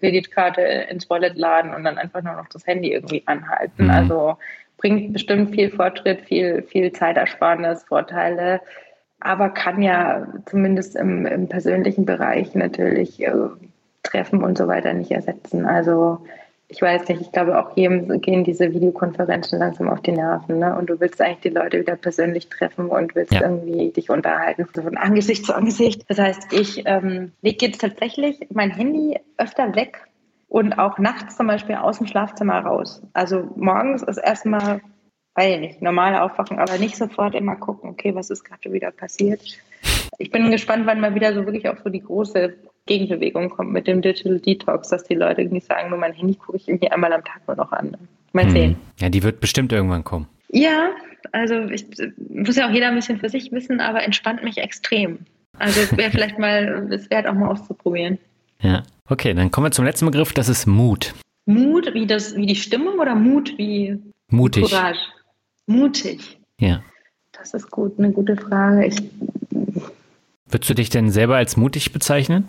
[0.00, 3.84] Kreditkarte ins Wallet laden und dann einfach nur noch das Handy irgendwie anhalten.
[3.84, 3.90] Mhm.
[3.90, 4.36] Also
[4.76, 8.60] bringt bestimmt viel Fortschritt, viel, viel Zeitersparnis, Vorteile,
[9.20, 13.32] aber kann ja zumindest im, im persönlichen Bereich natürlich äh,
[14.02, 15.64] Treffen und so weiter nicht ersetzen.
[15.64, 16.26] Also
[16.72, 20.58] ich weiß nicht, ich glaube auch jedem gehen diese Videokonferenzen langsam auf die Nerven.
[20.58, 20.74] Ne?
[20.74, 23.42] Und du willst eigentlich die Leute wieder persönlich treffen und willst ja.
[23.42, 26.04] irgendwie dich unterhalten von Angesicht zu Angesicht.
[26.08, 30.08] Das heißt, ich ähm, lege jetzt tatsächlich mein Handy öfter weg
[30.48, 33.02] und auch nachts zum Beispiel aus dem Schlafzimmer raus.
[33.12, 34.80] Also morgens ist erstmal,
[35.34, 38.92] weiß ich nicht, normale Aufwachen, aber nicht sofort immer gucken, okay, was ist gerade wieder
[38.92, 39.42] passiert.
[40.16, 42.54] Ich bin gespannt, wann mal wieder so wirklich auch so die große
[42.86, 46.56] Gegenbewegung kommt mit dem Digital Detox, dass die Leute irgendwie sagen, nur mein Handy gucke
[46.56, 47.96] ich irgendwie einmal am Tag nur noch an.
[48.32, 48.50] Mal hm.
[48.50, 48.76] sehen.
[48.98, 50.26] Ja, die wird bestimmt irgendwann kommen.
[50.50, 50.90] Ja,
[51.32, 51.86] also ich,
[52.28, 55.20] muss ja auch jeder ein bisschen für sich wissen, aber entspannt mich extrem.
[55.58, 58.18] Also wäre vielleicht mal, es wert auch mal auszuprobieren.
[58.60, 61.14] Ja, okay, dann kommen wir zum letzten Begriff, das ist Mut.
[61.46, 63.98] Mut, wie, das, wie die Stimmung oder Mut wie
[64.28, 64.70] Mutig.
[64.70, 65.00] Courage?
[65.66, 66.38] Mutig.
[66.58, 66.82] Ja.
[67.32, 68.86] Das ist gut, eine gute Frage.
[68.86, 68.96] Ich,
[70.48, 72.48] Würdest du dich denn selber als mutig bezeichnen?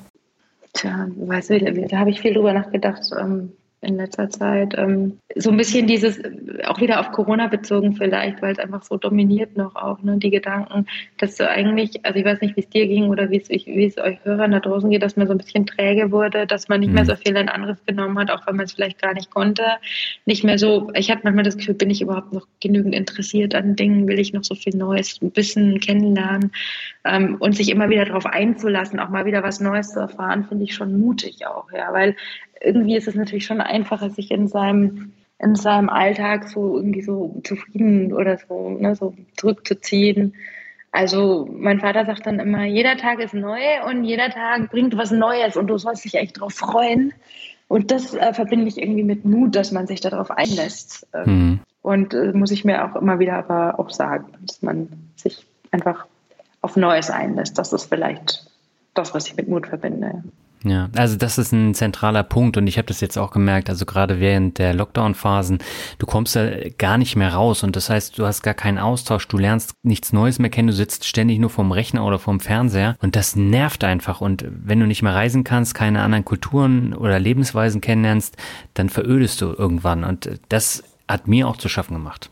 [0.74, 3.54] Tja, weißt du, da habe ich viel drüber nachgedacht ähm,
[3.84, 4.74] in letzter Zeit.
[4.78, 6.20] Ähm, so ein bisschen dieses,
[6.66, 10.30] auch wieder auf Corona bezogen vielleicht, weil es einfach so dominiert noch auch, ne, die
[10.30, 10.86] Gedanken,
[11.18, 13.86] dass du eigentlich, also ich weiß nicht, wie es dir ging oder wie es, wie
[13.86, 16.80] es euch Hörern da draußen geht, dass man so ein bisschen träge wurde, dass man
[16.80, 16.96] nicht mhm.
[16.96, 19.64] mehr so viel in Angriff genommen hat, auch wenn man es vielleicht gar nicht konnte.
[20.26, 23.76] Nicht mehr so, ich hatte manchmal das Gefühl, bin ich überhaupt noch genügend interessiert an
[23.76, 26.52] Dingen, will ich noch so viel Neues wissen, kennenlernen
[27.06, 30.64] ähm, und sich immer wieder darauf einzulassen, auch mal wieder was Neues zu erfahren, finde
[30.64, 32.16] ich schon mutig auch, ja, weil
[32.64, 37.42] irgendwie ist es natürlich schon einfacher, sich in seinem, in seinem Alltag so irgendwie so
[37.44, 40.34] zufrieden oder so, ne, so zurückzuziehen.
[40.92, 43.60] Also mein Vater sagt dann immer, jeder Tag ist neu
[43.90, 47.14] und jeder Tag bringt was Neues und du sollst dich echt drauf freuen.
[47.68, 51.08] Und das äh, verbinde ich irgendwie mit Mut, dass man sich darauf einlässt.
[51.14, 51.60] Ähm, mhm.
[51.82, 56.06] Und äh, muss ich mir auch immer wieder aber auch sagen, dass man sich einfach
[56.62, 57.58] auf Neues einlässt.
[57.58, 58.46] Das ist vielleicht
[58.94, 60.24] das, was ich mit Mut verbinde.
[60.64, 63.86] Ja, also das ist ein zentraler Punkt und ich habe das jetzt auch gemerkt, also
[63.86, 65.60] gerade während der Lockdown-Phasen,
[66.00, 69.28] du kommst da gar nicht mehr raus und das heißt, du hast gar keinen Austausch,
[69.28, 72.96] du lernst nichts Neues mehr kennen, du sitzt ständig nur vorm Rechner oder vorm Fernseher
[73.02, 77.20] und das nervt einfach und wenn du nicht mehr reisen kannst, keine anderen Kulturen oder
[77.20, 78.38] Lebensweisen kennenlernst,
[78.74, 82.32] dann verödest du irgendwann und das hat mir auch zu schaffen gemacht.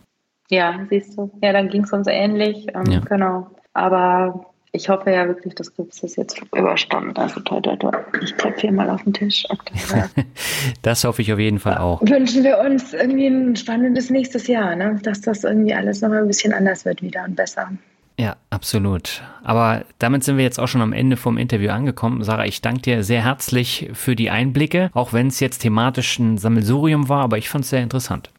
[0.49, 1.31] Ja, siehst du.
[1.41, 2.99] Ja, dann ging es uns ähnlich, ähm, ja.
[2.99, 3.47] genau.
[3.73, 7.15] Aber ich hoffe ja wirklich, das Krebs ist jetzt überstanden.
[7.17, 7.91] Also toll, toll, toll.
[8.23, 9.45] Ich klopfe hier mal auf den Tisch.
[10.81, 12.01] das hoffe ich auf jeden Fall auch.
[12.01, 14.99] Wünschen wir uns irgendwie ein spannendes nächstes Jahr, ne?
[15.03, 17.69] dass das irgendwie alles nochmal ein bisschen anders wird wieder und besser.
[18.17, 19.23] Ja, absolut.
[19.43, 22.23] Aber damit sind wir jetzt auch schon am Ende vom Interview angekommen.
[22.23, 26.37] Sarah, ich danke dir sehr herzlich für die Einblicke, auch wenn es jetzt thematisch ein
[26.37, 28.29] Sammelsurium war, aber ich fand es sehr interessant.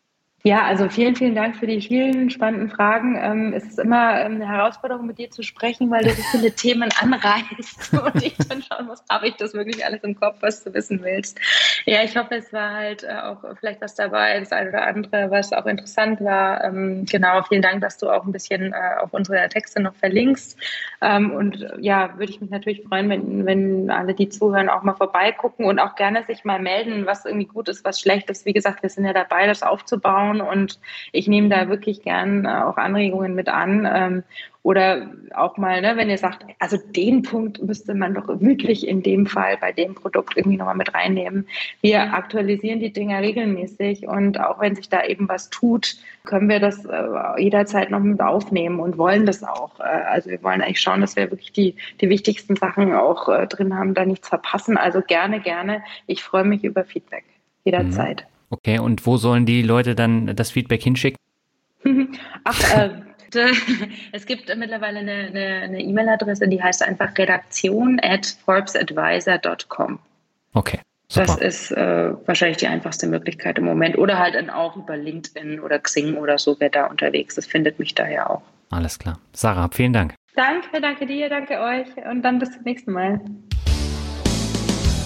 [0.44, 3.16] Ja, also vielen, vielen Dank für die vielen spannenden Fragen.
[3.16, 6.50] Ähm, es ist immer ähm, eine Herausforderung, mit dir zu sprechen, weil du so viele
[6.56, 10.64] Themen anreißt und ich dann schauen muss, habe ich das wirklich alles im Kopf, was
[10.64, 11.38] du wissen willst.
[11.84, 15.30] Ja, ich hoffe, es war halt äh, auch vielleicht was dabei, das eine oder andere,
[15.30, 16.64] was auch interessant war.
[16.64, 20.58] Ähm, genau, vielen Dank, dass du auch ein bisschen äh, auf unsere Texte noch verlinkst.
[21.02, 24.94] Ähm, und ja, würde ich mich natürlich freuen, wenn, wenn alle, die zuhören, auch mal
[24.94, 28.44] vorbeigucken und auch gerne sich mal melden, was irgendwie gut ist, was schlecht ist.
[28.44, 30.78] Wie gesagt, wir sind ja dabei, das aufzubauen anschauen und
[31.12, 33.88] ich nehme da wirklich gern äh, auch Anregungen mit an.
[33.90, 34.22] Ähm,
[34.64, 39.02] oder auch mal, ne, wenn ihr sagt, also den Punkt müsste man doch wirklich in
[39.02, 41.48] dem Fall bei dem Produkt irgendwie nochmal mit reinnehmen.
[41.80, 46.60] Wir aktualisieren die Dinger regelmäßig und auch wenn sich da eben was tut, können wir
[46.60, 47.02] das äh,
[47.38, 49.80] jederzeit noch mit aufnehmen und wollen das auch.
[49.80, 53.48] Äh, also wir wollen eigentlich schauen, dass wir wirklich die, die wichtigsten Sachen auch äh,
[53.48, 54.76] drin haben, da nichts verpassen.
[54.76, 55.82] Also gerne, gerne.
[56.06, 57.24] Ich freue mich über Feedback
[57.64, 58.26] jederzeit.
[58.28, 58.31] Mhm.
[58.52, 61.16] Okay, und wo sollen die Leute dann das Feedback hinschicken?
[62.44, 62.90] Ach, äh,
[64.12, 69.98] es gibt mittlerweile eine E-Mail-Adresse, die heißt einfach redaktion at forbesadvisor.com.
[70.52, 70.80] Okay.
[71.08, 71.26] Super.
[71.26, 73.96] Das ist äh, wahrscheinlich die einfachste Möglichkeit im Moment.
[73.96, 77.78] Oder halt dann auch über LinkedIn oder Xing oder so, wer da unterwegs ist, findet
[77.78, 78.42] mich daher auch.
[78.70, 79.18] Alles klar.
[79.32, 80.14] Sarah, vielen Dank.
[80.34, 83.20] Danke, danke dir, danke euch und dann bis zum nächsten Mal.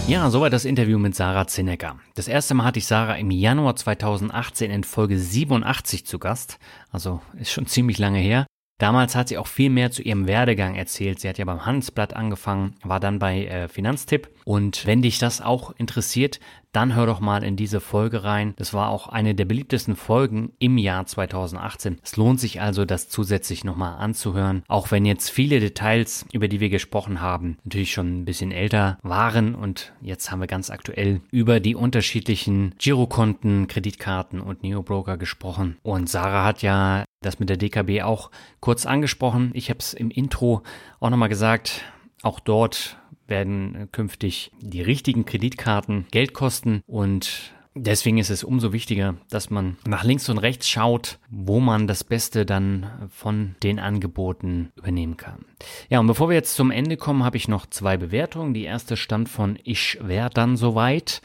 [0.07, 1.99] Ja, soweit das Interview mit Sarah Zinnecker.
[2.15, 6.59] Das erste Mal hatte ich Sarah im Januar 2018 in Folge 87 zu Gast.
[6.91, 8.47] Also ist schon ziemlich lange her.
[8.79, 11.19] Damals hat sie auch viel mehr zu ihrem Werdegang erzählt.
[11.19, 14.29] Sie hat ja beim Handelsblatt angefangen, war dann bei äh, Finanztipp.
[14.47, 16.39] Und wenn dich das auch interessiert,
[16.71, 18.53] dann hör doch mal in diese Folge rein.
[18.55, 21.97] Das war auch eine der beliebtesten Folgen im Jahr 2018.
[22.01, 24.63] Es lohnt sich also, das zusätzlich nochmal anzuhören.
[24.69, 28.97] Auch wenn jetzt viele Details, über die wir gesprochen haben, natürlich schon ein bisschen älter
[29.03, 35.75] waren und jetzt haben wir ganz aktuell über die unterschiedlichen Girokonten, Kreditkarten und Neobroker gesprochen.
[35.83, 39.51] Und Sarah hat ja das mit der DKB auch kurz angesprochen.
[39.55, 40.61] Ich habe es im Intro
[41.01, 41.81] auch nochmal gesagt.
[42.23, 42.97] Auch dort
[43.27, 49.77] werden künftig die richtigen Kreditkarten Geld kosten und Deswegen ist es umso wichtiger, dass man
[49.85, 55.45] nach links und rechts schaut, wo man das Beste dann von den Angeboten übernehmen kann.
[55.87, 58.55] Ja, und bevor wir jetzt zum Ende kommen, habe ich noch zwei Bewertungen.
[58.55, 61.21] Die erste stammt von Ich wär dann soweit.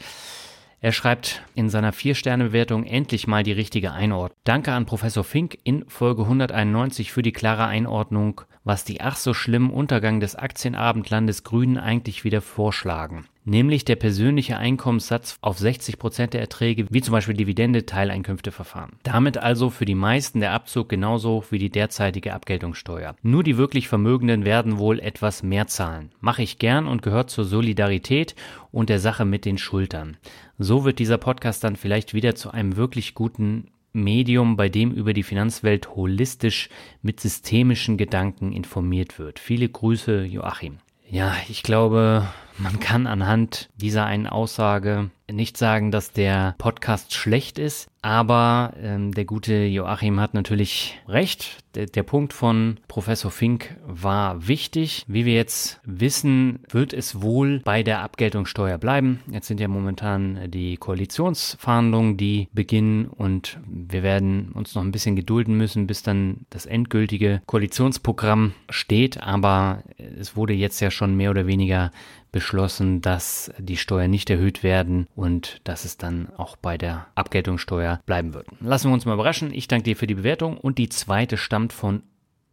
[0.79, 4.37] Er schreibt in seiner Vier-Sterne-Bewertung endlich mal die richtige Einordnung.
[4.43, 9.33] Danke an Professor Fink in Folge 191 für die klare Einordnung, was die ach so
[9.33, 16.33] schlimmen Untergang des Aktienabendlandes Grünen eigentlich wieder vorschlagen nämlich der persönliche Einkommenssatz auf 60 Prozent
[16.33, 18.93] der Erträge, wie zum Beispiel Dividende, Teileinkünfteverfahren.
[19.03, 23.15] Damit also für die meisten der Abzug genauso wie die derzeitige Abgeltungssteuer.
[23.21, 26.11] Nur die wirklich Vermögenden werden wohl etwas mehr zahlen.
[26.19, 28.35] Mache ich gern und gehört zur Solidarität
[28.71, 30.17] und der Sache mit den Schultern.
[30.57, 35.13] So wird dieser Podcast dann vielleicht wieder zu einem wirklich guten Medium, bei dem über
[35.13, 36.69] die Finanzwelt holistisch
[37.01, 39.39] mit systemischen Gedanken informiert wird.
[39.39, 40.79] Viele Grüße, Joachim.
[41.09, 42.27] Ja, ich glaube,
[42.57, 49.13] man kann anhand dieser einen Aussage nicht sagen, dass der Podcast schlecht ist, aber ähm,
[49.13, 51.63] der gute Joachim hat natürlich recht.
[51.75, 55.05] Der, der Punkt von Professor Fink war wichtig.
[55.07, 59.21] Wie wir jetzt wissen, wird es wohl bei der Abgeltungssteuer bleiben.
[59.31, 65.15] Jetzt sind ja momentan die Koalitionsverhandlungen, die beginnen und wir werden uns noch ein bisschen
[65.15, 69.23] gedulden müssen, bis dann das endgültige Koalitionsprogramm steht.
[69.23, 69.83] Aber
[70.19, 71.91] es wurde jetzt ja schon mehr oder weniger
[72.33, 78.01] beschlossen, dass die Steuern nicht erhöht werden und dass es dann auch bei der Abgeltungssteuer
[78.05, 78.47] bleiben wird.
[78.59, 79.53] Lassen wir uns mal überraschen.
[79.53, 82.03] Ich danke dir für die Bewertung und die zweite stammt von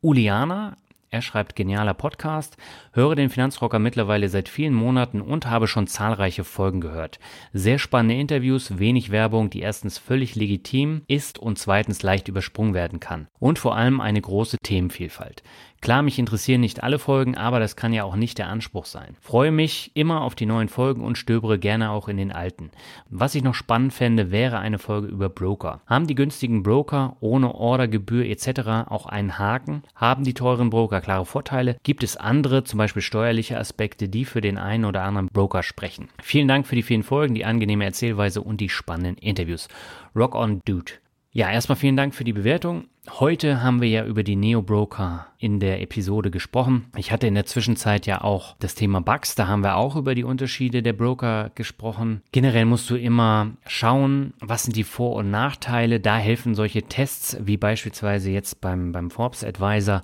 [0.03, 0.77] Uliana.
[1.13, 2.57] Er schreibt genialer Podcast,
[2.93, 7.19] höre den Finanzrocker mittlerweile seit vielen Monaten und habe schon zahlreiche Folgen gehört.
[7.53, 13.01] Sehr spannende Interviews, wenig Werbung, die erstens völlig legitim ist und zweitens leicht übersprungen werden
[13.01, 13.27] kann.
[13.41, 15.43] Und vor allem eine große Themenvielfalt.
[15.83, 19.17] Klar, mich interessieren nicht alle Folgen, aber das kann ja auch nicht der Anspruch sein.
[19.23, 22.71] Freue mich immer auf die neuen Folgen und stöbere gerne auch in den alten.
[23.09, 25.81] Was ich noch spannend fände, wäre eine Folge über Broker.
[25.87, 28.91] Haben die günstigen Broker ohne Ordergebühr etc.
[28.91, 29.83] auch einen Haken?
[29.95, 31.79] Haben die teuren Broker klare Vorteile?
[31.83, 36.09] Gibt es andere, zum Beispiel steuerliche Aspekte, die für den einen oder anderen Broker sprechen?
[36.23, 39.69] Vielen Dank für die vielen Folgen, die angenehme Erzählweise und die spannenden Interviews.
[40.15, 40.93] Rock on, Dude.
[41.33, 42.87] Ja, erstmal vielen Dank für die Bewertung.
[43.09, 46.87] Heute haben wir ja über die Neo-Broker in der Episode gesprochen.
[46.97, 49.37] Ich hatte in der Zwischenzeit ja auch das Thema Bugs.
[49.37, 52.23] Da haben wir auch über die Unterschiede der Broker gesprochen.
[52.33, 56.01] Generell musst du immer schauen, was sind die Vor- und Nachteile.
[56.01, 60.03] Da helfen solche Tests wie beispielsweise jetzt beim, beim Forbes Advisor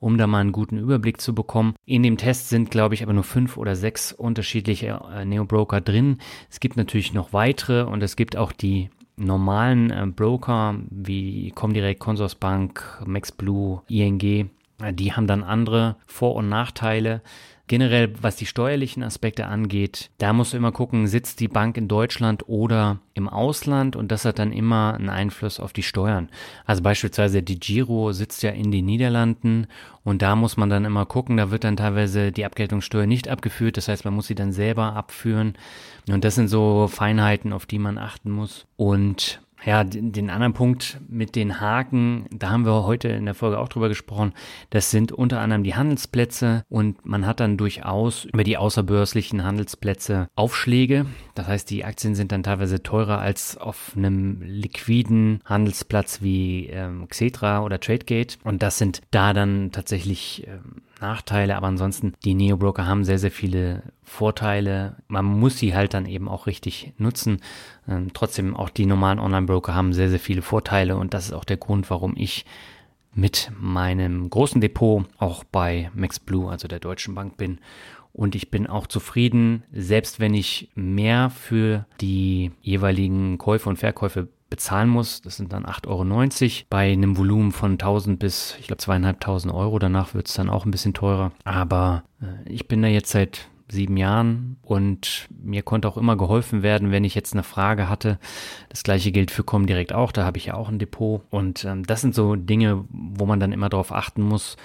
[0.00, 1.74] um da mal einen guten Überblick zu bekommen.
[1.84, 6.18] In dem Test sind, glaube ich, aber nur fünf oder sechs unterschiedliche äh, Neo-Broker drin.
[6.48, 12.00] Es gibt natürlich noch weitere und es gibt auch die normalen äh, Broker wie Comdirect,
[12.00, 14.50] Consorsbank, MaxBlue, ING,
[14.82, 17.22] äh, die haben dann andere Vor- und Nachteile.
[17.68, 21.86] Generell, was die steuerlichen Aspekte angeht, da musst du immer gucken, sitzt die Bank in
[21.86, 26.30] Deutschland oder im Ausland und das hat dann immer einen Einfluss auf die Steuern.
[26.64, 29.66] Also beispielsweise die Giro sitzt ja in den Niederlanden
[30.02, 33.76] und da muss man dann immer gucken, da wird dann teilweise die Abgeltungssteuer nicht abgeführt,
[33.76, 35.52] das heißt, man muss sie dann selber abführen
[36.12, 38.66] und das sind so Feinheiten, auf die man achten muss.
[38.76, 43.58] Und ja, den anderen Punkt mit den Haken, da haben wir heute in der Folge
[43.58, 44.32] auch drüber gesprochen.
[44.70, 50.28] Das sind unter anderem die Handelsplätze und man hat dann durchaus über die außerbörslichen Handelsplätze
[50.36, 51.06] Aufschläge.
[51.34, 57.08] Das heißt, die Aktien sind dann teilweise teurer als auf einem liquiden Handelsplatz wie ähm,
[57.08, 58.38] Xetra oder Tradegate.
[58.44, 63.30] Und das sind da dann tatsächlich ähm, Nachteile, aber ansonsten, die Neo-Broker haben sehr, sehr
[63.30, 64.96] viele Vorteile.
[65.08, 67.40] Man muss sie halt dann eben auch richtig nutzen.
[67.88, 71.44] Ähm, trotzdem, auch die normalen Online-Broker haben sehr, sehr viele Vorteile und das ist auch
[71.44, 72.44] der Grund, warum ich
[73.14, 77.58] mit meinem großen Depot auch bei MaxBlue, also der Deutschen Bank bin.
[78.12, 84.28] Und ich bin auch zufrieden, selbst wenn ich mehr für die jeweiligen Käufe und Verkäufe
[84.50, 85.20] bezahlen muss.
[85.20, 89.78] Das sind dann 8,90 Euro bei einem Volumen von 1000 bis, ich glaube, zweieinhalbtausend Euro.
[89.78, 91.32] Danach wird es dann auch ein bisschen teurer.
[91.44, 96.62] Aber äh, ich bin da jetzt seit sieben Jahren und mir konnte auch immer geholfen
[96.62, 98.18] werden, wenn ich jetzt eine Frage hatte.
[98.70, 101.84] Das gleiche gilt für Comdirect auch, da habe ich ja auch ein Depot und ähm,
[101.84, 104.56] das sind so Dinge, wo man dann immer darauf achten muss,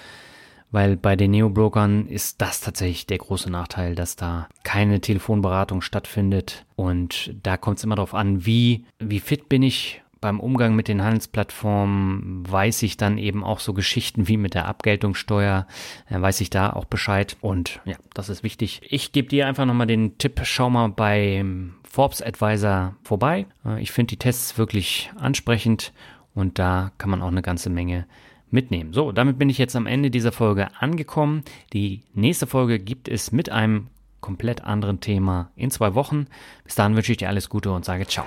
[0.74, 6.66] weil bei den Neo-Brokern ist das tatsächlich der große Nachteil, dass da keine Telefonberatung stattfindet
[6.74, 10.88] und da kommt es immer darauf an, wie, wie fit bin ich beim Umgang mit
[10.88, 15.68] den Handelsplattformen weiß ich dann eben auch so Geschichten wie mit der Abgeltungssteuer,
[16.08, 17.36] äh, weiß ich da auch Bescheid.
[17.42, 18.80] Und ja, das ist wichtig.
[18.88, 23.46] Ich gebe dir einfach nochmal den Tipp, schau mal beim Forbes Advisor vorbei.
[23.64, 25.92] Äh, ich finde die Tests wirklich ansprechend
[26.34, 28.06] und da kann man auch eine ganze Menge
[28.54, 28.94] mitnehmen.
[28.94, 31.42] So, damit bin ich jetzt am Ende dieser Folge angekommen.
[31.74, 33.88] Die nächste Folge gibt es mit einem
[34.22, 36.28] komplett anderen Thema in zwei Wochen.
[36.64, 38.26] Bis dahin wünsche ich dir alles Gute und sage ciao.